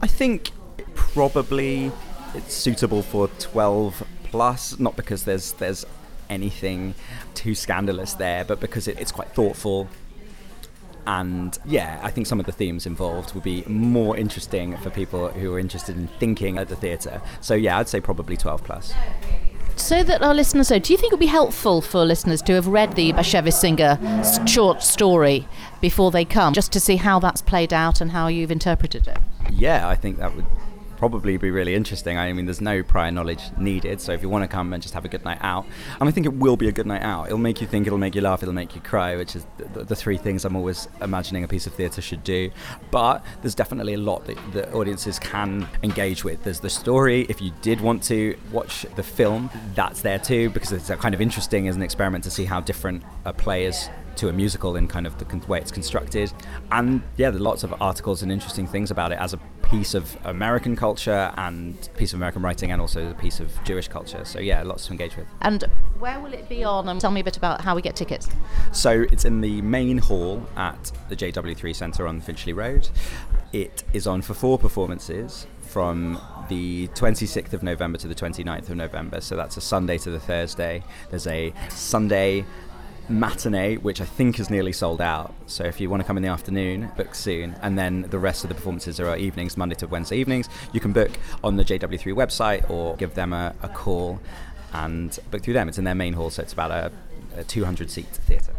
I 0.00 0.06
think 0.06 0.50
probably 0.94 1.92
it's 2.34 2.54
suitable 2.54 3.02
for 3.02 3.28
12 3.38 4.02
plus, 4.24 4.78
not 4.78 4.96
because 4.96 5.24
there's 5.24 5.52
there's 5.54 5.84
anything 6.30 6.94
too 7.34 7.54
scandalous 7.54 8.14
there, 8.14 8.44
but 8.44 8.60
because 8.60 8.88
it, 8.88 8.98
it's 8.98 9.12
quite 9.12 9.28
thoughtful. 9.28 9.88
And 11.06 11.58
yeah, 11.64 12.00
I 12.02 12.10
think 12.10 12.26
some 12.26 12.38
of 12.38 12.46
the 12.46 12.52
themes 12.52 12.86
involved 12.86 13.34
would 13.34 13.42
be 13.42 13.64
more 13.66 14.16
interesting 14.16 14.76
for 14.78 14.90
people 14.90 15.28
who 15.28 15.54
are 15.54 15.58
interested 15.58 15.96
in 15.96 16.06
thinking 16.06 16.58
at 16.58 16.68
the 16.68 16.76
theatre. 16.76 17.20
So 17.40 17.54
yeah, 17.54 17.78
I'd 17.78 17.88
say 17.88 18.00
probably 18.00 18.36
12 18.36 18.62
plus. 18.62 18.94
So 19.76 20.02
that 20.04 20.22
our 20.22 20.34
listeners 20.34 20.70
know, 20.70 20.78
do 20.78 20.92
you 20.92 20.96
think 20.96 21.12
it 21.12 21.14
would 21.14 21.20
be 21.20 21.26
helpful 21.26 21.80
for 21.80 22.04
listeners 22.04 22.42
to 22.42 22.52
have 22.52 22.66
read 22.66 22.94
the 22.94 23.12
Bashevis 23.14 23.54
Singer 23.54 23.98
short 24.46 24.82
story 24.82 25.48
before 25.80 26.10
they 26.10 26.24
come, 26.24 26.52
just 26.52 26.72
to 26.72 26.80
see 26.80 26.96
how 26.96 27.18
that's 27.18 27.42
played 27.42 27.72
out 27.72 28.00
and 28.00 28.10
how 28.10 28.28
you've 28.28 28.50
interpreted 28.50 29.08
it? 29.08 29.18
Yeah, 29.50 29.88
I 29.88 29.96
think 29.96 30.18
that 30.18 30.36
would 30.36 30.46
probably 31.02 31.36
be 31.36 31.50
really 31.50 31.74
interesting. 31.74 32.16
I 32.16 32.32
mean, 32.32 32.44
there's 32.44 32.60
no 32.60 32.80
prior 32.84 33.10
knowledge 33.10 33.42
needed, 33.58 34.00
so 34.00 34.12
if 34.12 34.22
you 34.22 34.28
want 34.28 34.44
to 34.44 34.48
come 34.48 34.72
and 34.72 34.80
just 34.80 34.94
have 34.94 35.04
a 35.04 35.08
good 35.08 35.24
night 35.24 35.38
out, 35.40 35.66
and 35.98 36.08
I 36.08 36.12
think 36.12 36.26
it 36.26 36.34
will 36.34 36.56
be 36.56 36.68
a 36.68 36.70
good 36.70 36.86
night 36.86 37.02
out. 37.02 37.26
It'll 37.26 37.38
make 37.38 37.60
you 37.60 37.66
think, 37.66 37.88
it'll 37.88 37.98
make 37.98 38.14
you 38.14 38.20
laugh, 38.20 38.40
it'll 38.40 38.54
make 38.54 38.76
you 38.76 38.80
cry, 38.82 39.16
which 39.16 39.34
is 39.34 39.44
the, 39.56 39.82
the 39.82 39.96
three 39.96 40.16
things 40.16 40.44
I'm 40.44 40.54
always 40.54 40.86
imagining 41.00 41.42
a 41.42 41.48
piece 41.48 41.66
of 41.66 41.74
theatre 41.74 42.00
should 42.00 42.22
do. 42.22 42.52
But 42.92 43.24
there's 43.40 43.56
definitely 43.56 43.94
a 43.94 43.98
lot 43.98 44.26
that 44.26 44.38
the 44.52 44.72
audiences 44.72 45.18
can 45.18 45.66
engage 45.82 46.22
with. 46.22 46.44
There's 46.44 46.60
the 46.60 46.70
story. 46.70 47.26
If 47.28 47.42
you 47.42 47.50
did 47.62 47.80
want 47.80 48.04
to 48.04 48.38
watch 48.52 48.86
the 48.94 49.02
film, 49.02 49.50
that's 49.74 50.02
there 50.02 50.20
too, 50.20 50.50
because 50.50 50.70
it's 50.70 50.88
kind 50.88 51.16
of 51.16 51.20
interesting 51.20 51.66
as 51.66 51.74
an 51.74 51.82
experiment 51.82 52.22
to 52.24 52.30
see 52.30 52.44
how 52.44 52.60
different 52.60 53.02
a 53.24 53.32
play 53.32 53.64
is 53.64 53.88
to 54.14 54.28
a 54.28 54.32
musical 54.32 54.76
in 54.76 54.86
kind 54.86 55.06
of 55.06 55.18
the 55.18 55.46
way 55.48 55.58
it's 55.58 55.72
constructed. 55.72 56.32
And 56.70 57.02
yeah, 57.16 57.30
there 57.30 57.40
are 57.40 57.42
lots 57.42 57.64
of 57.64 57.74
articles 57.82 58.22
and 58.22 58.30
interesting 58.30 58.68
things 58.68 58.90
about 58.90 59.10
it 59.10 59.18
as 59.18 59.34
a 59.34 59.38
piece 59.72 59.94
of 59.94 60.18
American 60.26 60.76
culture 60.76 61.32
and 61.38 61.88
piece 61.96 62.12
of 62.12 62.18
American 62.18 62.42
writing 62.42 62.70
and 62.70 62.78
also 62.78 63.10
a 63.10 63.14
piece 63.14 63.40
of 63.40 63.50
Jewish 63.64 63.88
culture. 63.88 64.22
So 64.22 64.38
yeah, 64.38 64.62
lots 64.62 64.84
to 64.86 64.92
engage 64.92 65.16
with. 65.16 65.26
And 65.40 65.64
where 65.98 66.20
will 66.20 66.34
it 66.34 66.46
be 66.46 66.62
on? 66.62 66.90
And 66.90 67.00
tell 67.00 67.10
me 67.10 67.22
a 67.22 67.24
bit 67.24 67.38
about 67.38 67.62
how 67.62 67.74
we 67.74 67.80
get 67.80 67.96
tickets. 67.96 68.28
So 68.72 69.06
it's 69.10 69.24
in 69.24 69.40
the 69.40 69.62
main 69.62 69.96
hall 69.96 70.46
at 70.56 70.92
the 71.08 71.16
JW3 71.16 71.74
Centre 71.74 72.06
on 72.06 72.20
Finchley 72.20 72.52
Road. 72.52 72.90
It 73.54 73.82
is 73.94 74.06
on 74.06 74.20
for 74.20 74.34
four 74.34 74.58
performances 74.58 75.46
from 75.62 76.20
the 76.50 76.88
26th 76.88 77.54
of 77.54 77.62
November 77.62 77.96
to 77.96 78.08
the 78.08 78.14
29th 78.14 78.68
of 78.68 78.76
November. 78.76 79.22
So 79.22 79.36
that's 79.36 79.56
a 79.56 79.62
Sunday 79.62 79.96
to 79.98 80.10
the 80.10 80.20
Thursday. 80.20 80.84
There's 81.08 81.26
a 81.26 81.54
Sunday 81.70 82.44
matinee, 83.08 83.76
which 83.76 84.00
I 84.00 84.04
think 84.04 84.38
is 84.38 84.50
nearly 84.50 84.72
sold 84.72 85.00
out. 85.00 85.34
So 85.46 85.64
if 85.64 85.80
you 85.80 85.90
want 85.90 86.02
to 86.02 86.06
come 86.06 86.16
in 86.16 86.22
the 86.22 86.28
afternoon, 86.28 86.90
book 86.96 87.14
soon. 87.14 87.56
And 87.62 87.78
then 87.78 88.02
the 88.02 88.18
rest 88.18 88.44
of 88.44 88.48
the 88.48 88.54
performances 88.54 89.00
are 89.00 89.16
evenings, 89.16 89.56
Monday 89.56 89.74
to 89.76 89.86
Wednesday 89.86 90.18
evenings. 90.18 90.48
You 90.72 90.80
can 90.80 90.92
book 90.92 91.10
on 91.42 91.56
the 91.56 91.64
JW3 91.64 92.14
website 92.14 92.68
or 92.70 92.96
give 92.96 93.14
them 93.14 93.32
a, 93.32 93.54
a 93.62 93.68
call 93.68 94.20
and 94.72 95.18
book 95.30 95.42
through 95.42 95.54
them. 95.54 95.68
It's 95.68 95.78
in 95.78 95.84
their 95.84 95.94
main 95.94 96.14
hall, 96.14 96.30
so 96.30 96.42
it's 96.42 96.52
about 96.52 96.70
a, 96.70 96.92
a 97.36 97.44
200 97.44 97.90
seat 97.90 98.06
theatre. 98.06 98.54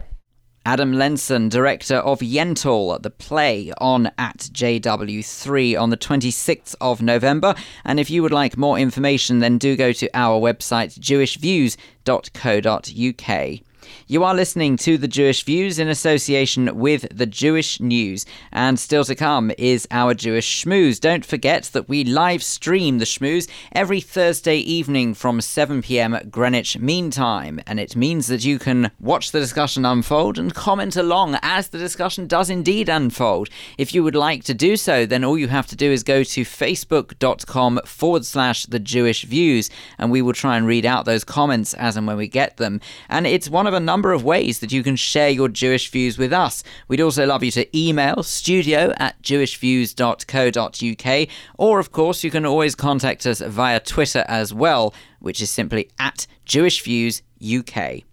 Adam 0.66 0.94
Lenson, 0.94 1.50
director 1.50 1.98
of 1.98 2.22
Yentl, 2.22 3.02
the 3.02 3.10
play 3.10 3.74
on 3.80 4.10
at 4.18 4.38
JW3 4.38 5.78
on 5.78 5.90
the 5.90 5.98
26th 5.98 6.74
of 6.80 7.02
November. 7.02 7.54
And 7.84 8.00
if 8.00 8.10
you 8.10 8.24
would 8.24 8.32
like 8.32 8.56
more 8.56 8.80
information, 8.80 9.39
then 9.39 9.58
do 9.58 9.76
go 9.76 9.91
to 9.91 10.10
our 10.14 10.39
website, 10.39 10.98
jewishviews.co.uk. 10.98 13.60
You 14.08 14.24
are 14.24 14.36
listening 14.36 14.78
to 14.78 14.98
the 14.98 15.08
Jewish 15.08 15.44
Views 15.44 15.80
in 15.80 15.88
association 15.88 16.78
with 16.78 17.08
the 17.16 17.26
Jewish 17.26 17.80
News, 17.80 18.26
and 18.52 18.80
still 18.80 19.04
to 19.06 19.16
come 19.16 19.52
is 19.58 19.88
our 19.92 20.14
Jewish 20.14 20.64
Schmooze. 20.64 21.00
Don't 21.00 21.26
forget 21.26 21.64
that 21.74 21.90
we 21.90 22.04
live 22.04 22.44
stream 22.44 23.00
the 23.00 23.06
Schmooze 23.06 23.50
every 23.72 24.02
Thursday 24.02 24.58
evening 24.58 25.14
from 25.14 25.42
7 25.42 25.82
pm 25.82 26.18
Greenwich 26.30 26.78
Mean 26.78 27.12
Time, 27.12 27.60
and 27.66 27.80
it 27.80 27.96
means 27.96 28.28
that 28.28 28.46
you 28.46 28.60
can 28.60 28.92
watch 29.00 29.32
the 29.32 29.40
discussion 29.40 29.86
unfold 29.86 30.38
and 30.38 30.54
comment 30.54 30.96
along 30.96 31.38
as 31.42 31.70
the 31.70 31.78
discussion 31.78 32.28
does 32.28 32.50
indeed 32.50 32.90
unfold. 32.90 33.50
If 33.78 33.94
you 33.94 34.04
would 34.04 34.16
like 34.16 34.44
to 34.46 34.54
do 34.54 34.78
so, 34.78 35.06
then 35.06 35.24
all 35.24 35.38
you 35.38 35.48
have 35.48 35.68
to 35.68 35.76
do 35.76 35.92
is 35.92 36.04
go 36.04 36.24
to 36.24 36.42
facebook.com 36.42 37.82
forward 37.86 38.26
slash 38.26 38.66
the 38.66 38.80
Jewish 38.80 39.24
Views, 39.24 39.70
and 39.98 40.12
we 40.12 40.22
will 40.22 40.34
try 40.34 40.58
and 40.58 40.68
read 40.68 40.86
out 40.86 41.06
those 41.06 41.24
comments 41.24 41.74
as 41.74 41.98
and 41.98 42.08
when 42.08 42.18
we 42.18 42.28
get 42.28 42.58
them. 42.58 42.80
And 43.10 43.26
it's 43.28 43.50
one 43.50 43.68
of 43.68 43.72
a 43.74 43.80
number 43.80 44.13
of 44.13 44.24
ways 44.24 44.59
that 44.59 44.71
you 44.71 44.84
can 44.84 44.95
share 44.95 45.30
your 45.30 45.49
Jewish 45.49 45.89
views 45.89 46.17
with 46.17 46.32
us. 46.32 46.63
We'd 46.88 47.01
also 47.01 47.26
love 47.26 47.43
you 47.43 47.51
to 47.51 47.78
email 47.78 48.24
studio 48.24 48.93
at 48.97 49.21
jewishviews.co.uk, 49.21 51.28
or 51.57 51.80
of 51.80 51.91
course, 51.91 52.24
you 52.24 52.32
can 52.32 52.45
always 52.45 52.76
contact 52.76 53.26
us 53.26 53.41
via 53.41 53.80
Twitter 53.80 54.24
as 54.28 54.53
well, 54.53 54.93
which 55.19 55.41
is 55.41 55.49
simply 55.49 55.89
at 55.99 56.28
jewishviewsuk. 56.45 58.03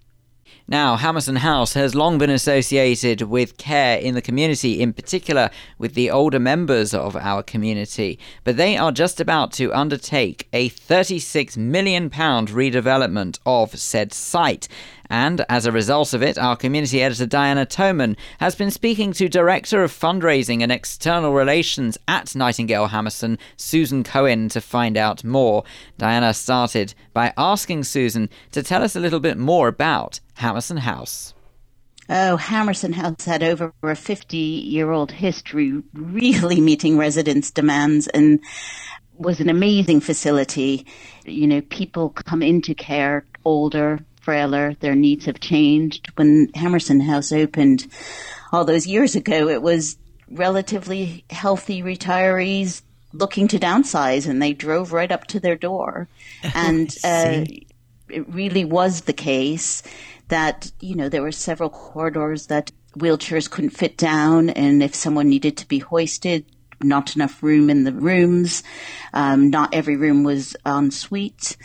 Now, 0.71 0.97
Hammerson 0.97 1.39
House 1.39 1.73
has 1.73 1.97
long 1.97 2.17
been 2.17 2.31
associated 2.31 3.23
with 3.23 3.57
care 3.57 3.99
in 3.99 4.15
the 4.15 4.23
community, 4.23 4.81
in 4.81 4.93
particular 4.93 5.51
with 5.79 5.95
the 5.95 6.13
older 6.13 6.39
members 6.39 6.95
of 6.95 7.17
our 7.17 7.43
community, 7.43 8.21
but 8.45 8.57
they 8.57 8.77
are 8.77 8.93
just 8.93 9.21
about 9.21 9.53
to 9.55 9.75
undertake 9.75 10.47
a 10.53 10.71
£36 10.71 11.57
million 11.57 12.09
redevelopment 12.09 13.41
of 13.45 13.77
said 13.81 14.13
site. 14.13 14.69
And 15.11 15.45
as 15.49 15.67
a 15.67 15.73
result 15.73 16.15
of 16.15 16.23
it, 16.23 16.39
our 16.39 16.57
community 16.57 17.03
editor 17.03 17.27
Diana 17.27 17.67
Toman 17.67 18.17
has 18.39 18.55
been 18.55 18.71
speaking 18.71 19.13
to 19.15 19.29
Director 19.29 19.83
of 19.83 19.93
Fundraising 19.93 20.63
and 20.63 20.71
External 20.71 21.33
Relations 21.33 21.99
at 22.07 22.37
Nightingale 22.37 22.89
Hammerson, 22.89 23.37
Susan 23.57 24.05
Cohen, 24.05 24.49
to 24.51 24.61
find 24.61 24.97
out 24.97 25.25
more. 25.25 25.65
Diana 25.99 26.33
started 26.33 26.95
by 27.13 27.35
asking 27.37 27.85
Susan 27.85 28.31
to 28.53 28.63
tell 28.63 28.85
us 28.85 28.95
a 28.95 29.01
little 29.01 29.19
bit 29.19 29.37
more 29.37 29.67
about 29.67 30.21
Hammerson 30.39 30.79
House. 30.79 31.35
Oh, 32.09 32.37
Hammerson 32.37 32.93
House 32.93 33.25
had 33.25 33.43
over 33.43 33.73
a 33.83 33.97
50 33.97 34.37
year 34.37 34.93
old 34.93 35.11
history, 35.11 35.83
really 35.93 36.61
meeting 36.61 36.97
residents' 36.97 37.51
demands 37.51 38.07
and 38.09 38.41
was 39.19 39.41
an 39.41 39.49
amazing 39.49 40.01
facility. 40.01 40.87
You 41.25 41.47
know, 41.47 41.61
people 41.61 42.11
come 42.11 42.43
into 42.43 42.75
care 42.75 43.25
older, 43.45 44.01
frailer. 44.31 44.75
Their 44.79 44.95
needs 44.95 45.25
have 45.25 45.41
changed. 45.41 46.13
When 46.15 46.53
Hammerson 46.53 47.03
House 47.03 47.33
opened 47.33 47.89
all 48.53 48.65
those 48.65 48.87
years 48.87 49.17
ago, 49.17 49.49
it 49.49 49.61
was 49.61 49.97
relatively 50.31 51.25
healthy 51.31 51.83
retirees 51.83 52.83
looking 53.13 53.49
to 53.49 53.59
downsize, 53.59 54.29
and 54.29 54.41
they 54.41 54.53
drove 54.53 54.93
right 54.93 55.11
up 55.11 55.27
to 55.27 55.41
their 55.41 55.57
door. 55.57 56.09
And 56.55 56.97
uh, 57.03 57.45
it 58.09 58.29
really 58.29 58.65
was 58.65 59.01
the 59.01 59.13
case 59.13 59.83
that, 60.29 60.71
you 60.79 60.95
know, 60.95 61.09
there 61.09 61.23
were 61.23 61.33
several 61.33 61.71
corridors 61.71 62.47
that 62.47 62.71
wheelchairs 62.97 63.51
couldn't 63.51 63.71
fit 63.71 63.97
down, 63.97 64.51
and 64.51 64.81
if 64.81 64.95
someone 64.95 65.29
needed 65.29 65.57
to 65.57 65.67
be 65.67 65.81
hoisted, 65.81 66.45
not 66.81 67.17
enough 67.17 67.43
room 67.43 67.69
in 67.69 67.83
the 67.83 67.93
rooms. 67.93 68.63
Um, 69.13 69.51
not 69.51 69.75
every 69.75 69.97
room 69.97 70.23
was 70.23 70.55
en 70.65 70.93
suite. 70.93 71.57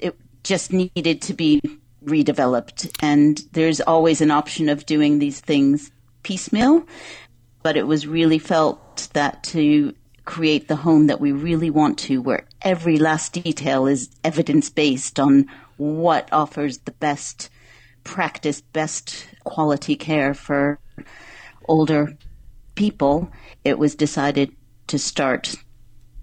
It 0.00 0.16
just 0.42 0.70
needed 0.70 1.22
to 1.22 1.32
be 1.32 1.62
redeveloped. 2.06 2.90
And 3.00 3.42
there's 3.52 3.80
always 3.80 4.20
an 4.20 4.30
option 4.30 4.68
of 4.68 4.86
doing 4.86 5.18
these 5.18 5.40
things 5.40 5.90
piecemeal, 6.22 6.86
but 7.62 7.76
it 7.76 7.86
was 7.86 8.06
really 8.06 8.38
felt 8.38 9.08
that 9.12 9.42
to 9.44 9.94
create 10.24 10.68
the 10.68 10.76
home 10.76 11.06
that 11.08 11.20
we 11.20 11.32
really 11.32 11.70
want 11.70 11.98
to, 11.98 12.20
where 12.20 12.46
every 12.62 12.98
last 12.98 13.32
detail 13.32 13.86
is 13.86 14.08
evidence 14.24 14.70
based 14.70 15.20
on 15.20 15.46
what 15.76 16.28
offers 16.32 16.78
the 16.78 16.92
best 16.92 17.50
practice, 18.04 18.60
best 18.60 19.26
quality 19.44 19.96
care 19.96 20.34
for 20.34 20.78
older 21.66 22.16
people, 22.74 23.30
it 23.64 23.78
was 23.78 23.94
decided 23.94 24.54
to 24.86 24.98
start 24.98 25.54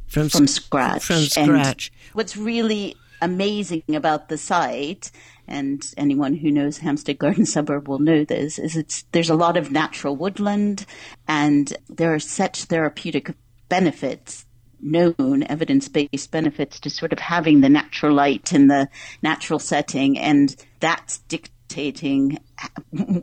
from, 0.07 0.29
from 0.29 0.47
scratch. 0.47 1.03
From 1.03 1.21
scratch. 1.21 1.91
And 1.91 2.15
what's 2.15 2.37
really 2.37 2.95
amazing 3.21 3.83
about 3.95 4.29
the 4.29 4.37
site 4.37 5.11
and 5.51 5.93
anyone 5.97 6.33
who 6.33 6.49
knows 6.49 6.79
Hampstead 6.79 7.19
Garden 7.19 7.45
Suburb 7.55 7.87
will 7.87 7.99
know 7.99 8.23
this, 8.23 8.57
is 8.57 8.75
it's 8.75 9.03
there's 9.11 9.29
a 9.29 9.35
lot 9.35 9.57
of 9.57 9.71
natural 9.71 10.15
woodland 10.15 10.85
and 11.27 11.73
there 11.89 12.13
are 12.13 12.19
such 12.19 12.65
therapeutic 12.65 13.35
benefits 13.69 14.45
known 14.81 15.43
evidence-based 15.43 16.31
benefits 16.31 16.79
to 16.79 16.89
sort 16.89 17.13
of 17.13 17.19
having 17.19 17.61
the 17.61 17.69
natural 17.69 18.13
light 18.13 18.51
in 18.51 18.67
the 18.67 18.89
natural 19.21 19.59
setting 19.59 20.17
and 20.17 20.55
that's 20.79 21.19
dictating 21.19 22.39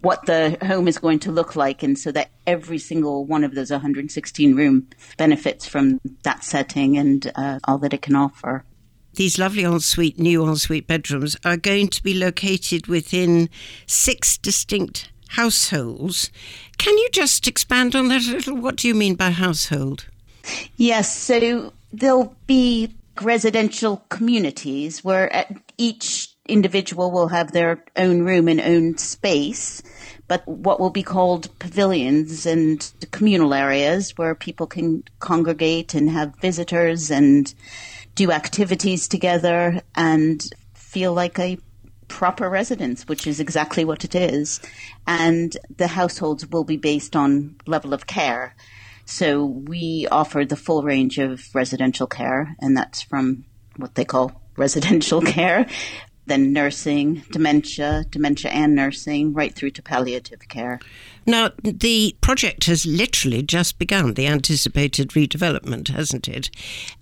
what 0.01 0.25
the 0.27 0.57
home 0.63 0.87
is 0.87 0.99
going 0.99 1.19
to 1.19 1.33
look 1.33 1.57
like 1.57 1.83
and 1.83 1.99
so 1.99 2.13
that 2.13 2.31
every 2.47 2.79
single 2.79 3.25
one 3.25 3.43
of 3.43 3.55
those 3.55 3.71
116 3.71 4.55
room 4.55 4.87
benefits 5.17 5.67
from 5.67 6.01
that 6.23 6.45
setting 6.45 6.97
and 6.97 7.31
uh, 7.35 7.59
all 7.65 7.79
that 7.79 7.93
it 7.93 8.03
can 8.03 8.15
offer 8.15 8.65
these 9.19 9.37
lovely 9.37 9.65
ensuite, 9.65 10.17
new 10.17 10.47
ensuite 10.47 10.87
bedrooms 10.87 11.37
are 11.45 11.57
going 11.57 11.89
to 11.89 12.03
be 12.05 12.15
located 12.15 12.87
within 12.87 13.51
six 13.85 14.39
distinct 14.39 15.11
households. 15.31 16.31
Can 16.79 16.97
you 16.97 17.09
just 17.13 17.49
expand 17.49 17.97
on 17.97 18.07
that 18.09 18.23
a 18.29 18.31
little? 18.31 18.57
What 18.57 18.77
do 18.77 18.87
you 18.87 18.95
mean 18.95 19.17
by 19.17 19.31
household? 19.31 20.07
Yes, 20.77 21.15
so 21.15 21.73
there'll 21.93 22.37
be 22.47 22.95
residential 23.21 24.05
communities 24.09 25.03
where 25.03 25.35
uh, 25.35 25.45
each 25.77 26.29
individual 26.47 27.11
will 27.11 27.29
have 27.29 27.51
their 27.51 27.85
own 27.97 28.21
room 28.23 28.47
and 28.47 28.61
own 28.61 28.99
space, 28.99 29.83
but 30.29 30.47
what 30.47 30.79
will 30.79 30.91
be 30.91 31.03
called 31.03 31.51
pavilions 31.59 32.47
and 32.47 32.93
communal 33.11 33.53
areas 33.53 34.17
where 34.17 34.37
people 34.37 34.69
can 34.69 35.03
congregate 35.19 35.93
and 35.93 36.09
have 36.09 36.37
visitors 36.41 37.11
and 37.11 37.53
do 38.19 38.33
activities 38.33 39.07
together 39.07 39.81
and 39.95 40.51
feel 40.75 41.15
like 41.15 41.39
a 41.39 41.57
proper 42.09 42.51
residence, 42.51 43.07
which 43.07 43.29
is 43.29 43.39
exactly 43.39 43.85
what 43.85 44.05
it 44.05 44.17
is. 44.17 44.61
And 45.07 45.57
the 45.77 45.87
households 45.87 46.45
will 46.45 46.65
be 46.65 46.77
based 46.77 47.15
on 47.15 47.55
level 47.65 47.95
of 47.95 48.09
care. 48.09 48.57
So 49.05 49.45
we 49.45 50.09
offer 50.11 50.45
the 50.45 50.57
full 50.57 50.83
range 50.83 51.19
of 51.19 51.45
residential 51.55 52.09
care, 52.09 52.57
and 52.59 52.77
that's 52.77 53.03
from 53.03 53.45
what 53.77 53.95
they 53.95 54.05
call 54.05 54.33
residential 54.57 55.23
care, 55.23 55.69
then 56.27 56.53
nursing, 56.53 57.23
dementia, 57.31 58.05
dementia 58.11 58.51
and 58.51 58.75
nursing, 58.75 59.33
right 59.33 59.55
through 59.55 59.71
to 59.71 59.83
palliative 59.83 60.49
care. 60.49 60.81
Now, 61.29 61.51
the 61.63 62.17
project 62.23 62.65
has 62.65 62.87
literally 62.87 63.43
just 63.43 63.79
begun, 63.79 64.15
the 64.15 64.27
anticipated 64.27 65.11
redevelopment, 65.11 65.89
hasn't 65.89 66.27
it, 66.27 66.51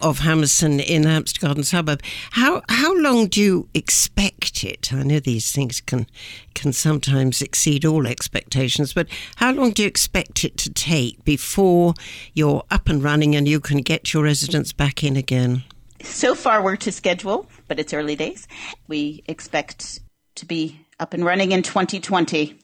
of 0.00 0.18
Hammerson 0.18 0.80
in 0.80 1.04
Hampstead 1.04 1.40
Garden 1.40 1.62
Suburb. 1.62 2.02
How 2.32 2.60
how 2.68 2.92
long 2.96 3.28
do 3.28 3.40
you 3.40 3.68
expect 3.72 4.64
it? 4.64 4.92
I 4.92 5.04
know 5.04 5.20
these 5.20 5.52
things 5.52 5.80
can 5.80 6.08
can 6.54 6.72
sometimes 6.72 7.40
exceed 7.40 7.84
all 7.84 8.04
expectations, 8.04 8.92
but 8.92 9.06
how 9.36 9.52
long 9.52 9.70
do 9.70 9.82
you 9.82 9.88
expect 9.88 10.42
it 10.42 10.56
to 10.56 10.72
take 10.72 11.24
before 11.24 11.94
you're 12.34 12.64
up 12.68 12.88
and 12.88 13.04
running 13.04 13.36
and 13.36 13.46
you 13.46 13.60
can 13.60 13.78
get 13.78 14.12
your 14.12 14.24
residents 14.24 14.72
back 14.72 15.04
in 15.04 15.16
again? 15.16 15.62
So 16.02 16.34
far, 16.34 16.64
we're 16.64 16.74
to 16.78 16.90
schedule, 16.90 17.48
but 17.68 17.78
it's 17.78 17.94
early 17.94 18.16
days. 18.16 18.48
We 18.88 19.22
expect 19.28 20.00
to 20.34 20.46
be 20.46 20.80
up 20.98 21.14
and 21.14 21.24
running 21.24 21.52
in 21.52 21.62
2020. 21.62 22.58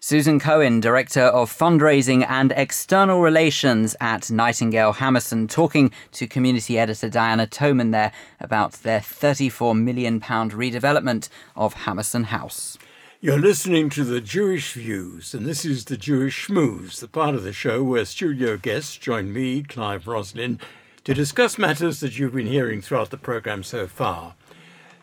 Susan 0.00 0.40
Cohen, 0.40 0.80
Director 0.80 1.22
of 1.22 1.52
Fundraising 1.52 2.24
and 2.28 2.52
External 2.56 3.20
Relations 3.20 3.94
at 4.00 4.30
Nightingale 4.30 4.94
Hammerson, 4.94 5.48
talking 5.48 5.90
to 6.12 6.26
community 6.26 6.78
editor 6.78 7.08
Diana 7.08 7.46
Toman 7.46 7.92
there 7.92 8.12
about 8.40 8.72
their 8.82 9.00
£34 9.00 9.78
million 9.78 10.20
redevelopment 10.20 11.28
of 11.56 11.74
Hammerson 11.74 12.24
House. 12.24 12.78
You're 13.20 13.38
listening 13.38 13.90
to 13.90 14.04
the 14.04 14.22
Jewish 14.22 14.72
Views, 14.72 15.34
and 15.34 15.44
this 15.44 15.66
is 15.66 15.84
the 15.84 15.98
Jewish 15.98 16.48
Schmooze, 16.48 17.00
the 17.00 17.08
part 17.08 17.34
of 17.34 17.42
the 17.42 17.52
show 17.52 17.82
where 17.82 18.06
studio 18.06 18.56
guests 18.56 18.96
join 18.96 19.30
me, 19.30 19.62
Clive 19.62 20.06
Roslin, 20.06 20.58
to 21.04 21.12
discuss 21.12 21.58
matters 21.58 22.00
that 22.00 22.18
you've 22.18 22.32
been 22.32 22.46
hearing 22.46 22.80
throughout 22.80 23.10
the 23.10 23.18
programme 23.18 23.62
so 23.62 23.86
far. 23.86 24.36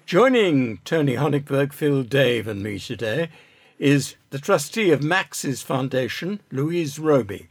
Joining 0.07 0.79
Tony 0.85 1.13
Honigberg, 1.15 1.73
Phil 1.73 2.01
Dave, 2.01 2.47
and 2.47 2.63
me 2.63 2.79
today 2.79 3.29
is 3.79 4.15
the 4.29 4.39
trustee 4.39 4.91
of 4.91 5.03
Max's 5.03 5.61
Foundation, 5.61 6.39
Louise 6.51 6.99
Roby. 6.99 7.47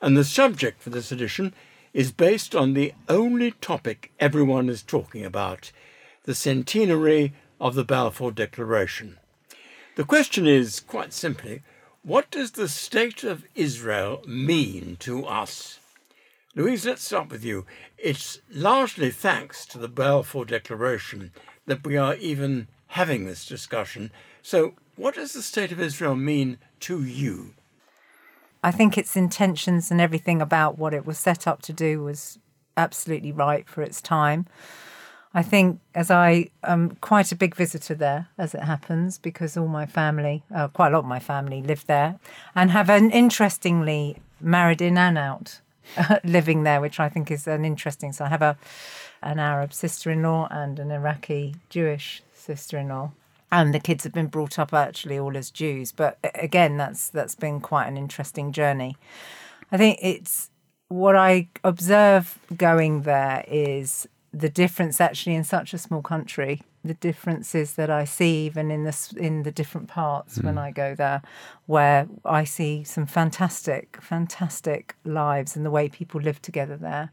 And 0.00 0.16
the 0.16 0.24
subject 0.24 0.82
for 0.82 0.90
this 0.90 1.12
edition 1.12 1.54
is 1.92 2.12
based 2.12 2.54
on 2.54 2.74
the 2.74 2.92
only 3.08 3.52
topic 3.52 4.12
everyone 4.18 4.68
is 4.68 4.82
talking 4.82 5.24
about 5.24 5.72
the 6.24 6.34
centenary 6.34 7.32
of 7.60 7.74
the 7.74 7.84
Balfour 7.84 8.32
Declaration. 8.32 9.18
The 9.96 10.04
question 10.04 10.46
is, 10.46 10.80
quite 10.80 11.12
simply, 11.12 11.62
what 12.02 12.30
does 12.30 12.52
the 12.52 12.68
state 12.68 13.22
of 13.22 13.44
Israel 13.54 14.22
mean 14.26 14.96
to 15.00 15.26
us? 15.26 15.78
Louise, 16.54 16.84
let's 16.84 17.04
start 17.04 17.30
with 17.30 17.44
you. 17.44 17.64
It's 17.96 18.40
largely 18.50 19.10
thanks 19.10 19.64
to 19.66 19.78
the 19.78 19.88
Balfour 19.88 20.44
Declaration 20.44 21.32
that 21.66 21.86
we 21.86 21.96
are 21.96 22.14
even 22.16 22.68
having 22.88 23.24
this 23.24 23.46
discussion. 23.46 24.10
So, 24.42 24.74
what 24.96 25.14
does 25.14 25.32
the 25.32 25.42
state 25.42 25.72
of 25.72 25.80
Israel 25.80 26.14
mean 26.14 26.58
to 26.80 27.02
you? 27.02 27.54
I 28.62 28.70
think 28.70 28.96
its 28.96 29.16
intentions 29.16 29.90
and 29.90 30.00
everything 30.00 30.40
about 30.40 30.78
what 30.78 30.94
it 30.94 31.04
was 31.04 31.18
set 31.18 31.46
up 31.46 31.62
to 31.62 31.72
do 31.72 32.02
was 32.02 32.38
absolutely 32.76 33.32
right 33.32 33.68
for 33.68 33.82
its 33.82 34.00
time. 34.00 34.46
I 35.34 35.42
think 35.42 35.80
as 35.94 36.10
I 36.10 36.50
am 36.62 36.96
quite 37.00 37.32
a 37.32 37.36
big 37.36 37.56
visitor 37.56 37.94
there, 37.94 38.28
as 38.36 38.54
it 38.54 38.62
happens, 38.62 39.18
because 39.18 39.56
all 39.56 39.66
my 39.66 39.86
family, 39.86 40.42
uh, 40.54 40.68
quite 40.68 40.88
a 40.88 40.90
lot 40.90 41.00
of 41.00 41.06
my 41.06 41.20
family, 41.20 41.62
live 41.62 41.86
there, 41.86 42.18
and 42.54 42.70
have 42.70 42.90
an 42.90 43.10
interestingly 43.10 44.18
married 44.40 44.82
in 44.82 44.98
and 44.98 45.16
out 45.16 45.60
living 46.24 46.64
there, 46.64 46.80
which 46.80 47.00
I 47.00 47.08
think 47.08 47.30
is 47.30 47.46
an 47.46 47.64
interesting. 47.64 48.12
So 48.12 48.26
I 48.26 48.28
have 48.28 48.42
a 48.42 48.56
an 49.22 49.38
Arab 49.38 49.72
sister-in-law 49.72 50.48
and 50.50 50.78
an 50.80 50.90
Iraqi 50.90 51.54
Jewish 51.70 52.22
sister-in-law, 52.34 53.12
and 53.52 53.74
the 53.74 53.78
kids 53.78 54.02
have 54.02 54.14
been 54.14 54.26
brought 54.26 54.58
up 54.58 54.72
actually 54.72 55.18
all 55.18 55.36
as 55.36 55.50
Jews. 55.50 55.92
But 55.92 56.18
again, 56.34 56.78
that's 56.78 57.10
that's 57.10 57.36
been 57.36 57.60
quite 57.60 57.86
an 57.86 57.98
interesting 57.98 58.50
journey. 58.50 58.96
I 59.70 59.76
think 59.76 59.98
it's 60.02 60.50
what 60.88 61.14
I 61.14 61.48
observe 61.62 62.38
going 62.56 63.02
there 63.02 63.44
is 63.46 64.08
the 64.32 64.48
difference 64.48 65.00
actually 65.00 65.34
in 65.34 65.44
such 65.44 65.74
a 65.74 65.78
small 65.78 66.02
country 66.02 66.62
the 66.84 66.94
differences 66.94 67.74
that 67.74 67.90
I 67.90 68.04
see 68.04 68.46
even 68.46 68.70
in 68.70 68.84
the 68.84 69.14
in 69.16 69.44
the 69.44 69.52
different 69.52 69.88
parts 69.88 70.38
mm. 70.38 70.44
when 70.44 70.58
I 70.58 70.72
go 70.72 70.94
there 70.94 71.22
where 71.66 72.08
I 72.24 72.44
see 72.44 72.82
some 72.82 73.06
fantastic 73.06 73.98
fantastic 74.02 74.96
lives 75.04 75.54
and 75.54 75.64
the 75.64 75.70
way 75.70 75.88
people 75.88 76.20
live 76.20 76.42
together 76.42 76.76
there 76.76 77.12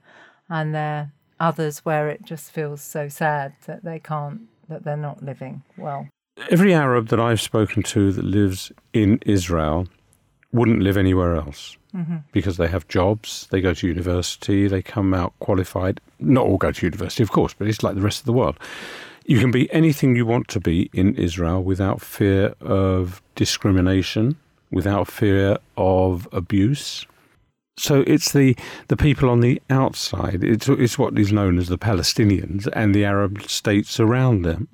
and 0.50 0.74
there 0.74 1.12
others 1.40 1.86
where 1.86 2.10
it 2.10 2.24
just 2.24 2.52
feels 2.52 2.82
so 2.82 3.10
sad 3.10 3.54
that 3.68 3.84
they 3.84 4.00
can't 4.00 4.42
that 4.68 4.84
they're 4.84 4.98
not 4.98 5.22
living 5.22 5.62
well 5.78 6.08
every 6.50 6.74
Arab 6.74 7.10
that 7.10 7.20
I've 7.20 7.42
spoken 7.42 7.84
to 7.84 8.12
that 8.12 8.26
lives 8.26 8.72
in 8.94 9.20
Israel 9.26 9.88
wouldn't 10.52 10.82
live 10.82 10.98
anywhere 10.98 11.36
else 11.36 11.78
mm-hmm. 11.96 12.18
because 12.32 12.58
they 12.58 12.68
have 12.68 12.88
jobs, 12.88 13.48
they 13.52 13.62
go 13.62 13.74
to 13.74 13.88
university, 13.88 14.68
they 14.68 14.82
come 14.82 15.14
out 15.14 15.34
qualified. 15.40 16.02
Not 16.20 16.46
all 16.46 16.58
go 16.58 16.72
to 16.72 16.86
university, 16.86 17.24
of 17.24 17.32
course, 17.32 17.54
but 17.58 17.68
it's 17.68 17.84
like 17.84 17.96
the 17.96 18.02
rest 18.02 18.20
of 18.20 18.26
the 18.26 18.34
world. 18.34 18.58
You 19.26 19.40
can 19.40 19.52
be 19.52 19.72
anything 19.72 20.16
you 20.16 20.26
want 20.26 20.48
to 20.50 20.60
be 20.60 20.90
in 20.94 21.14
Israel 21.16 21.64
without 21.64 22.02
fear 22.02 22.56
of 22.62 23.22
discrimination, 23.36 24.38
without 24.72 25.08
fear 25.08 25.58
of 25.78 26.28
abuse. 26.32 27.06
So 27.78 28.04
it's 28.08 28.34
the, 28.34 28.58
the 28.88 28.98
people 28.98 29.30
on 29.30 29.40
the 29.40 29.62
outside. 29.70 30.44
It's, 30.44 30.68
it's 30.68 30.98
what 30.98 31.18
is 31.18 31.32
known 31.32 31.60
as 31.60 31.68
the 31.68 31.78
Palestinians 31.78 32.68
and 32.74 32.94
the 32.94 33.06
Arab 33.06 33.44
states 33.44 34.00
around 34.00 34.42
them 34.42 34.68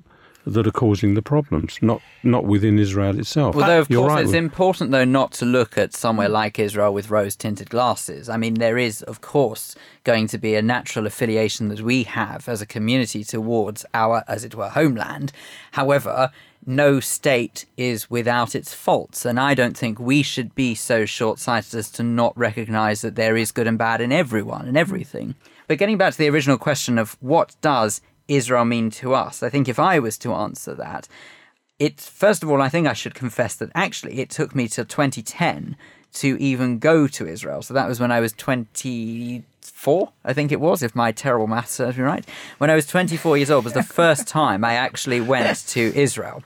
that 0.45 0.67
are 0.67 0.71
causing 0.71 1.15
the 1.15 1.21
problems, 1.21 1.79
not 1.81 2.01
not 2.23 2.45
within 2.45 2.77
Israel 2.79 3.19
itself. 3.19 3.55
Although, 3.55 3.79
of 3.81 3.89
You're 3.89 4.01
course, 4.01 4.13
right 4.13 4.21
it's 4.21 4.27
with... 4.27 4.35
important 4.35 4.91
though 4.91 5.05
not 5.05 5.31
to 5.33 5.45
look 5.45 5.77
at 5.77 5.93
somewhere 5.93 6.29
like 6.29 6.59
Israel 6.59 6.93
with 6.93 7.09
rose-tinted 7.09 7.69
glasses. 7.69 8.29
I 8.29 8.37
mean, 8.37 8.55
there 8.55 8.77
is, 8.77 9.01
of 9.03 9.21
course, 9.21 9.75
going 10.03 10.27
to 10.27 10.37
be 10.37 10.55
a 10.55 10.61
natural 10.61 11.07
affiliation 11.07 11.69
that 11.69 11.81
we 11.81 12.03
have 12.03 12.47
as 12.47 12.61
a 12.61 12.65
community 12.65 13.23
towards 13.23 13.85
our, 13.93 14.23
as 14.27 14.43
it 14.43 14.55
were, 14.55 14.69
homeland. 14.69 15.31
However, 15.71 16.31
no 16.67 16.99
state 16.99 17.65
is 17.77 18.09
without 18.09 18.55
its 18.55 18.73
faults, 18.73 19.25
and 19.25 19.39
I 19.39 19.53
don't 19.53 19.77
think 19.77 19.99
we 19.99 20.23
should 20.23 20.55
be 20.55 20.73
so 20.73 21.05
short-sighted 21.05 21.75
as 21.75 21.91
to 21.91 22.03
not 22.03 22.37
recognise 22.37 23.01
that 23.01 23.15
there 23.15 23.37
is 23.37 23.51
good 23.51 23.67
and 23.67 23.77
bad 23.77 24.01
in 24.01 24.11
everyone 24.11 24.67
and 24.67 24.77
everything. 24.77 25.35
But 25.67 25.77
getting 25.77 25.97
back 25.97 26.13
to 26.13 26.17
the 26.17 26.29
original 26.29 26.57
question 26.57 26.97
of 26.97 27.17
what 27.19 27.55
does 27.61 28.01
Israel 28.27 28.65
mean 28.65 28.89
to 28.91 29.13
us? 29.13 29.43
I 29.43 29.49
think 29.49 29.67
if 29.67 29.79
I 29.79 29.99
was 29.99 30.17
to 30.19 30.33
answer 30.33 30.73
that, 30.75 31.07
it 31.79 31.99
first 31.99 32.43
of 32.43 32.49
all, 32.49 32.61
I 32.61 32.69
think 32.69 32.87
I 32.87 32.93
should 32.93 33.15
confess 33.15 33.55
that 33.55 33.69
actually 33.75 34.19
it 34.19 34.29
took 34.29 34.55
me 34.55 34.67
till 34.67 34.85
2010 34.85 35.75
to 36.13 36.37
even 36.39 36.79
go 36.79 37.07
to 37.07 37.27
Israel. 37.27 37.61
So 37.61 37.73
that 37.73 37.87
was 37.87 37.99
when 37.99 38.11
I 38.11 38.21
was 38.21 38.31
24, 38.33 40.13
I 40.23 40.33
think 40.33 40.51
it 40.51 40.61
was, 40.61 40.81
if 40.81 40.95
my 40.95 41.11
terrible 41.11 41.47
maths 41.47 41.73
serves 41.73 41.97
me 41.97 42.03
right. 42.03 42.25
When 42.57 42.69
I 42.69 42.75
was 42.75 42.87
24 42.87 43.37
years 43.37 43.51
old 43.51 43.65
was 43.65 43.73
the 43.73 43.83
first 43.83 44.27
time 44.27 44.63
I 44.63 44.73
actually 44.73 45.19
went 45.19 45.57
to 45.67 45.81
Israel. 45.93 46.43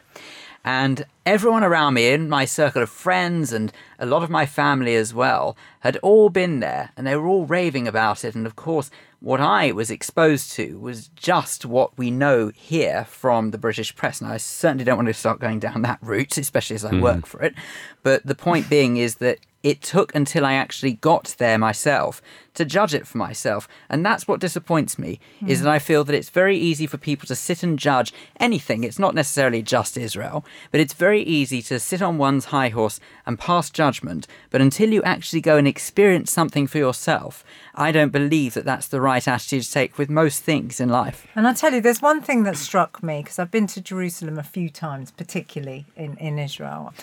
And 0.71 1.03
everyone 1.25 1.63
around 1.63 1.95
me 1.95 2.09
in 2.09 2.29
my 2.29 2.45
circle 2.45 2.83
of 2.83 2.91
friends 2.91 3.51
and 3.51 3.73
a 3.97 4.05
lot 4.05 4.21
of 4.21 4.29
my 4.29 4.45
family 4.45 4.93
as 4.93 5.15
well 5.15 5.57
had 5.79 5.97
all 5.97 6.29
been 6.29 6.59
there 6.59 6.91
and 6.95 7.07
they 7.07 7.15
were 7.15 7.25
all 7.25 7.47
raving 7.47 7.87
about 7.87 8.23
it. 8.23 8.35
And 8.35 8.45
of 8.45 8.55
course, 8.55 8.91
what 9.19 9.41
I 9.41 9.71
was 9.71 9.89
exposed 9.89 10.51
to 10.51 10.79
was 10.79 11.07
just 11.15 11.65
what 11.65 11.97
we 11.97 12.11
know 12.11 12.51
here 12.53 13.05
from 13.05 13.49
the 13.49 13.57
British 13.57 13.95
press. 13.95 14.21
And 14.21 14.31
I 14.31 14.37
certainly 14.37 14.83
don't 14.83 14.97
want 14.97 15.07
to 15.07 15.13
start 15.15 15.39
going 15.39 15.57
down 15.57 15.81
that 15.81 15.97
route, 16.03 16.37
especially 16.37 16.75
as 16.75 16.85
I 16.85 16.91
mm. 16.91 17.01
work 17.01 17.25
for 17.25 17.41
it. 17.41 17.55
But 18.03 18.27
the 18.27 18.35
point 18.35 18.69
being 18.69 18.97
is 18.97 19.15
that 19.15 19.39
it 19.63 19.81
took 19.81 20.15
until 20.15 20.45
I 20.45 20.53
actually 20.53 20.93
got 20.93 21.35
there 21.37 21.57
myself 21.57 22.21
to 22.59 22.65
judge 22.65 22.93
it 22.93 23.07
for 23.07 23.17
myself. 23.17 23.67
And 23.89 24.05
that's 24.05 24.27
what 24.27 24.41
disappoints 24.41 24.99
me, 24.99 25.19
mm. 25.41 25.49
is 25.49 25.59
hmm. 25.59 25.65
that 25.65 25.71
I 25.71 25.79
feel 25.79 26.03
that 26.03 26.15
it's 26.15 26.29
very 26.29 26.57
easy 26.57 26.87
for 26.87 26.97
people 26.97 27.25
to 27.27 27.35
sit 27.35 27.63
and 27.63 27.79
judge 27.79 28.13
anything. 28.37 28.83
It's 28.83 28.99
not 28.99 29.15
necessarily 29.15 29.61
just 29.61 29.95
Israel, 29.95 30.45
but 30.71 30.81
it's 30.81 30.93
very 30.93 31.21
easy 31.23 31.61
to 31.63 31.79
sit 31.79 32.01
on 32.01 32.17
one's 32.17 32.45
high 32.45 32.69
horse 32.69 32.99
and 33.25 33.39
pass 33.39 33.69
judgment. 33.69 34.27
But 34.49 34.61
until 34.61 34.91
you 34.91 35.01
actually 35.03 35.41
go 35.41 35.55
and 35.55 35.67
experience 35.67 36.31
something 36.31 36.67
for 36.67 36.79
yourself, 36.79 37.45
I 37.75 37.93
don't 37.93 38.11
believe 38.11 38.55
that 38.55 38.65
that's 38.65 38.87
the 38.87 38.99
right 38.99 39.25
attitude 39.25 39.63
to 39.63 39.71
take 39.71 39.97
with 39.97 40.09
most 40.09 40.43
things 40.43 40.81
in 40.81 40.89
life. 40.89 41.25
And 41.35 41.47
I 41.47 41.53
tell 41.53 41.73
you, 41.73 41.79
there's 41.79 42.01
one 42.01 42.21
thing 42.21 42.43
that 42.43 42.57
struck 42.57 43.01
me, 43.01 43.21
because 43.23 43.39
I've 43.39 43.51
been 43.51 43.67
to 43.67 43.81
Jerusalem 43.81 44.37
a 44.37 44.43
few 44.43 44.69
times, 44.69 45.11
particularly 45.11 45.85
in, 45.95 46.17
in 46.17 46.37
Israel. 46.37 46.93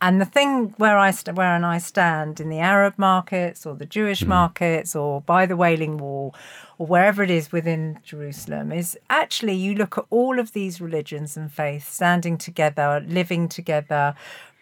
And 0.00 0.20
the 0.20 0.26
thing 0.26 0.74
where 0.76 0.98
I 0.98 1.10
st- 1.10 1.36
where 1.36 1.54
and 1.54 1.64
I 1.64 1.78
stand 1.78 2.38
in 2.38 2.50
the 2.50 2.58
Arab 2.58 2.94
markets 2.98 3.64
or 3.64 3.74
the 3.74 3.86
Jewish 3.86 4.22
mm. 4.22 4.28
markets 4.28 4.94
or 4.94 5.22
by 5.22 5.46
the 5.46 5.56
Wailing 5.56 5.96
Wall 5.96 6.34
or 6.78 6.86
wherever 6.86 7.22
it 7.22 7.30
is 7.30 7.50
within 7.50 7.98
Jerusalem 8.04 8.72
is 8.72 8.98
actually 9.08 9.54
you 9.54 9.74
look 9.74 9.96
at 9.96 10.04
all 10.10 10.38
of 10.38 10.52
these 10.52 10.80
religions 10.82 11.36
and 11.36 11.50
faiths 11.50 11.88
standing 11.88 12.36
together, 12.36 13.02
living 13.08 13.48
together, 13.48 14.14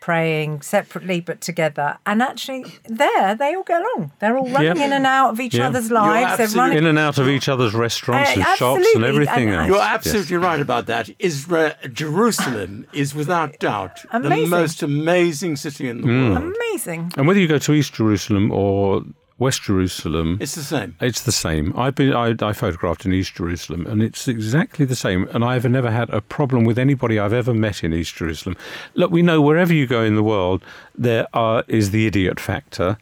praying 0.05 0.61
separately 0.61 1.19
but 1.19 1.41
together. 1.41 1.97
And 2.05 2.21
actually, 2.23 2.63
there 2.87 3.35
they 3.35 3.55
all 3.55 3.63
get 3.63 3.81
along. 3.81 4.13
They're 4.21 4.37
all 4.37 4.51
running 4.51 4.77
Yeah. 4.77 4.85
in 4.87 4.93
and 4.93 5.07
out 5.07 5.31
of 5.31 5.41
each 5.41 5.55
Yeah. 5.55 5.69
other's 5.69 5.91
lives. 5.91 6.37
They're 6.37 6.61
running. 6.63 6.77
in 6.77 6.87
and 6.87 6.99
out 6.99 7.17
of 7.17 7.27
each 7.27 7.49
other's 7.49 7.73
restaurants 7.73 8.31
Uh, 8.37 8.41
and 8.41 8.59
shops 8.59 8.87
and 8.95 9.03
everything 9.05 9.49
and- 9.49 9.57
else. 9.61 9.69
You're 9.69 9.77
Yes. 9.79 9.95
absolutely 9.95 10.37
right 10.37 10.61
about 10.61 10.85
that. 10.93 11.09
Israel, 11.19 11.73
Jerusalem 11.91 12.87
is 12.93 13.15
without 13.15 13.59
doubt 13.61 14.05
the 14.13 14.47
most 14.47 14.83
amazing 14.83 15.57
city 15.57 15.89
in 15.89 16.03
the 16.03 16.07
Mm. 16.07 16.31
world. 16.35 16.55
Amazing. 16.55 17.13
And 17.17 17.27
whether 17.27 17.41
you 17.41 17.49
go 17.49 17.57
to 17.59 17.73
East 17.73 17.95
Jerusalem 17.95 18.51
or 18.53 19.03
West 19.45 19.63
Jerusalem, 19.63 20.39
It's 20.41 20.55
the 20.55 20.63
same. 20.63 20.97
It's 21.09 21.21
the 21.31 21.33
same. 21.47 21.67
I've 21.77 21.95
been 21.95 22.15
I, 22.15 22.29
I 22.51 22.53
photographed 22.55 23.05
in 23.07 23.13
East 23.13 23.35
Jerusalem, 23.35 23.87
and 23.87 24.03
it's 24.03 24.27
exactly 24.27 24.85
the 24.87 24.97
same. 24.97 25.29
And 25.35 25.45
I've 25.45 25.69
never 25.79 25.91
had 25.91 26.09
a 26.11 26.21
problem 26.23 26.65
with 26.65 26.79
anybody 26.79 27.19
I've 27.19 27.35
ever 27.43 27.53
met 27.53 27.85
in 27.85 27.93
East 27.93 28.15
Jerusalem. 28.17 28.57
Look, 28.95 29.11
we 29.11 29.21
know 29.23 29.43
wherever 29.43 29.73
you 29.75 29.87
go 29.87 30.03
in 30.03 30.15
the 30.17 30.23
world, 30.23 30.65
there 31.09 31.27
are, 31.35 31.63
is 31.69 31.91
the 31.91 32.07
idiot 32.07 32.41
factor, 32.41 32.97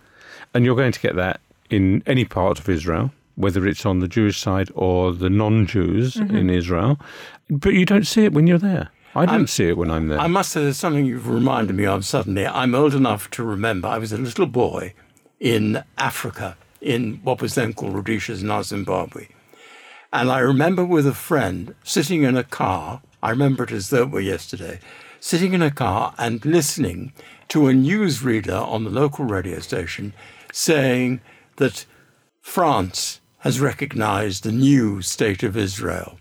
and 0.53 0.65
you're 0.65 0.75
going 0.83 0.93
to 0.93 1.01
get 1.01 1.15
that 1.17 1.41
in 1.71 2.03
any 2.07 2.25
part 2.25 2.59
of 2.59 2.69
Israel, 2.69 3.13
whether 3.37 3.65
it's 3.67 3.87
on 3.87 4.01
the 4.01 4.09
Jewish 4.09 4.39
side 4.47 4.69
or 4.75 5.13
the 5.13 5.31
non-Jews 5.31 6.15
Mhm. 6.17 6.37
in 6.41 6.51
Israel. 6.51 6.99
But 7.49 7.73
you 7.75 7.87
don't 7.87 8.07
see 8.15 8.25
it 8.25 8.33
when 8.33 8.47
you're 8.49 8.59
there. 8.73 8.89
I 9.15 9.27
don't 9.27 9.35
I'm- 9.35 9.47
see 9.47 9.69
it 9.69 9.77
when 9.77 9.91
I'm 9.93 10.09
there. 10.09 10.19
I 10.19 10.27
must 10.27 10.51
say, 10.53 10.63
there's 10.65 10.77
something 10.85 11.05
you've 11.07 11.29
reminded 11.29 11.77
me 11.77 11.87
of 11.95 12.05
suddenly. 12.05 12.45
I'm 12.47 12.75
old 12.75 12.95
enough 13.03 13.31
to 13.37 13.41
remember 13.45 13.87
I 13.87 13.99
was 13.99 14.13
a 14.13 14.19
little 14.19 14.47
boy 14.47 14.95
in 15.43 15.83
Africa, 15.99 16.57
in 16.81 17.19
what 17.25 17.43
was 17.43 17.57
then 17.57 17.73
called 17.73 17.95
Rhodesia, 17.95 18.43
now 18.45 18.63
Zimbabwe. 18.63 19.27
And 20.13 20.31
I 20.31 20.39
remember 20.39 20.85
with 20.85 21.05
a 21.05 21.15
friend 21.15 21.75
sitting 21.83 22.23
in 22.23 22.37
a 22.37 22.45
car, 22.45 23.03
I 23.25 23.31
remember 23.31 23.65
it 23.65 23.73
as 23.73 23.91
though 23.91 24.05
it 24.05 24.11
were 24.11 24.21
yesterday, 24.21 24.79
sitting 25.19 25.53
in 25.53 25.61
a 25.61 25.71
car 25.73 26.15
and 26.17 26.45
listening 26.45 27.13
to 27.49 27.67
a 27.67 27.73
newsreader 27.73 28.65
on 28.67 28.85
the 28.85 28.91
local 28.91 29.25
radio 29.25 29.59
station 29.59 30.15
saying 30.53 31.21
that 31.57 31.87
France 32.41 33.21
has 33.39 33.59
recognized 33.59 34.45
the 34.45 34.53
new 34.53 35.03
state 35.03 35.43
of 35.43 35.57
Israel. 35.57 36.19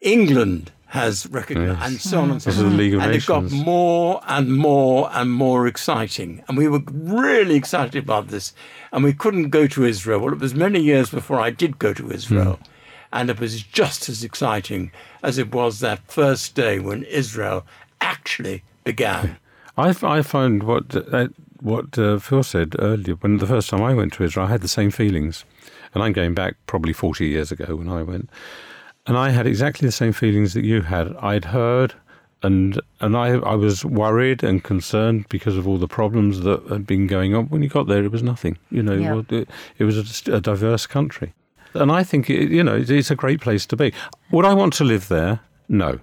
England 0.00 0.72
has 0.94 1.26
recognized, 1.38 1.80
Yes. 1.80 1.86
and 1.90 2.00
so 2.00 2.20
on 2.20 2.30
and 2.30 2.40
so 2.40 2.50
on. 2.52 2.80
and 2.80 3.12
it 3.12 3.26
got 3.26 3.50
more 3.50 4.20
and 4.28 4.56
more 4.56 5.10
and 5.12 5.28
more 5.32 5.66
exciting. 5.66 6.30
And 6.46 6.56
we 6.56 6.68
were 6.68 6.82
really 6.92 7.56
excited 7.56 8.00
about 8.00 8.28
this. 8.28 8.52
And 8.92 9.02
we 9.02 9.12
couldn't 9.12 9.50
go 9.50 9.66
to 9.66 9.84
Israel. 9.84 10.20
Well, 10.20 10.32
it 10.32 10.38
was 10.38 10.54
many 10.54 10.80
years 10.80 11.10
before 11.10 11.40
I 11.40 11.50
did 11.50 11.80
go 11.80 11.92
to 11.94 12.12
Israel. 12.12 12.60
And 13.12 13.28
it 13.28 13.40
was 13.40 13.60
just 13.80 14.08
as 14.08 14.22
exciting 14.22 14.92
as 15.28 15.36
it 15.36 15.52
was 15.52 15.80
that 15.80 16.00
first 16.06 16.54
day 16.54 16.78
when 16.78 17.02
Israel 17.22 17.66
actually 18.00 18.62
began. 18.84 19.36
I, 19.76 19.88
I 20.16 20.22
find 20.22 20.62
what 20.62 20.86
uh, 20.94 21.26
what 21.60 21.98
uh, 21.98 22.18
Phil 22.20 22.44
said 22.44 22.76
earlier. 22.78 23.16
When 23.16 23.38
the 23.38 23.48
first 23.54 23.68
time 23.70 23.82
I 23.82 23.94
went 23.94 24.12
to 24.14 24.22
Israel, 24.22 24.46
I 24.46 24.50
had 24.50 24.60
the 24.60 24.68
same 24.78 24.92
feelings, 24.92 25.44
and 25.92 26.04
I'm 26.04 26.12
going 26.12 26.34
back 26.34 26.54
probably 26.66 26.92
40 26.92 27.26
years 27.26 27.50
ago 27.50 27.74
when 27.74 27.88
I 27.88 28.02
went, 28.04 28.30
and 29.06 29.16
I 29.16 29.30
had 29.30 29.46
exactly 29.46 29.86
the 29.86 29.92
same 29.92 30.12
feelings 30.12 30.54
that 30.54 30.64
you 30.64 30.82
had. 30.82 31.14
I'd 31.16 31.46
heard, 31.46 31.94
and 32.42 32.80
and 33.00 33.16
I 33.16 33.34
I 33.36 33.54
was 33.54 33.84
worried 33.84 34.42
and 34.42 34.62
concerned 34.62 35.26
because 35.28 35.56
of 35.56 35.68
all 35.68 35.78
the 35.78 35.88
problems 35.88 36.40
that 36.40 36.62
had 36.68 36.86
been 36.86 37.06
going 37.06 37.34
on. 37.34 37.46
When 37.46 37.62
you 37.62 37.68
got 37.68 37.86
there, 37.86 38.04
it 38.04 38.12
was 38.12 38.22
nothing. 38.22 38.58
You 38.70 38.82
know, 38.82 38.94
Yeah. 38.94 39.22
it, 39.38 39.48
it 39.78 39.84
was 39.84 40.26
a, 40.28 40.34
a 40.34 40.40
diverse 40.40 40.86
country, 40.86 41.34
and 41.74 41.92
I 41.92 42.02
think 42.02 42.30
it, 42.30 42.50
you 42.50 42.62
know 42.62 42.76
it's, 42.76 42.90
it's 42.90 43.10
a 43.10 43.16
great 43.16 43.40
place 43.40 43.66
to 43.66 43.76
be. 43.76 43.92
Would 44.30 44.44
I 44.44 44.54
want 44.54 44.72
to 44.74 44.84
live 44.84 45.08
there? 45.08 45.40
No. 45.68 46.00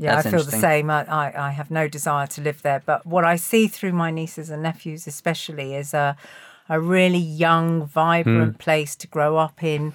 Yeah, 0.00 0.14
That's 0.14 0.28
I 0.28 0.30
feel 0.30 0.44
the 0.44 0.52
same. 0.52 0.88
I, 0.88 1.04
I, 1.04 1.48
I 1.48 1.50
have 1.50 1.70
no 1.70 1.86
desire 1.86 2.26
to 2.28 2.40
live 2.40 2.62
there. 2.62 2.82
But 2.86 3.04
what 3.04 3.26
I 3.26 3.36
see 3.36 3.68
through 3.68 3.92
my 3.92 4.10
nieces 4.10 4.48
and 4.48 4.62
nephews, 4.62 5.06
especially, 5.06 5.74
is 5.74 5.92
a, 5.92 6.16
a 6.70 6.80
really 6.80 7.18
young, 7.18 7.84
vibrant 7.84 8.54
hmm. 8.54 8.58
place 8.58 8.96
to 8.96 9.06
grow 9.06 9.36
up 9.36 9.62
in, 9.62 9.92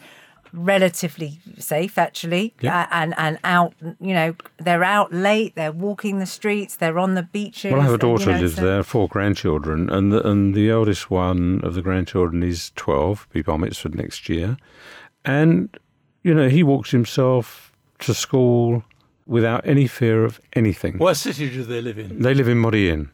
relatively 0.56 1.39
safe, 1.60 1.97
actually, 1.97 2.53
Yeah. 2.62 2.82
uh, 2.82 2.88
and 2.91 3.14
and 3.18 3.38
out. 3.43 3.74
You 3.99 4.14
know, 4.14 4.36
they're 4.58 4.84
out 4.84 5.14
late. 5.14 5.56
They're 5.56 5.72
walking 5.72 6.20
the 6.20 6.26
streets. 6.26 6.78
They're 6.78 6.97
on 6.99 7.16
the 7.16 7.24
beaches. 7.24 7.72
Well, 7.72 7.82
I 7.82 7.84
have 7.84 7.91
a 7.91 7.93
and, 7.95 8.03
you 8.03 8.10
daughter 8.18 8.32
know, 8.32 8.39
lives 8.39 8.56
so- 8.56 8.62
there, 8.66 8.84
four 8.84 9.08
grandchildren, 9.08 9.89
and 9.89 10.12
the, 10.12 10.28
and 10.28 10.56
the 10.56 10.70
eldest 10.70 11.12
one 11.12 11.62
of 11.64 11.74
the 11.76 11.82
grandchildren 11.82 12.43
is 12.43 12.72
twelve, 12.76 13.28
be 13.32 13.41
bar 13.41 13.58
mitzvah 13.58 13.89
next 13.89 14.30
year, 14.30 14.58
and 15.24 15.70
you 16.24 16.34
know 16.34 16.49
he 16.49 16.64
walks 16.64 16.91
himself 16.91 17.72
to 17.99 18.14
school 18.14 18.84
without 19.28 19.66
any 19.66 19.88
fear 19.88 20.24
of 20.24 20.39
anything. 20.53 20.97
What 20.97 21.16
city 21.16 21.49
do 21.49 21.64
they 21.64 21.82
live 21.82 21.97
in? 21.97 22.22
They 22.22 22.34
live 22.34 22.47
in 22.47 22.62
Modi'in, 22.62 23.10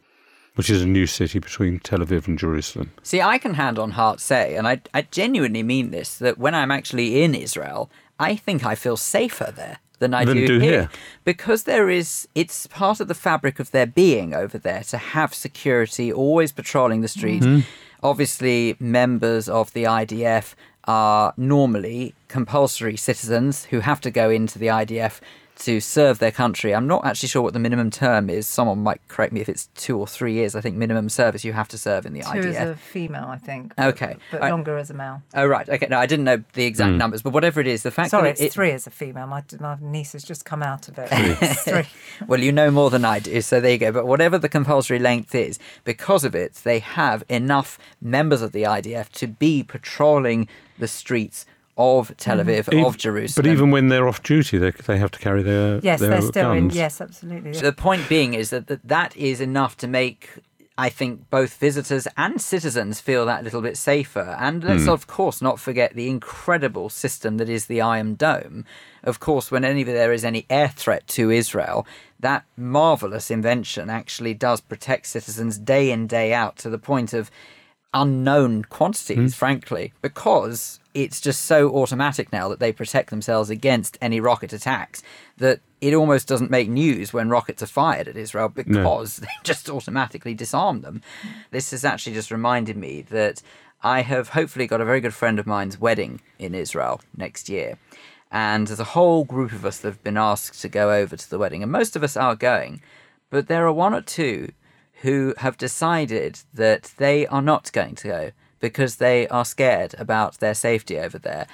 which 0.56 0.70
is 0.70 0.82
a 0.82 0.88
new 0.88 1.06
city 1.08 1.39
between 1.39 1.80
Tel 1.80 1.99
Aviv 1.99 2.28
and 2.28 2.38
Jerusalem. 2.38 2.91
See, 3.04 3.22
I 3.22 3.38
can 3.38 3.54
hand 3.56 3.80
on 3.80 3.91
heart 3.91 4.20
say, 4.20 4.56
and 4.56 4.68
I, 4.68 4.82
I 4.93 5.04
genuinely 5.04 5.64
mean 5.64 5.91
this, 5.91 6.18
that 6.18 6.38
when 6.38 6.54
I'm 6.54 6.72
actually 6.72 7.24
in 7.24 7.34
Israel, 7.36 7.89
I 8.20 8.36
think 8.36 8.66
I 8.66 8.76
feel 8.76 8.97
safer 8.97 9.52
there 9.56 9.78
than 9.99 10.14
I 10.14 10.26
Than 10.26 10.38
do, 10.38 10.47
do 10.47 10.60
here. 10.60 10.72
here. 10.72 10.89
Because 11.24 11.64
there 11.64 11.89
is, 11.89 12.28
it's 12.36 12.68
part 12.68 12.99
of 12.99 13.08
the 13.08 13.14
fabric 13.14 13.60
of 13.60 13.72
their 13.72 13.86
being 13.86 14.34
over 14.34 14.58
there 14.58 14.84
to 14.86 14.97
have 14.97 15.34
security, 15.34 16.12
always 16.12 16.52
patrolling 16.52 17.02
the 17.02 17.08
streets. 17.08 17.45
Mhm. 17.45 17.64
Obviously, 18.04 18.76
members 18.80 19.47
of 19.47 19.72
the 19.74 19.84
IDF 19.86 20.56
are 20.86 21.34
normally 21.38 22.16
compulsory 22.28 22.97
citizens 22.97 23.66
who 23.66 23.82
have 23.82 24.02
to 24.02 24.10
go 24.10 24.30
into 24.32 24.58
the 24.58 24.68
IDF 24.72 25.20
to 25.62 25.80
serve 25.80 26.20
their 26.20 26.32
country. 26.32 26.74
I'm 26.74 26.88
not 26.88 27.05
actually 27.05 27.30
sure 27.30 27.41
what 27.41 27.53
the 27.53 27.59
minimum 27.59 27.89
term 27.91 28.30
is. 28.30 28.47
Someone 28.47 28.80
might 28.84 28.99
correct 29.07 29.32
me 29.32 29.41
if 29.41 29.47
it's 29.49 29.68
two 29.76 29.97
or 29.97 30.07
three 30.07 30.34
years. 30.34 30.55
I 30.55 30.62
think 30.62 30.76
minimum 30.76 31.07
service 31.09 31.43
you 31.43 31.53
have 31.53 31.68
to 31.70 31.78
serve 31.78 32.05
in 32.05 32.14
the 32.14 32.22
Two 32.22 32.28
IDF. 32.30 32.55
as 32.55 32.70
a 32.70 32.76
female, 32.76 33.26
I 33.28 33.38
think. 33.38 33.74
Okay. 33.80 34.18
But 34.32 34.41
I- 34.43 34.49
longer 34.49 34.78
as 34.78 34.89
a 34.89 34.93
male. 34.93 35.22
Oh 35.36 35.45
right, 35.45 35.68
okay. 35.70 35.88
No, 35.89 35.99
I 35.99 36.05
didn't 36.07 36.26
know 36.26 36.43
the 36.53 36.66
exact 36.66 36.91
Hmm. 36.91 36.97
numbers, 36.97 37.22
but 37.22 37.32
whatever 37.34 37.62
it 37.62 37.68
is, 37.68 37.84
the 37.84 37.91
fact 37.91 38.09
Sorry, 38.09 38.24
that 38.24 38.30
it's 38.32 38.41
it, 38.41 38.53
three 38.53 38.72
as 38.72 38.88
a 38.88 38.91
female. 38.91 39.28
My, 39.28 39.43
my 39.59 39.78
niece 39.82 40.14
has 40.14 40.24
just 40.24 40.45
come 40.45 40.64
out 40.64 40.88
of 40.88 40.97
it. 40.97 41.07
Three. 41.59 41.88
well, 42.28 42.39
you 42.41 42.51
know 42.51 42.72
more 42.72 42.89
than 42.89 43.05
I 43.05 43.20
do, 43.20 43.39
so 43.41 43.62
there 43.62 43.72
you 43.72 43.78
go. 43.78 43.91
But 43.91 44.07
whatever 44.07 44.38
the 44.38 44.49
compulsory 44.49 44.99
length 44.99 45.36
is, 45.36 45.59
because 45.84 46.24
of 46.24 46.34
it, 46.36 46.55
they 46.64 46.80
have 46.80 47.24
enough 47.30 47.78
members 48.01 48.41
of 48.41 48.51
the 48.51 48.64
IDF 48.64 49.09
to 49.09 49.28
be 49.28 49.62
patrolling 49.64 50.47
the 50.80 50.88
streets 50.88 51.45
of 51.82 52.16
Tel 52.18 52.38
Aviv, 52.38 52.70
Ev- 52.74 52.86
of 52.86 52.98
Jerusalem. 52.98 53.44
But 53.44 53.52
even 53.52 53.72
when 53.72 53.90
they're 53.90 54.08
off 54.08 54.22
duty, 54.24 54.58
they, 54.58 54.72
they 54.72 54.98
have 54.98 55.12
to 55.12 55.20
carry 55.20 55.44
their, 55.44 55.80
Yes, 55.84 56.00
their 56.00 56.10
they're 56.12 56.22
still 56.22 56.52
in. 56.52 56.68
guns. 56.68 56.76
Yes, 56.76 57.02
absolutely. 57.02 57.54
So 57.54 57.66
the 57.66 57.74
point 57.74 58.08
being 58.10 58.34
is 58.34 58.50
that, 58.52 58.68
that 58.68 58.88
that 58.88 59.16
is 59.18 59.42
enough 59.42 59.76
to 59.78 59.88
make 59.88 60.30
I 60.78 60.90
think 60.90 61.30
both 61.30 61.58
visitors 61.58 62.08
and 62.18 62.42
citizens 62.42 63.00
feel 63.02 63.26
that 63.26 63.44
little 63.44 63.62
bit 63.62 63.78
safer. 63.78 64.36
And 64.40 64.64
let's 64.64 64.86
Hmm. 64.86 64.90
of 64.90 65.06
course 65.06 65.40
not 65.42 65.60
forget 65.60 65.94
the 65.94 66.10
incredible 66.10 66.90
system 66.90 67.38
that 67.38 67.50
is 67.50 67.66
the 67.68 67.82
Iron 67.82 68.16
Dome. 68.16 68.66
Of 69.04 69.20
course, 69.20 69.52
when 69.52 69.64
any 69.66 69.84
there 69.84 70.14
is 70.14 70.24
any 70.26 70.46
air 70.50 70.70
threat 70.70 71.06
to 71.10 71.30
Israel, 71.30 71.86
that 72.20 72.46
marvelous 72.58 73.30
invention 73.30 73.90
actually 73.90 74.34
does 74.34 74.60
protect 74.62 75.06
citizens 75.08 75.58
day 75.60 75.92
in 75.92 76.08
day 76.08 76.34
out 76.34 76.56
to 76.60 76.70
the 76.70 76.80
point 76.80 77.14
of 77.14 77.30
unknown 77.94 78.64
quantities, 78.64 79.18
hmm. 79.18 79.28
frankly, 79.28 79.94
because 80.02 80.80
it's 80.94 81.22
just 81.22 81.44
so 81.44 81.70
automatic 81.70 82.32
now 82.34 82.50
that 82.50 82.60
they 82.60 82.72
protect 82.72 83.10
themselves 83.10 83.50
against 83.50 83.98
any 84.02 84.20
rocket 84.20 84.52
attacks 84.52 85.02
that 85.38 85.62
it 85.80 85.94
almost 85.94 86.28
doesn't 86.28 86.52
make 86.52 86.70
news 86.70 87.14
when 87.14 87.30
rockets 87.30 87.64
are 87.64 87.68
fired 87.68 88.08
at 88.08 88.18
Israel 88.18 88.50
because 88.50 89.18
they 89.18 89.28
just 89.44 89.70
automatically 89.70 90.34
disarm 90.34 90.82
them. 90.82 91.02
This 91.52 91.72
has 91.72 91.86
actually 91.86 92.14
just 92.14 92.32
reminded 92.32 92.78
me 92.78 93.02
that 93.04 93.42
I 93.84 94.02
have 94.02 94.30
hopefully 94.30 94.68
got 94.68 94.82
a 94.82 94.86
very 94.86 95.02
good 95.02 95.14
friend 95.14 95.39
of 95.39 95.48
mine's 95.48 95.80
wedding 95.80 96.22
in 96.38 96.54
Israel 96.54 97.02
next 97.16 97.50
year. 97.50 97.78
And 98.32 98.68
there's 98.68 98.80
a 98.80 98.86
whole 98.86 99.26
group 99.26 99.52
of 99.52 99.66
us 99.66 99.80
that 99.80 99.89
have 99.89 100.04
been 100.04 100.18
asked 100.18 100.62
to 100.62 100.70
go 100.70 100.94
over 100.94 101.18
to 101.18 101.30
the 101.30 101.38
wedding, 101.38 101.64
and 101.64 101.72
most 101.72 101.98
of 101.98 102.04
us 102.04 102.16
are 102.16 102.36
going, 102.36 102.82
but 103.30 103.48
there 103.48 103.66
are 103.68 103.74
one 103.74 103.94
or 103.94 104.02
two 104.02 104.54
who 105.02 105.34
have 105.38 105.58
decided 105.58 106.39
that 106.54 106.93
they 106.97 107.26
are 107.28 107.41
not 107.41 107.72
going 107.74 107.95
to 107.95 108.08
go 108.08 108.32
because 108.60 108.97
they 108.97 109.28
are 109.30 109.45
scared 109.45 109.95
about 109.97 110.39
their 110.39 110.54
safety 110.54 110.97
over 110.99 111.18
there. 111.18 111.47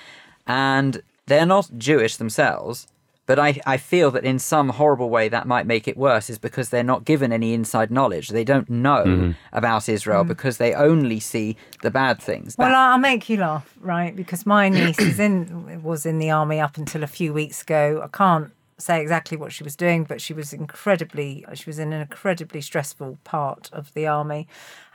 And 0.45 1.01
they're 1.27 1.45
not 1.45 1.69
Jewish 1.77 2.17
themselves, 2.17 2.87
but 3.25 3.37
I, 3.37 3.59
I 3.65 3.75
feel 3.77 4.09
that 4.11 4.23
in 4.23 4.39
some 4.39 4.69
horrible 4.69 5.09
way 5.09 5.27
that 5.29 5.45
might 5.45 5.65
make 5.65 5.87
it 5.87 5.97
worse 5.97 6.29
is 6.29 6.37
because 6.37 6.69
they're 6.69 6.83
not 6.83 7.03
given 7.03 7.33
any 7.33 7.53
inside 7.53 7.91
knowledge. 7.91 8.29
They 8.29 8.45
don't 8.45 8.69
know 8.69 9.03
Mhm. 9.05 9.35
about 9.51 9.89
Israel 9.89 10.23
because 10.23 10.57
they 10.57 10.73
only 10.73 11.19
see 11.19 11.57
the 11.81 11.91
bad 11.91 12.21
things. 12.21 12.55
Well, 12.57 12.73
I'll 12.73 12.97
make 12.97 13.29
you 13.29 13.37
laugh, 13.37 13.73
right? 13.81 14.15
Because 14.15 14.45
my 14.45 14.69
niece 14.69 14.99
is 14.99 15.19
in 15.19 15.81
was 15.83 16.05
in 16.05 16.19
the 16.19 16.31
army 16.31 16.59
up 16.61 16.77
until 16.77 17.03
a 17.03 17.07
few 17.07 17.33
weeks 17.33 17.61
ago. 17.61 18.01
I 18.03 18.07
can't 18.07 18.51
say 18.79 19.01
exactly 19.01 19.37
what 19.37 19.51
she 19.51 19.63
was 19.63 19.75
doing, 19.75 20.03
but 20.03 20.21
she 20.21 20.33
was 20.33 20.53
incredibly, 20.53 21.45
she 21.53 21.65
was 21.67 21.79
in 21.79 21.93
an 21.93 22.01
incredibly 22.01 22.61
stressful 22.61 23.17
part 23.23 23.69
of 23.73 23.93
the 23.93 24.05
army. 24.07 24.47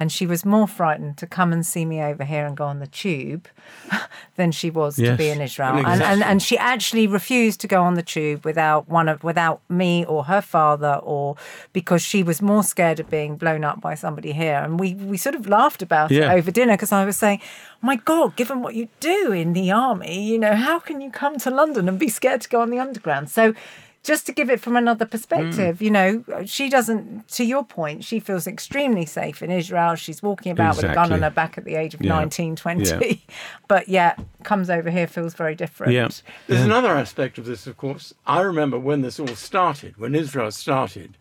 And 0.03 0.11
she 0.11 0.27
was 0.27 0.45
more 0.45 0.67
frightened 0.67 1.17
to 1.19 1.29
come 1.29 1.53
and 1.53 1.65
see 1.65 1.85
me 1.85 2.03
over 2.03 2.25
here 2.25 2.45
and 2.45 2.57
go 2.57 2.65
on 2.65 2.81
the 2.81 2.89
tube 2.89 3.47
than 4.37 4.51
she 4.51 4.69
was 4.69 4.97
to 4.97 5.15
be 5.17 5.29
in 5.29 5.41
Israel. 5.41 5.79
Exactly. 5.79 5.93
And, 5.93 6.03
and, 6.03 6.23
and 6.25 6.43
she 6.43 6.59
actually 6.59 7.07
refused 7.07 7.61
to 7.61 7.69
go 7.69 7.85
on 7.85 7.95
the 7.95 8.03
tube 8.03 8.45
without 8.45 8.89
one 8.89 9.09
of, 9.09 9.23
without 9.23 9.61
me 9.69 10.05
or 10.05 10.25
her 10.25 10.41
father 10.43 10.95
or 11.05 11.37
because 11.73 12.03
she 12.03 12.25
was 12.25 12.43
more 12.43 12.65
scared 12.65 12.99
of 12.99 13.09
being 13.09 13.37
blown 13.37 13.63
up 13.63 13.81
by 13.81 13.95
somebody 13.95 14.33
here. 14.33 14.57
And 14.65 14.81
we, 14.81 14.95
we 14.95 15.17
sort 15.17 15.37
of 15.37 15.47
laughed 15.49 15.83
about 15.83 16.11
Yeah. 16.11 16.33
it 16.33 16.39
over 16.39 16.51
dinner 16.51 16.73
because 16.75 16.91
I 16.91 17.05
was 17.05 17.17
saying, 17.17 17.41
my 17.81 17.95
God, 17.95 18.35
given 18.35 18.61
what 18.61 18.75
you 18.75 18.89
do 18.99 19.31
in 19.31 19.53
the 19.53 19.71
army, 19.71 20.21
you 20.25 20.37
know, 20.37 20.57
how 20.57 20.81
can 20.81 21.01
you 21.01 21.13
come 21.13 21.39
to 21.39 21.51
London 21.51 21.89
and 21.89 21.97
be 21.97 22.09
scared 22.09 22.41
to 22.41 22.49
go 22.49 22.61
on 22.61 22.71
the 22.71 22.81
underground? 22.81 23.31
So 23.31 23.55
just 24.03 24.27
to 24.27 24.33
give 24.33 24.51
it 24.51 24.61
from 24.61 24.77
another 24.77 25.07
perspective, 25.07 25.79
hmm. 25.79 25.85
you 25.85 25.91
know, 25.91 26.25
she 26.45 26.69
doesn't, 26.69 27.29
to 27.29 27.45
your 27.45 27.65
point, 27.65 28.03
she 28.03 28.19
feels 28.19 28.47
extremely 28.49 29.07
safe 29.07 29.43
in 29.43 29.51
Israel. 29.51 29.95
She's 29.95 30.23
walking 30.23 30.51
about 30.51 30.77
with 30.77 30.87
a 30.87 30.95
gun 30.95 31.13
on 31.13 31.23
her 31.23 31.31
back 31.31 31.57
at 31.57 31.65
the 31.65 31.77
age 31.77 31.95
of 31.95 32.03
Yeah. 32.03 32.15
19, 32.15 32.57
20, 32.57 32.85
Yeah. 32.85 33.15
but 33.69 33.89
yet 33.89 34.19
comes 34.43 34.71
over 34.71 34.91
here, 34.91 35.07
feels 35.07 35.35
very 35.35 35.55
different. 35.55 35.93
Yeah. 35.93 36.09
There's 36.49 36.65
another 36.65 36.91
aspect 36.91 37.39
of 37.39 37.45
this, 37.45 37.67
of 37.67 37.77
course. 37.77 38.13
I 38.27 38.41
remember 38.41 38.79
when 38.79 39.03
this 39.03 39.21
all 39.21 39.29
started, 39.29 39.97
when 39.99 40.17
Israel 40.17 40.51
started, 40.51 41.17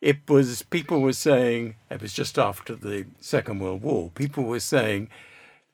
it 0.00 0.28
was 0.28 0.62
people 0.62 1.00
were 1.00 1.12
saying, 1.12 1.76
it 1.88 2.02
was 2.02 2.12
just 2.12 2.36
after 2.36 2.74
the 2.74 3.06
Second 3.20 3.60
World 3.60 3.82
War, 3.82 4.10
people 4.14 4.44
were 4.44 4.60
saying, 4.60 5.08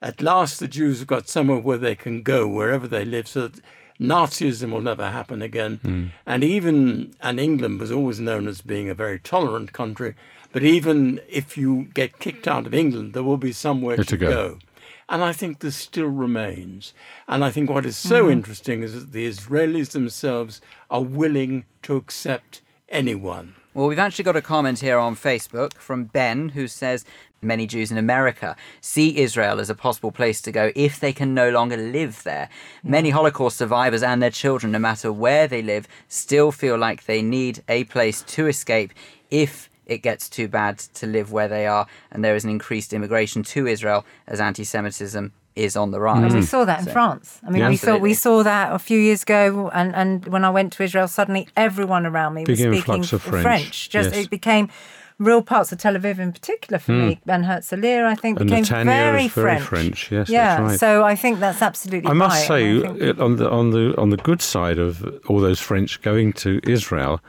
at 0.02 0.20
last 0.20 0.61
the 0.61 0.68
Jews 0.68 0.98
have 0.98 1.08
got 1.08 1.28
somewhere 1.28 1.58
where 1.58 1.78
they 1.78 1.94
can 1.94 2.22
go, 2.22 2.46
wherever 2.46 2.86
they 2.86 3.04
live, 3.04 3.28
so 3.28 3.48
that 3.48 3.61
Nazism 4.01 4.72
will 4.72 4.80
never 4.80 5.11
happen 5.11 5.42
again. 5.42 6.12
And 6.26 6.42
even, 6.42 7.14
and 7.20 7.38
England 7.38 7.80
was 7.80 7.92
always 7.92 8.18
known 8.18 8.48
as 8.48 8.61
being 8.62 8.88
a 8.88 8.94
very 8.94 9.18
tolerant 9.18 9.72
country, 9.72 10.14
but 10.53 10.62
even 10.62 11.20
if 11.28 11.57
you 11.59 11.88
get 11.94 12.18
kicked 12.18 12.48
out 12.48 12.66
of 12.66 12.74
England, 12.74 13.12
there 13.12 13.22
will 13.22 13.36
be 13.36 13.53
somewhere 13.53 13.96
to, 13.96 14.05
to 14.05 14.16
go. 14.16 14.30
go. 14.30 14.59
And 15.09 15.22
I 15.24 15.32
think 15.32 15.59
this 15.59 15.76
still 15.76 16.07
remains. 16.07 16.94
And 17.28 17.44
I 17.44 17.51
think 17.51 17.68
what 17.68 17.84
is 17.84 17.96
so 17.96 18.22
Mm-hmm. 18.22 18.32
interesting 18.32 18.82
is 18.82 18.94
that 18.94 19.12
the 19.12 19.28
Israelis 19.28 19.90
themselves 19.90 20.61
are 20.88 21.03
willing 21.03 21.64
to 21.82 21.96
accept 21.96 22.62
anyone. 22.88 23.55
Well, 23.74 23.86
we've 23.86 23.98
actually 24.01 24.24
got 24.24 24.36
a 24.36 24.42
comment 24.42 24.80
here 24.80 24.98
on 24.98 25.14
Facebook 25.14 25.74
from 25.74 26.05
Ben 26.05 26.51
who 26.51 26.66
says 26.66 27.05
many 27.43 27.66
Jews 27.66 27.91
in 27.91 27.99
America 27.99 28.57
see 28.80 29.18
Israel 29.18 29.61
as 29.61 29.70
a 29.70 29.74
possible 29.74 30.12
place 30.12 30.41
to 30.43 30.53
go 30.53 30.72
if 30.74 31.01
they 31.01 31.12
can 31.12 31.34
no 31.34 31.51
longer 31.51 31.76
live 31.76 32.22
there. 32.24 32.49
Many 32.82 33.11
mm. 33.11 33.14
Holocaust 33.14 33.57
survivors 33.57 34.03
and 34.03 34.22
their 34.22 34.30
children, 34.30 34.72
no 34.72 34.78
matter 34.78 35.12
where 35.12 35.47
they 35.49 35.62
live, 35.62 35.88
still 36.09 36.53
feel 36.53 36.76
like 36.76 37.05
they 37.05 37.22
need 37.22 37.62
a 37.68 37.84
place 37.84 38.22
to 38.22 38.47
escape 38.47 38.93
if 39.30 39.70
it 39.86 39.99
gets 39.99 40.28
too 40.28 40.49
bad 40.49 40.78
to 40.78 41.07
live 41.07 41.32
where 41.32 41.49
they 41.49 41.66
are 41.66 41.86
and 42.12 42.24
there 42.24 42.36
is 42.36 42.45
an 42.45 42.51
increased 42.51 42.93
immigration 42.93 43.43
to 43.43 43.66
Israel 43.66 44.05
as 44.26 44.41
anti 44.41 44.64
Semitism 44.64 45.32
is 45.57 45.76
on 45.76 45.91
the 45.91 45.99
mm. 45.99 46.03
rise. 46.03 46.32
And 46.32 46.34
we 46.34 46.43
saw 46.47 46.64
that 46.64 46.80
in 46.80 46.84
So- 46.86 46.93
France. 46.93 47.41
I 47.47 47.51
mean, 47.51 47.62
Yeah. 47.62 47.68
we 47.70 47.76
saw 47.76 47.97
we 47.97 48.14
saw 48.14 48.43
that 48.43 48.72
a 48.72 48.78
few 48.78 48.99
years 48.99 49.22
ago, 49.22 49.70
and, 49.74 49.95
and 49.95 50.26
when 50.26 50.45
I 50.45 50.51
went 50.51 50.72
to 50.74 50.82
Israel, 50.84 51.09
suddenly 51.09 51.49
everyone 51.57 52.07
around 52.07 52.34
me 52.34 52.45
was 52.47 52.59
speaking 52.59 52.74
influx 52.74 53.12
of 53.12 53.26
f- 53.26 53.43
French, 53.43 53.91
Just 53.91 54.11
yes. 54.12 54.24
it 54.24 54.30
became 54.30 54.68
real 55.20 55.42
parts 55.42 55.70
of 55.70 55.78
Tel 55.78 55.94
Aviv, 55.94 56.18
in 56.18 56.32
particular 56.32 56.78
for 56.80 56.92
Hmm. 56.92 57.06
me, 57.08 57.20
Ben 57.26 57.44
Herzliya, 57.44 58.04
I 58.06 58.14
think, 58.16 58.40
And 58.40 58.50
became 58.50 58.86
very, 58.86 59.28
very 59.28 59.28
French. 59.28 59.62
French, 59.62 60.10
yes, 60.10 60.18
that's 60.26 60.30
yeah. 60.30 60.60
right. 60.62 60.80
So 60.80 61.04
I 61.04 61.14
think 61.14 61.38
that's 61.38 61.62
absolutely. 61.62 62.10
I 62.10 62.14
must 62.14 62.48
right, 62.48 62.48
say, 62.48 62.78
I 62.78 62.92
think- 62.98 63.20
on 63.20 63.36
the 63.36 63.48
on 63.50 63.70
the 63.70 63.94
on 64.02 64.10
the 64.10 64.16
good 64.16 64.42
side 64.42 64.78
of 64.78 65.04
all 65.28 65.38
those 65.40 65.60
French 65.60 66.00
going 66.02 66.32
to 66.44 66.58
Israel, 66.64 67.20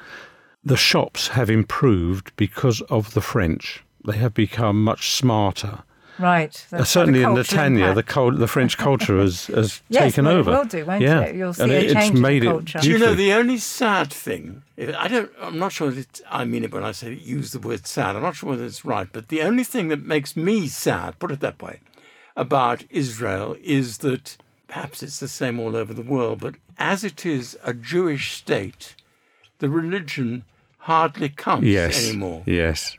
the 0.64 0.78
shops 0.78 1.28
have 1.30 1.50
improved 1.50 2.32
because 2.38 2.82
of 2.90 3.14
the 3.14 3.22
French. 3.22 3.84
They 4.08 4.18
have 4.18 4.34
become 4.34 4.84
much 4.84 5.12
smarter. 5.12 5.80
Right. 6.22 6.68
Uh, 6.72 6.78
that's 6.78 6.90
certainly 6.90 7.22
got 7.22 7.30
in 7.32 7.36
cultural 7.36 7.64
Netanya, 7.70 7.94
the 7.96 8.00
impact. 8.02 8.40
the 8.40 8.48
French 8.48 8.78
culture 8.78 9.18
has, 9.20 9.46
has 9.60 9.82
Yes, 9.90 10.04
taken 10.04 10.26
well, 10.26 10.40
it 10.40 10.46
will 10.46 10.66
do, 10.66 10.86
won't 10.86 11.02
yeah. 11.02 11.22
it? 11.22 11.36
You'll 11.36 11.54
see 11.54 11.64
and 11.64 11.72
a 11.72 11.84
it's 11.84 11.94
change 11.94 12.10
in 12.10 12.16
the 12.16 12.22
made 12.22 12.44
culture. 12.44 12.78
it. 12.78 12.82
Do 12.84 12.90
you 12.92 12.98
know 13.00 13.14
the 13.14 13.34
only 13.34 13.58
sad 13.58 14.12
thing? 14.12 14.64
I 14.98 15.08
don't. 15.08 15.32
I'm 15.42 15.60
not 15.60 15.72
sure 15.72 15.92
that 15.92 16.22
I 16.30 16.46
mean 16.46 16.64
it 16.64 16.74
when 16.74 16.84
I 16.84 16.92
say 16.92 17.14
use 17.14 17.52
the 17.52 17.60
word 17.60 17.86
sad. 17.86 18.16
I'm 18.16 18.22
not 18.24 18.36
sure 18.36 18.50
whether 18.52 18.66
it's 18.66 18.84
right, 18.86 19.08
but 19.12 19.28
the 19.30 19.42
only 19.42 19.64
thing 19.64 19.90
that 19.90 20.04
makes 20.04 20.36
me 20.36 20.68
sad, 20.68 21.20
put 21.20 21.32
it 21.32 21.40
that 21.42 21.62
way, 21.62 21.80
about 22.36 22.84
Israel 22.90 23.56
is 23.64 24.00
that 24.00 24.38
perhaps 24.68 25.04
it's 25.04 25.20
the 25.20 25.28
same 25.28 25.60
all 25.60 25.76
over 25.76 25.94
the 25.94 26.02
world, 26.02 26.40
but 26.40 26.56
as 26.80 27.04
it 27.04 27.26
is 27.26 27.58
a 27.64 27.74
Jewish 27.74 28.32
state, 28.34 28.96
the 29.60 29.70
religion 29.70 30.46
hardly 30.80 31.30
counts 31.30 31.68
Yes. 31.68 32.08
anymore. 32.08 32.42
Yes. 32.48 32.98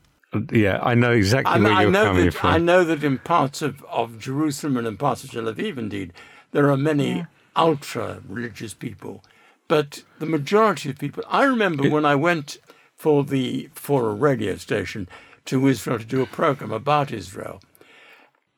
Yeah, 0.51 0.78
I 0.83 0.95
know 0.95 1.12
exactly 1.12 1.53
I, 1.53 1.59
where 1.59 1.72
I 1.72 1.83
you're 1.83 1.91
know 1.91 2.05
coming 2.05 2.24
that 2.26 2.35
from. 2.35 2.51
I 2.51 2.59
know 2.59 2.85
that 2.85 3.05
in 3.05 3.18
parts 3.18 3.61
of, 3.61 3.85
of 3.85 4.18
Jerusalem 4.18 4.78
and 4.78 4.87
in 4.87 4.97
parts 4.97 5.24
of 5.24 5.30
Tel 5.30 5.45
Aviv, 5.45 5.76
indeed, 5.76 6.12
there 6.53 6.70
are 6.70 6.76
many 6.76 7.26
ultra 7.55 8.22
religious 8.26 8.72
people, 8.72 9.22
but 9.68 10.05
the 10.20 10.26
majority 10.26 10.89
of 10.89 10.99
people. 10.99 11.22
I 11.28 11.45
remember 11.45 11.89
when 11.89 12.07
I 12.07 12.14
went 12.14 12.59
for 12.97 13.24
the 13.24 13.68
for 13.74 14.09
a 14.09 14.14
radio 14.14 14.57
station 14.57 15.07
to 15.47 15.66
Israel 15.66 15.99
to 15.99 16.05
do 16.05 16.22
a 16.22 16.26
program 16.26 16.72
about 16.72 17.12
Israel. 17.12 17.61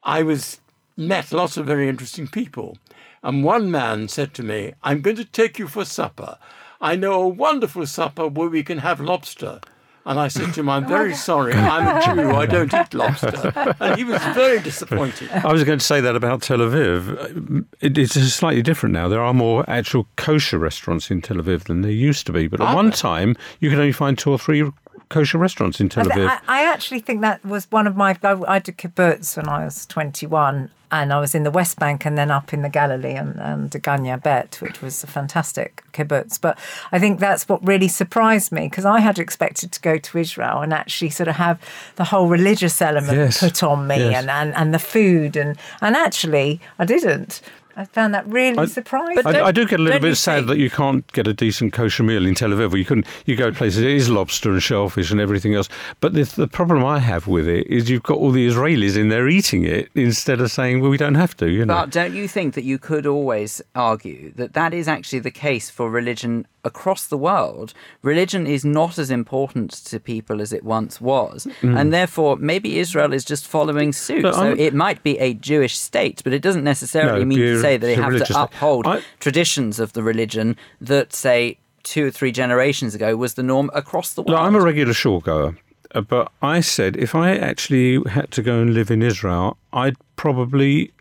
I 0.05 0.23
was 0.23 0.61
met 0.97 1.33
lots 1.33 1.57
of 1.57 1.67
very 1.67 1.89
interesting 1.89 2.29
people, 2.29 2.79
and 3.23 3.43
one 3.43 3.69
man 3.69 4.07
said 4.07 4.33
to 4.35 4.45
me, 4.45 4.75
"I'm 4.85 5.01
going 5.01 5.17
to 5.17 5.25
take 5.25 5.59
you 5.59 5.67
for 5.67 5.85
supper. 5.85 6.39
I 6.81 6.95
know 6.95 7.15
a 7.23 7.29
wonderful 7.29 7.87
supper 7.87 8.29
where 8.29 8.49
we 8.49 8.63
can 8.63 8.79
have 8.79 9.01
lobster." 9.01 9.61
And 10.07 10.21
I 10.21 10.29
said 10.29 10.53
to 10.55 10.61
him, 10.61 10.69
I'm 10.69 10.87
very 10.87 11.15
sorry, 11.31 11.55
I'm 11.55 11.97
a 11.97 12.01
Jew, 12.05 12.31
I 12.33 12.47
don't 12.47 12.73
eat 12.73 12.93
lobster. 12.95 13.75
And 13.81 13.97
he 13.97 14.05
was 14.05 14.23
very 14.35 14.61
disappointed. 14.61 15.31
I 15.31 15.53
was 15.53 15.65
going 15.65 15.79
to 15.79 15.85
say 15.85 16.01
that 16.01 16.15
about 16.15 16.43
Tel 16.43 16.59
Aviv. 16.59 17.65
It, 17.81 17.97
it's 17.97 18.15
slightly 18.15 18.63
different 18.63 18.93
now. 18.93 19.09
There 19.09 19.23
are 19.23 19.35
more 19.35 19.65
actual 19.69 20.07
kosher 20.17 20.59
restaurants 20.59 21.11
in 21.11 21.23
Tel 21.23 21.39
Aviv 21.39 21.65
than 21.65 21.81
there 21.81 21.91
used 21.91 22.27
to 22.27 22.33
be. 22.33 22.49
But 22.49 22.61
at 22.61 22.75
one 22.75 22.91
time, 22.91 23.37
you 23.61 23.71
could 23.71 23.79
only 23.79 23.93
find 23.93 24.19
two 24.19 24.31
or 24.31 24.39
three 24.39 24.71
kosher 25.15 25.39
restaurants 25.39 25.81
in 25.81 25.89
Tel 25.89 26.05
Aviv. 26.07 26.29
I, 26.29 26.41
I 26.49 26.65
actually 26.65 27.01
think 27.01 27.21
that 27.21 27.45
was 27.45 27.71
one 27.71 27.87
of 27.87 27.97
my. 27.97 28.17
I, 28.23 28.33
I 28.47 28.59
did 28.59 28.77
kibbutz 28.77 29.37
when 29.37 29.49
I 29.49 29.65
was 29.65 29.87
21, 29.87 30.71
and 30.95 31.13
I 31.13 31.19
was 31.19 31.35
in 31.35 31.43
the 31.43 31.51
West 31.51 31.79
Bank 31.79 32.07
and 32.07 32.17
then 32.17 32.31
up 32.31 32.53
in 32.53 32.63
the 32.63 32.69
Galilee 32.69 33.15
and, 33.15 33.37
and 33.41 33.71
Degania 33.71 34.23
Bet, 34.23 34.59
which 34.61 34.81
was 34.81 35.03
a 35.03 35.07
fantastic 35.07 35.83
kibbutz. 35.93 36.41
But 36.41 36.59
I 36.93 36.99
think 36.99 37.19
that's 37.19 37.49
what 37.49 37.67
really 37.67 37.89
surprised 37.89 38.53
me 38.53 38.69
because 38.69 38.85
I 38.85 39.01
had 39.01 39.19
expected 39.19 39.73
to 39.73 39.81
go 39.81 39.99
to 39.99 40.19
Israel 40.19 40.61
and 40.63 40.73
actually 40.73 41.11
sort 41.11 41.29
of 41.29 41.37
have 41.37 41.61
the 41.97 42.05
whole 42.05 42.29
religious 42.29 42.81
element 42.81 43.19
Yes, 43.19 43.41
put 43.41 43.63
on 43.63 43.87
me 43.87 43.99
yes. 43.99 44.15
and, 44.23 44.31
and, 44.31 44.55
and 44.55 44.75
the 44.75 44.79
food. 44.79 45.37
And, 45.37 45.57
and 45.81 45.97
actually, 45.97 46.61
I 46.79 46.85
didn't. 46.85 47.41
I 47.77 47.85
found 47.85 48.15
that 48.15 48.27
really 48.27 48.59
I- 48.59 48.67
surprising. 48.67 49.27
I, 49.27 49.47
I 49.47 49.53
do 49.53 49.67
get 49.67 49.81
a 49.81 49.83
little 49.83 50.01
bit 50.01 50.17
sad 50.17 50.37
think? 50.37 50.49
that 50.49 50.59
you 50.59 50.71
can't 50.71 51.11
get 51.13 51.27
a 51.27 51.35
decent 51.35 51.73
kosher 51.73 52.03
meal 52.03 52.25
in 52.27 52.35
Tel 52.35 52.51
Aviv. 52.51 52.77
You 52.77 52.85
couldn't. 52.85 53.07
You 53.27 53.37
go 53.37 53.51
to 53.51 53.57
places 53.57 53.83
it 53.83 53.91
is 53.91 54.09
lobster 54.09 54.51
and 54.53 54.63
shellfish 54.63 55.11
and 55.11 55.21
everything 55.21 55.55
else. 55.55 55.69
But 56.01 56.15
the, 56.15 56.23
the 56.23 56.49
problem 56.49 56.85
I 56.85 56.99
have 56.99 57.27
with 57.27 57.49
it 57.49 57.67
is 57.67 57.91
you've 57.91 58.03
got 58.03 58.19
all 58.19 58.31
the 58.31 58.47
Israelis 58.47 58.97
in 58.97 59.09
there 59.09 59.29
eating 59.29 59.65
it 59.65 59.91
instead 59.95 60.41
of 60.41 60.51
saying, 60.51 60.81
"Well, 60.81 60.91
we 60.91 60.97
don't 60.97 61.17
have 61.17 61.37
to." 61.39 61.51
You 61.51 61.67
know. 61.67 61.75
But 61.75 61.91
don't 61.91 62.15
you 62.15 62.29
think 62.29 62.55
that 62.55 62.65
you 62.65 62.79
could 62.79 63.07
always 63.07 63.61
argue 63.75 64.33
that 64.35 64.53
that 64.55 64.73
is 64.73 64.89
actually 64.89 65.21
the 65.21 65.31
case 65.31 65.71
for 65.71 65.91
religion 65.91 66.47
across 66.65 67.07
the 67.07 67.17
world? 67.19 67.73
Religion 68.03 68.47
is 68.47 68.65
not 68.65 68.99
as 68.99 69.11
important 69.11 69.71
to 69.71 70.01
people 70.01 70.41
as 70.41 70.53
it 70.53 70.65
once 70.65 71.01
was, 71.01 71.47
Mm. 71.63 71.79
and 71.79 71.93
therefore 71.93 72.37
maybe 72.37 72.79
Israel 72.79 73.13
is 73.13 73.25
just 73.25 73.47
following 73.47 73.93
suit. 73.93 74.23
But 74.23 74.35
so 74.35 74.43
I'm- 74.43 74.59
it 74.59 74.75
might 74.75 75.03
be 75.03 75.19
a 75.19 75.35
Jewish 75.35 75.77
state, 75.79 76.23
but 76.25 76.33
it 76.33 76.43
doesn't 76.43 76.65
necessarily 76.65 77.21
No, 77.21 77.27
mean 77.27 77.39
to 77.39 77.61
say 77.61 77.77
that 77.77 77.87
they 77.87 77.95
have 77.95 78.25
to 78.27 78.43
uphold 78.43 78.87
I- 78.87 79.01
traditions 79.21 79.79
of 79.79 79.93
the 79.93 80.03
religion 80.03 80.57
that, 80.81 81.13
say, 81.13 81.59
two 81.83 82.07
or 82.07 82.11
three 82.11 82.33
generations 82.33 82.95
ago 82.95 83.15
was 83.17 83.35
the 83.35 83.43
norm 83.43 83.71
across 83.75 84.15
the 84.15 84.23
world. 84.23 84.41
I'm 84.41 84.55
a 84.55 84.61
regular 84.61 84.95
shul 84.95 85.21
goer, 85.21 85.55
uh, 85.95 86.01
but 86.01 86.33
I 86.41 86.61
said 86.61 86.97
if 86.97 87.15
I 87.15 87.37
actually 87.37 88.01
had 88.09 88.31
to 88.33 88.43
go 88.43 88.61
and 88.63 88.73
live 88.73 88.91
in 88.91 89.03
Israel, 89.03 89.59
I'd 89.73 89.97
probably 90.17 90.93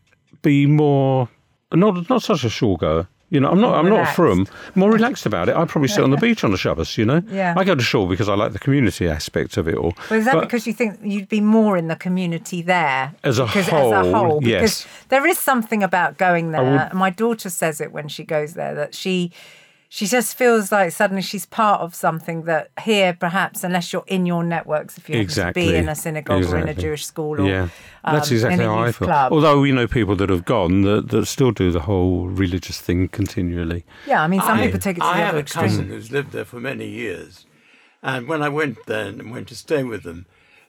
be 0.42 0.66
more 0.66 1.30
not 1.74 2.08
not 2.10 2.22
such 2.22 2.44
a 2.44 2.50
shul 2.50 2.76
goer. 2.78 3.08
You 3.34 3.40
know, 3.40 3.50
I'm 3.50 3.60
not. 3.60 3.74
I'm 3.74 3.90
not 3.90 4.08
from 4.16 4.48
more 4.76 4.92
relaxed 4.92 5.26
about 5.26 5.50
it. 5.50 5.56
I'd 5.56 5.68
probably 5.68 5.88
sit 5.90 6.04
on 6.04 6.12
the 6.12 6.18
beach 6.28 6.44
on 6.44 6.52
the 6.52 6.58
Shabbos. 6.58 6.98
You 7.00 7.06
know, 7.06 7.22
Yeah. 7.30 7.56
I 7.58 7.64
go 7.64 7.74
to 7.76 7.82
shul 7.84 8.06
because 8.08 8.30
I 8.30 8.36
like 8.36 8.54
the 8.54 8.60
community 8.60 9.10
aspect 9.10 9.58
of 9.58 9.68
it 9.68 9.76
all. 9.76 9.94
Well, 10.10 10.20
is 10.20 10.26
that 10.26 10.36
But- 10.36 10.42
because 10.42 10.68
you 10.68 10.74
think 10.74 11.00
you'd 11.02 11.30
be 11.30 11.42
more 11.42 11.76
in 11.76 11.88
the 11.88 11.96
community 11.96 12.62
there 12.62 13.14
As 13.24 13.40
a 13.40 13.46
because, 13.46 13.66
As 13.66 13.72
whole, 13.74 13.94
a 13.94 14.04
whole, 14.14 14.40
yes. 14.44 14.62
because 14.62 14.88
there 15.10 15.26
is 15.26 15.40
something 15.40 15.82
about 15.84 16.18
going 16.18 16.52
there. 16.52 16.64
would- 16.64 16.94
My 16.94 17.10
daughter 17.10 17.50
says 17.50 17.82
it 17.82 17.92
when 17.92 18.08
she 18.08 18.24
goes 18.24 18.54
there 18.54 18.76
that 18.76 18.94
she 18.94 19.32
she 19.96 20.08
just 20.08 20.36
feels 20.36 20.72
like 20.72 20.92
suddenly 20.92 21.22
she's 21.22 21.46
part 21.46 21.80
of 21.82 21.94
something 21.94 22.46
that 22.46 22.72
here, 22.82 23.14
perhaps, 23.14 23.64
unless 23.64 23.94
you're 23.94 24.04
in 24.08 24.26
your 24.26 24.44
networks, 24.44 24.98
if 24.98 25.08
you 25.08 25.14
happen 25.14 25.24
Exactly. 25.24 25.66
to 25.68 25.72
be 25.74 25.78
in 25.78 25.88
a 25.88 25.94
synagogue 25.94 26.46
or 26.46 26.58
in 26.58 26.68
a 26.68 26.74
Jewish 26.74 27.06
school 27.06 27.40
or 27.40 27.48
yeah, 27.48 27.68
that's 28.04 28.30
um, 28.32 28.34
exactly 28.36 28.64
in 28.64 28.70
a 28.72 28.74
how 28.74 28.84
I 28.84 28.92
feel. 28.92 29.08
club. 29.08 29.32
Although 29.32 29.64
you 29.64 29.74
know 29.76 29.86
people 29.86 30.16
that 30.16 30.30
have 30.32 30.46
gone 30.46 30.82
that, 30.82 31.10
that 31.10 31.28
still 31.28 31.52
do 31.52 31.70
the 31.72 31.82
whole 31.82 32.28
religious 32.28 32.82
thing 32.82 33.08
continually. 33.08 33.86
yeah, 34.08 34.24
I 34.24 34.28
mean, 34.28 34.42
some 34.42 34.58
I- 34.58 34.66
people 34.66 34.80
take 34.80 34.98
it 34.98 35.02
to 35.02 35.06
I 35.06 35.18
the 35.18 35.20
have 35.26 35.30
other 35.30 35.38
a 35.38 35.42
extreme. 35.42 35.66
cousin 35.66 35.88
who's 35.90 36.12
lived 36.12 36.32
there 36.32 36.46
for 36.46 36.60
many 36.60 36.88
years, 36.88 37.46
and 38.02 38.28
when 38.28 38.42
I 38.42 38.50
went 38.50 38.78
there 38.88 39.06
and 39.10 39.32
went 39.32 39.48
to 39.50 39.56
stay 39.56 39.84
with 39.84 40.02
them, 40.02 40.26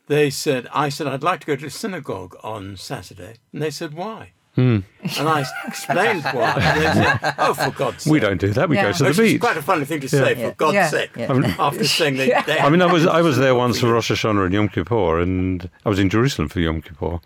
they 0.06 0.28
said, 0.28 0.68
"I 0.74 0.90
said 0.90 1.06
I'd 1.06 1.22
like 1.22 1.40
to 1.40 1.46
go 1.46 1.56
to 1.56 1.70
synagogue 1.70 2.36
on 2.44 2.76
Saturday," 2.76 3.36
and 3.54 3.62
they 3.62 3.70
said, 3.70 3.94
"Why?" 3.94 4.32
Hmm. 4.54 4.78
And 5.18 5.28
I 5.28 5.44
explained 5.66 6.22
why. 6.22 6.52
And 6.52 6.80
they 6.80 6.92
said, 6.92 7.34
"Oh, 7.38 7.54
for 7.54 7.70
God's 7.72 8.04
sake!" 8.04 8.12
We 8.12 8.20
don't 8.20 8.40
do 8.40 8.50
that. 8.52 8.68
We 8.68 8.76
Yeah. 8.76 8.84
go 8.84 8.92
to 8.92 8.98
the 8.98 9.04
Which 9.10 9.18
is 9.18 9.32
beach. 9.32 9.40
quite 9.40 9.56
a 9.56 9.62
funny 9.62 9.84
thing 9.84 10.00
to 10.00 10.08
say, 10.08 10.36
Yeah. 10.36 10.48
for 10.50 10.54
God's 10.54 10.74
Yeah. 10.74 10.88
sake. 10.88 11.10
Yeah. 11.16 11.30
I 11.30 11.34
mean- 11.34 11.54
After 11.58 11.84
saying 11.84 12.16
they, 12.16 12.28
they 12.46 12.58
I 12.60 12.68
mean, 12.70 12.80
I 12.80 12.86
was 12.92 13.04
I 13.06 13.20
was 13.20 13.36
there 13.38 13.54
once 13.54 13.80
for. 13.80 13.92
Rosh 13.92 14.10
Hashanah 14.12 14.44
and 14.44 14.54
Yom 14.54 14.68
Kippur, 14.68 15.18
and 15.18 15.68
I 15.84 15.88
was 15.88 15.98
in 15.98 16.08
Jerusalem 16.08 16.48
for 16.48 16.60
Yom 16.60 16.82
Kippur, 16.82 17.18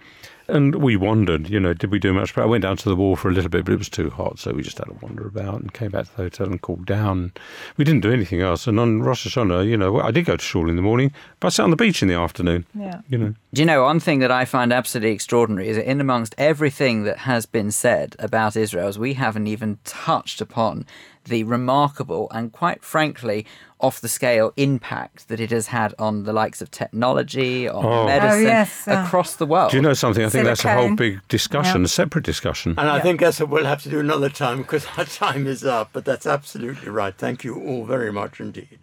and 0.49 0.77
we 0.77 0.97
wandered. 0.97 1.49
You 1.49 1.61
know, 1.61 1.75
did 1.75 1.91
we 1.91 1.99
do 1.99 2.13
much? 2.13 2.35
But 2.35 2.43
I 2.43 2.47
went 2.47 2.63
down 2.63 2.77
to 2.79 2.89
the 2.89 2.97
wall 2.97 3.17
for 3.17 3.29
a 3.29 3.33
little 3.33 3.51
bit, 3.51 3.65
but 3.65 3.73
it 3.73 3.79
was 3.79 3.89
too 3.89 4.11
hot, 4.11 4.39
so 4.39 4.53
we 4.53 4.63
just 4.63 4.79
had 4.79 4.87
to 4.87 4.97
wander 5.03 5.27
about 5.27 5.61
and 5.61 5.73
came 5.73 5.91
back 5.91 6.07
to 6.07 6.17
the 6.17 6.23
hotel 6.23 6.47
and 6.47 6.61
cooled 6.61 6.87
down. 6.87 7.33
We 7.77 7.85
didn't 7.85 8.03
do 8.03 8.13
anything 8.13 8.41
else. 8.41 8.67
And 8.67 8.81
on 8.81 9.03
Rosh 9.03 9.27
Hashanah, 9.27 9.69
you 9.69 9.77
know, 9.77 10.01
I 10.01 10.11
did 10.11 10.25
go 10.25 10.37
to 10.37 10.45
shul 10.45 10.69
in 10.69 10.77
the 10.77 10.83
morning, 10.83 11.13
but 11.41 11.49
I 11.49 11.51
sat 11.51 11.65
on 11.65 11.71
the 11.71 11.77
beach 11.77 12.03
in 12.03 12.09
the 12.09 12.15
afternoon. 12.15 12.67
Yeah. 12.75 13.01
You 13.09 13.19
know, 13.19 13.35
Do 13.53 13.63
you 13.63 13.67
know 13.67 13.85
one 13.85 14.01
thing 14.01 14.21
that 14.21 14.31
I 14.31 14.45
find 14.45 14.73
absolutely 14.73 15.13
extraordinary 15.13 15.69
is 15.69 15.77
that 15.77 15.89
in 15.89 16.01
amongst 16.01 16.35
everything 16.39 17.05
that 17.05 17.19
has 17.19 17.47
been 17.47 17.71
said 17.71 18.17
about 18.19 18.57
Israel, 18.57 18.93
we 18.99 19.15
haven't 19.15 19.47
even 19.47 19.79
touched 19.85 20.41
upon 20.41 20.87
the 21.29 21.45
remarkable 21.45 22.29
and 22.33 22.53
quite 22.53 22.83
frankly 22.85 23.47
off 23.81 24.01
the 24.01 24.09
scale 24.09 24.53
impact 24.57 25.29
that 25.29 25.39
it 25.39 25.51
has 25.51 25.69
had 25.69 25.95
on 25.99 26.25
the 26.25 26.33
likes 26.33 26.61
of 26.61 26.71
technology, 26.71 27.69
on 27.69 27.85
Oh. 27.85 28.07
medicine 28.07 28.39
Oh, 28.47 28.49
yes, 28.49 28.89
uh, 28.89 29.05
across 29.07 29.37
the 29.37 29.47
world. 29.47 29.71
do 29.71 29.77
you 29.77 29.83
know 29.83 29.95
something? 29.95 30.25
I 30.25 30.29
think 30.29 30.45
that's 30.47 30.65
a 30.65 30.75
whole 30.75 30.97
big 30.97 31.21
discussion, 31.29 31.83
Yeah. 31.83 31.85
a 31.87 31.89
separate 31.89 32.25
discussion. 32.25 32.75
And 32.77 32.89
I 32.89 32.99
think 33.01 33.21
that's 33.21 33.39
what 33.39 33.51
we'll 33.51 33.65
have 33.67 33.83
to 33.85 33.89
do 33.89 34.01
another 34.01 34.29
time 34.31 34.59
because 34.63 34.85
our 34.97 35.05
time 35.25 35.47
is 35.47 35.65
up. 35.65 35.91
But 35.93 36.05
that's 36.05 36.27
absolutely 36.27 36.89
right. 36.91 37.15
Thank 37.17 37.45
you 37.45 37.55
all 37.55 37.85
very 37.85 38.13
much 38.13 38.41
indeed. 38.41 38.81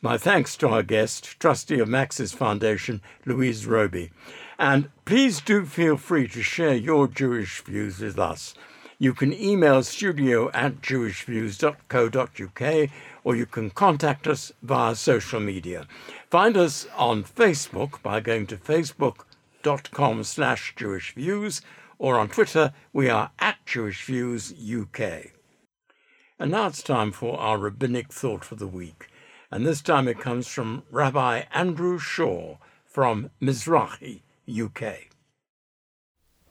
My 0.00 0.16
thanks 0.16 0.56
to 0.58 0.68
our 0.68 0.84
guest, 0.84 1.40
trustee 1.40 1.80
of 1.80 1.88
Max's 1.88 2.32
Foundation, 2.32 3.02
Louise 3.26 3.66
Roby. 3.66 4.10
And 4.56 4.88
please 5.04 5.40
do 5.40 5.64
feel 5.66 5.96
free 5.96 6.28
to 6.28 6.42
share 6.42 6.74
your 6.74 7.08
Jewish 7.08 7.60
views 7.62 7.98
with 7.98 8.18
us. 8.18 8.54
You 9.00 9.14
can 9.14 9.32
email 9.32 9.84
studio 9.84 10.50
at 10.50 10.80
jewishviews.co.uk 10.80 12.90
or 13.22 13.36
you 13.36 13.46
can 13.46 13.70
contact 13.70 14.26
us 14.26 14.50
via 14.60 14.96
social 14.96 15.38
media. 15.38 15.86
Find 16.30 16.56
us 16.56 16.88
on 16.96 17.22
Facebook 17.22 18.02
by 18.02 18.18
going 18.18 18.48
to 18.48 18.56
facebook.com 18.56 20.24
slash 20.24 20.74
Jewish 20.74 21.14
Views 21.14 21.62
or 21.98 22.18
on 22.18 22.28
Twitter 22.28 22.72
we 22.92 23.08
are 23.08 23.30
at 23.38 23.64
jewishviewsuk. 23.64 25.30
And 26.40 26.50
now 26.50 26.66
it's 26.66 26.82
time 26.82 27.12
for 27.12 27.38
our 27.38 27.56
rabbinic 27.56 28.12
thought 28.12 28.44
for 28.44 28.56
the 28.56 28.66
week. 28.66 29.06
And 29.52 29.64
this 29.64 29.80
time 29.80 30.08
it 30.08 30.18
comes 30.18 30.48
from 30.48 30.82
Rabbi 30.90 31.42
Andrew 31.52 32.00
Shaw 32.00 32.56
from 32.84 33.30
Mizrachi, 33.40 34.22
UK. 34.48 35.10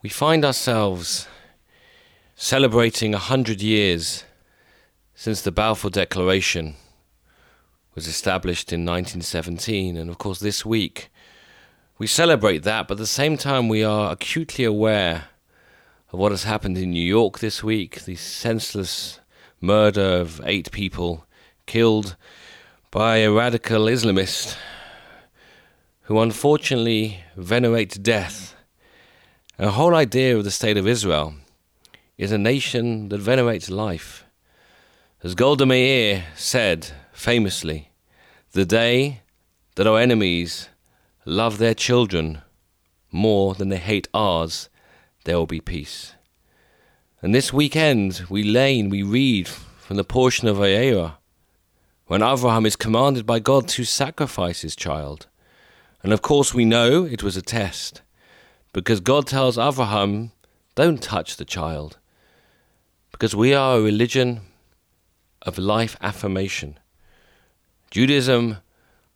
We 0.01 0.09
find 0.09 0.45
ourselves 0.45 1.27
celebrating 2.39 3.15
a 3.15 3.17
hundred 3.17 3.63
years 3.63 4.23
since 5.15 5.41
the 5.41 5.51
Balfour 5.51 5.89
Declaration 5.89 6.75
was 7.95 8.07
established 8.07 8.71
in 8.71 8.81
1917, 8.85 9.97
and 9.97 10.07
of 10.07 10.19
course, 10.19 10.39
this 10.39 10.63
week 10.63 11.09
we 11.97 12.05
celebrate 12.05 12.59
that, 12.59 12.87
but 12.87 12.93
at 12.93 12.99
the 12.99 13.07
same 13.07 13.37
time, 13.37 13.67
we 13.67 13.83
are 13.83 14.11
acutely 14.11 14.63
aware 14.63 15.29
of 16.13 16.19
what 16.19 16.31
has 16.31 16.43
happened 16.43 16.77
in 16.77 16.91
New 16.91 17.03
York 17.03 17.39
this 17.39 17.63
week 17.63 18.01
the 18.01 18.15
senseless 18.15 19.19
murder 19.59 20.19
of 20.19 20.39
eight 20.45 20.71
people 20.71 21.25
killed 21.65 22.15
by 22.91 23.17
a 23.17 23.31
radical 23.31 23.85
Islamist 23.85 24.55
who 26.03 26.19
unfortunately 26.19 27.23
venerates 27.35 27.97
death. 27.97 28.55
And 29.57 29.69
the 29.69 29.71
whole 29.71 29.95
idea 29.95 30.37
of 30.37 30.43
the 30.43 30.51
State 30.51 30.77
of 30.77 30.87
Israel 30.87 31.33
is 32.17 32.31
a 32.31 32.37
nation 32.37 33.09
that 33.09 33.19
venerates 33.19 33.69
life. 33.69 34.25
As 35.23 35.35
Golda 35.35 35.65
Meir 35.65 36.25
said 36.35 36.87
famously, 37.11 37.91
the 38.53 38.65
day 38.65 39.21
that 39.75 39.87
our 39.87 39.99
enemies 39.99 40.69
love 41.25 41.57
their 41.57 41.73
children 41.73 42.41
more 43.11 43.53
than 43.53 43.69
they 43.69 43.77
hate 43.77 44.07
ours, 44.13 44.69
there 45.25 45.37
will 45.37 45.45
be 45.45 45.61
peace. 45.61 46.13
And 47.21 47.35
this 47.35 47.53
weekend 47.53 48.23
we 48.29 48.43
lein, 48.43 48.89
we 48.89 49.03
read 49.03 49.47
from 49.47 49.97
the 49.97 50.03
portion 50.03 50.47
of 50.47 50.57
Vayera 50.57 51.17
when 52.07 52.23
Abraham 52.23 52.65
is 52.65 52.75
commanded 52.75 53.25
by 53.25 53.39
God 53.39 53.67
to 53.69 53.83
sacrifice 53.83 54.61
his 54.61 54.75
child. 54.75 55.27
And 56.01 56.13
of 56.13 56.21
course 56.21 56.53
we 56.53 56.65
know 56.65 57.05
it 57.05 57.21
was 57.21 57.37
a 57.37 57.41
test, 57.41 58.01
because 58.71 59.01
God 59.01 59.27
tells 59.27 59.57
Abraham, 59.57 60.31
don't 60.75 61.01
touch 61.01 61.37
the 61.37 61.45
child, 61.45 61.97
because 63.17 63.35
we 63.35 63.51
are 63.51 63.77
a 63.79 63.81
religion 63.81 64.41
of 65.41 65.57
life 65.57 65.97
affirmation. 66.01 66.77
Judaism 67.89 68.57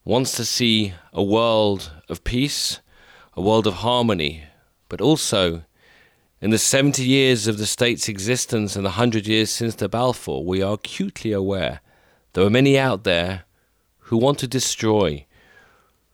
wants 0.03 0.31
to 0.31 0.43
see 0.43 0.95
a 1.13 1.21
world 1.21 1.91
of 2.09 2.23
peace, 2.23 2.79
a 3.33 3.41
world 3.41 3.67
of 3.67 3.75
harmony, 3.75 4.45
but 4.89 5.01
also 5.01 5.61
in 6.41 6.49
the 6.49 6.57
70 6.57 7.03
years 7.03 7.45
of 7.45 7.59
the 7.59 7.67
state's 7.67 8.09
existence 8.09 8.75
and 8.75 8.83
the 8.83 8.97
100 8.97 9.27
years 9.27 9.51
since 9.51 9.75
the 9.75 9.87
Balfour, 9.87 10.43
we 10.43 10.63
are 10.63 10.73
acutely 10.73 11.31
aware 11.31 11.81
there 12.33 12.43
are 12.43 12.49
many 12.49 12.79
out 12.79 13.03
there 13.03 13.43
who 14.05 14.17
want 14.17 14.39
to 14.39 14.47
destroy, 14.47 15.27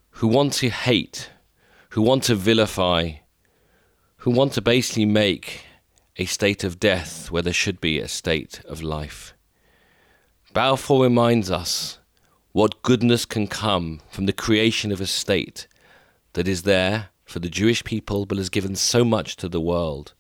who 0.10 0.28
want 0.28 0.52
to 0.52 0.70
hate, 0.70 1.30
who 1.92 2.02
want 2.02 2.24
to 2.24 2.36
vilify, 2.36 3.12
who 4.18 4.32
want 4.32 4.52
to 4.52 4.62
basically 4.62 5.06
make 5.06 5.67
a 6.18 6.26
state 6.26 6.64
of 6.64 6.80
death 6.80 7.30
where 7.30 7.44
there 7.44 7.54
should 7.54 7.80
be 7.80 8.00
a 8.00 8.08
state 8.08 8.62
of 8.66 8.82
life. 8.82 9.34
Balfour 10.52 11.04
reminds 11.04 11.52
us 11.52 12.00
what 12.52 12.82
goodness 12.82 13.26
can 13.26 13.48
come 13.48 14.02
from 14.10 14.26
the 14.26 14.34
creation 14.34 14.92
of 14.92 15.00
a 15.00 15.06
state 15.06 15.68
that 16.34 16.48
is 16.48 16.64
there 16.64 17.10
for 17.24 17.40
the 17.40 17.50
Jewish 17.50 17.84
people 17.84 18.26
but 18.26 18.40
has 18.40 18.50
given 18.50 18.76
so 18.76 19.06
much 19.06 19.36
to 19.36 19.48
the 19.48 19.62
world. 19.62 20.14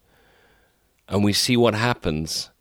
And 1.07 1.23
we 1.23 1.33
see 1.33 1.57
what 1.57 1.73
happens 1.73 2.51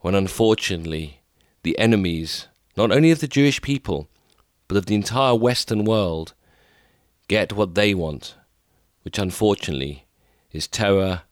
when, 0.00 0.14
unfortunately, 0.14 1.22
the 1.62 1.78
enemies, 1.78 2.48
not 2.76 2.92
only 2.92 3.10
of 3.10 3.20
the 3.20 3.28
Jewish 3.28 3.62
people, 3.62 4.08
but 4.66 4.76
of 4.76 4.86
the 4.86 4.94
entire 4.94 5.34
Western 5.34 5.84
world, 5.84 6.34
get 7.28 7.54
what 7.54 7.74
they 7.74 7.94
want, 7.94 8.34
which 9.02 9.18
unfortunately 9.18 10.06
is 10.52 10.68
terror, 10.68 11.22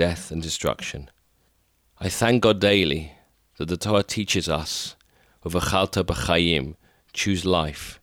death, 0.00 0.30
and 0.30 0.40
destruction. 0.40 1.10
I 1.98 2.08
thank 2.08 2.42
God 2.42 2.58
daily 2.58 3.12
that 3.58 3.68
the 3.68 3.76
Torah 3.76 4.02
teaches 4.02 4.48
us, 4.48 4.96
V'chalta 5.44 6.02
b'chayim, 6.02 6.76
choose 7.12 7.44
life, 7.44 8.00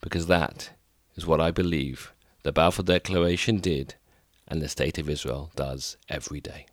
because 0.00 0.26
that 0.28 0.70
is 1.16 1.26
what 1.26 1.38
I 1.38 1.50
believe 1.50 2.14
the 2.44 2.50
Balfour 2.50 2.82
Declaration 2.82 3.58
did 3.58 3.96
and 4.46 4.62
the 4.62 4.70
State 4.70 4.96
of 4.96 5.10
Israel 5.10 5.50
does 5.54 5.98
every 6.08 6.40
day. 6.40 6.64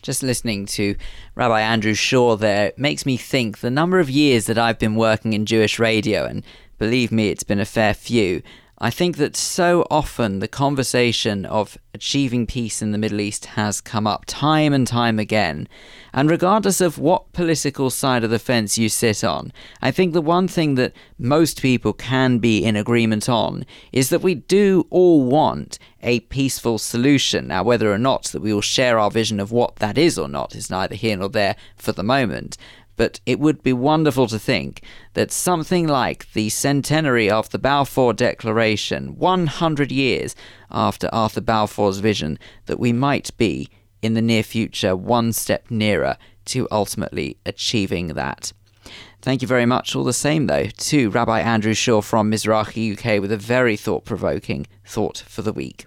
Just 0.00 0.22
listening 0.22 0.64
to 0.76 0.96
Rabbi 1.34 1.60
Andrew 1.60 1.92
Shaw 1.92 2.34
there 2.36 2.72
makes 2.78 3.04
me 3.04 3.18
think 3.18 3.58
the 3.58 3.70
number 3.70 4.00
of 4.00 4.08
years 4.08 4.46
that 4.46 4.56
I've 4.56 4.78
been 4.78 4.94
working 4.94 5.34
in 5.34 5.44
Jewish 5.44 5.78
radio, 5.78 6.24
and 6.24 6.42
believe 6.78 7.12
me, 7.12 7.28
it's 7.28 7.44
been 7.44 7.60
a 7.60 7.66
fair 7.66 7.92
few. 7.92 8.40
I 8.78 8.90
think 8.90 9.16
that 9.16 9.36
so 9.36 9.86
often 9.90 10.40
the 10.40 10.48
conversation 10.48 11.46
of 11.46 11.78
achieving 11.94 12.46
peace 12.46 12.82
in 12.82 12.92
the 12.92 12.98
Middle 12.98 13.22
East 13.22 13.46
has 13.46 13.80
come 13.80 14.06
up 14.06 14.24
time 14.26 14.74
and 14.74 14.86
time 14.86 15.18
again. 15.18 15.66
And 16.12 16.28
regardless 16.28 16.82
of 16.82 16.98
what 16.98 17.32
political 17.32 17.88
side 17.88 18.22
of 18.22 18.28
the 18.28 18.38
fence 18.38 18.76
you 18.76 18.90
sit 18.90 19.24
on, 19.24 19.50
I 19.80 19.90
think 19.90 20.12
the 20.12 20.20
one 20.20 20.46
thing 20.46 20.74
that 20.74 20.92
most 21.18 21.62
people 21.62 21.94
can 21.94 22.38
be 22.38 22.62
in 22.62 22.76
agreement 22.76 23.30
on 23.30 23.64
is 23.92 24.10
that 24.10 24.20
we 24.20 24.34
do 24.34 24.86
all 24.90 25.24
want 25.24 25.78
a 26.02 26.20
peaceful 26.20 26.76
solution. 26.76 27.48
Now, 27.48 27.62
whether 27.64 27.90
or 27.90 27.98
not 27.98 28.24
that 28.24 28.42
we 28.42 28.52
will 28.52 28.60
share 28.60 28.98
our 28.98 29.10
vision 29.10 29.40
of 29.40 29.52
what 29.52 29.76
that 29.76 29.96
is 29.96 30.18
or 30.18 30.28
not 30.28 30.54
is 30.54 30.68
neither 30.68 30.94
here 30.94 31.16
nor 31.16 31.30
there 31.30 31.56
for 31.76 31.92
the 31.92 32.02
moment. 32.02 32.58
But 32.96 33.20
it 33.26 33.38
would 33.38 33.62
be 33.62 33.72
wonderful 33.72 34.26
to 34.28 34.38
think 34.38 34.82
that 35.14 35.30
something 35.30 35.86
like 35.86 36.32
the 36.32 36.48
centenary 36.48 37.30
of 37.30 37.50
the 37.50 37.58
Balfour 37.58 38.14
Declaration, 38.14 39.18
100 39.18 39.92
years 39.92 40.34
after 40.70 41.08
Arthur 41.12 41.42
Balfour's 41.42 41.98
vision, 41.98 42.38
that 42.66 42.80
we 42.80 42.92
might 42.92 43.36
be, 43.36 43.68
in 44.02 44.14
the 44.14 44.22
near 44.22 44.42
future, 44.42 44.96
one 44.96 45.32
step 45.32 45.70
nearer 45.70 46.16
to 46.46 46.68
ultimately 46.70 47.36
achieving 47.44 48.08
that. 48.08 48.52
Thank 49.20 49.42
you 49.42 49.48
very 49.48 49.66
much, 49.66 49.96
all 49.96 50.04
the 50.04 50.12
same, 50.12 50.46
though, 50.46 50.66
to 50.66 51.10
Rabbi 51.10 51.40
Andrew 51.40 51.74
Shaw 51.74 52.00
from 52.00 52.30
Mizrachi 52.30 52.92
UK 52.92 53.20
with 53.20 53.32
a 53.32 53.36
very 53.36 53.76
thought 53.76 54.04
provoking 54.04 54.66
thought 54.84 55.24
for 55.26 55.42
the 55.42 55.52
week. 55.52 55.86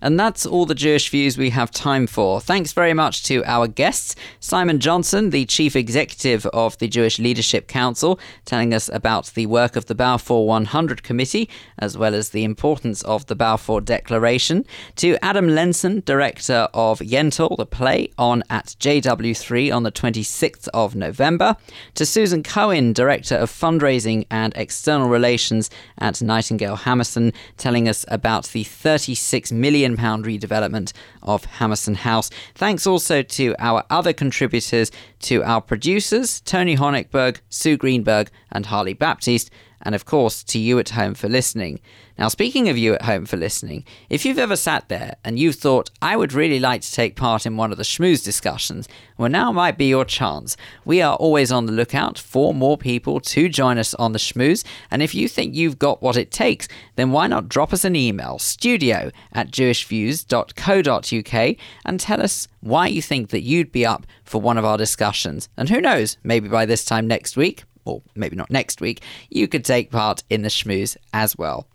And 0.00 0.18
that's 0.18 0.46
all 0.46 0.66
the 0.66 0.74
Jewish 0.74 1.08
views 1.10 1.38
we 1.38 1.50
have 1.50 1.70
time 1.70 2.06
for. 2.06 2.40
Thanks 2.40 2.72
very 2.72 2.94
much 2.94 3.22
to 3.24 3.44
our 3.44 3.66
guests, 3.68 4.14
Simon 4.40 4.80
Johnson, 4.80 5.30
the 5.30 5.46
Chief 5.46 5.76
Executive 5.76 6.46
of 6.46 6.76
the 6.78 6.88
Jewish 6.88 7.18
Leadership 7.18 7.68
Council, 7.68 8.18
telling 8.44 8.74
us 8.74 8.88
about 8.92 9.26
the 9.34 9.46
work 9.46 9.76
of 9.76 9.86
the 9.86 9.94
Balfour 9.94 10.46
100 10.46 11.02
Committee, 11.02 11.48
as 11.78 11.96
well 11.96 12.14
as 12.14 12.30
the 12.30 12.44
importance 12.44 13.02
of 13.02 13.26
the 13.26 13.36
Balfour 13.36 13.80
Declaration, 13.80 14.64
to 14.96 15.16
Adam 15.22 15.48
Lenson, 15.48 16.02
Director 16.04 16.68
of 16.74 17.00
Yentl, 17.00 17.56
the 17.56 17.66
play, 17.66 18.10
on 18.18 18.42
at 18.50 18.74
JW3 18.80 19.74
on 19.74 19.82
the 19.82 19.92
26th 19.92 20.68
of 20.74 20.94
November, 20.94 21.56
to 21.94 22.04
Susan 22.04 22.42
Cohen, 22.42 22.92
Director 22.92 23.36
of 23.36 23.50
Fundraising 23.50 24.26
and 24.30 24.52
External 24.56 25.08
Relations 25.08 25.70
at 25.98 26.20
Nightingale 26.22 26.78
Hammerson, 26.78 27.32
telling 27.56 27.88
us 27.88 28.04
about 28.08 28.46
the 28.48 28.64
36 28.64 29.52
million 29.52 29.67
million 29.68 29.98
pound 29.98 30.24
redevelopment 30.24 30.94
of 31.22 31.44
Hammerson 31.44 31.94
House. 31.94 32.30
Thanks 32.54 32.86
also 32.86 33.20
to 33.20 33.54
our 33.58 33.84
other 33.90 34.14
contributors, 34.14 34.90
to 35.20 35.42
our 35.42 35.60
producers, 35.60 36.40
Tony 36.40 36.74
Honigberg, 36.74 37.40
Sue 37.50 37.76
Greenberg, 37.76 38.30
and 38.50 38.64
Harley 38.64 38.94
Baptiste, 38.94 39.50
and 39.82 39.94
of 39.94 40.04
course 40.04 40.42
to 40.44 40.58
you 40.58 40.78
at 40.78 40.90
home 40.90 41.14
for 41.14 41.28
listening. 41.28 41.80
Now, 42.18 42.28
speaking 42.28 42.68
of 42.68 42.76
you 42.76 42.94
at 42.94 43.02
home 43.02 43.26
for 43.26 43.36
listening, 43.36 43.84
if 44.10 44.24
you've 44.24 44.40
ever 44.40 44.56
sat 44.56 44.88
there 44.88 45.14
and 45.24 45.38
you've 45.38 45.54
thought, 45.54 45.88
I 46.02 46.16
would 46.16 46.32
really 46.32 46.58
like 46.58 46.82
to 46.82 46.92
take 46.92 47.14
part 47.14 47.46
in 47.46 47.56
one 47.56 47.70
of 47.70 47.78
the 47.78 47.84
schmooze 47.84 48.24
discussions, 48.24 48.88
well, 49.16 49.30
now 49.30 49.52
might 49.52 49.78
be 49.78 49.88
your 49.88 50.04
chance. 50.04 50.56
We 50.84 51.00
are 51.00 51.14
always 51.14 51.52
on 51.52 51.66
the 51.66 51.72
lookout 51.72 52.18
for 52.18 52.52
more 52.52 52.76
people 52.76 53.20
to 53.20 53.48
join 53.48 53.78
us 53.78 53.94
on 53.94 54.10
the 54.10 54.18
schmooze, 54.18 54.64
and 54.90 55.00
if 55.00 55.14
you 55.14 55.28
think 55.28 55.54
you've 55.54 55.78
got 55.78 56.02
what 56.02 56.16
it 56.16 56.32
takes, 56.32 56.66
then 56.96 57.12
why 57.12 57.28
not 57.28 57.48
drop 57.48 57.72
us 57.72 57.84
an 57.84 57.94
email, 57.94 58.40
studio 58.40 59.12
at 59.32 59.52
jewishviews.co.uk, 59.52 61.56
and 61.84 62.00
tell 62.00 62.20
us 62.20 62.48
why 62.60 62.88
you 62.88 63.00
think 63.00 63.30
that 63.30 63.42
you'd 63.42 63.70
be 63.70 63.86
up 63.86 64.04
for 64.24 64.40
one 64.40 64.58
of 64.58 64.64
our 64.64 64.76
discussions. 64.76 65.48
And 65.56 65.68
who 65.68 65.80
knows, 65.80 66.16
maybe 66.24 66.48
by 66.48 66.66
this 66.66 66.84
time 66.84 67.06
next 67.06 67.36
week, 67.36 67.62
or 67.88 68.02
maybe 68.14 68.36
not 68.36 68.50
next 68.50 68.80
week, 68.80 69.02
you 69.30 69.48
could 69.48 69.64
take 69.64 69.90
part 69.90 70.22
in 70.30 70.42
the 70.42 70.48
schmooze 70.48 70.96
as 71.12 71.36
well. 71.36 71.66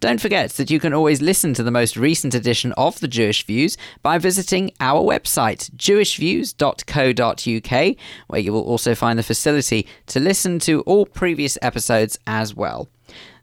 Don't 0.00 0.20
forget 0.20 0.50
that 0.50 0.70
you 0.70 0.78
can 0.78 0.92
always 0.92 1.22
listen 1.22 1.54
to 1.54 1.62
the 1.62 1.70
most 1.70 1.96
recent 1.96 2.34
edition 2.34 2.72
of 2.72 3.00
the 3.00 3.08
Jewish 3.08 3.46
Views 3.46 3.78
by 4.02 4.18
visiting 4.18 4.70
our 4.78 5.02
website, 5.02 5.74
jewishviews.co.uk, 5.76 7.96
where 8.26 8.40
you 8.40 8.52
will 8.52 8.64
also 8.64 8.94
find 8.94 9.18
the 9.18 9.22
facility 9.22 9.86
to 10.06 10.20
listen 10.20 10.58
to 10.60 10.82
all 10.82 11.06
previous 11.06 11.56
episodes 11.62 12.18
as 12.26 12.54
well. 12.54 12.90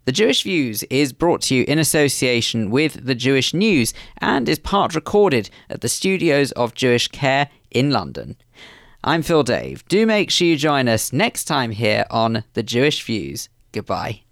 The 0.05 0.11
Jewish 0.11 0.43
Views 0.43 0.83
is 0.83 1.11
brought 1.13 1.41
to 1.43 1.55
you 1.55 1.63
in 1.67 1.77
association 1.77 2.71
with 2.71 3.05
the 3.05 3.13
Jewish 3.13 3.53
News 3.53 3.93
and 4.17 4.49
is 4.49 4.57
part 4.57 4.95
recorded 4.95 5.51
at 5.69 5.81
the 5.81 5.89
studios 5.89 6.51
of 6.53 6.73
Jewish 6.73 7.07
Care 7.07 7.49
in 7.69 7.91
London. 7.91 8.35
I'm 9.03 9.23
Phil 9.23 9.41
Dave. 9.41 9.87
Do 9.87 10.05
make 10.05 10.29
sure 10.29 10.47
you 10.47 10.55
join 10.55 10.87
us 10.87 11.11
next 11.11 11.45
time 11.45 11.71
here 11.71 12.05
on 12.11 12.43
The 12.53 12.61
Jewish 12.61 13.03
Views. 13.03 13.49
Goodbye. 13.71 14.21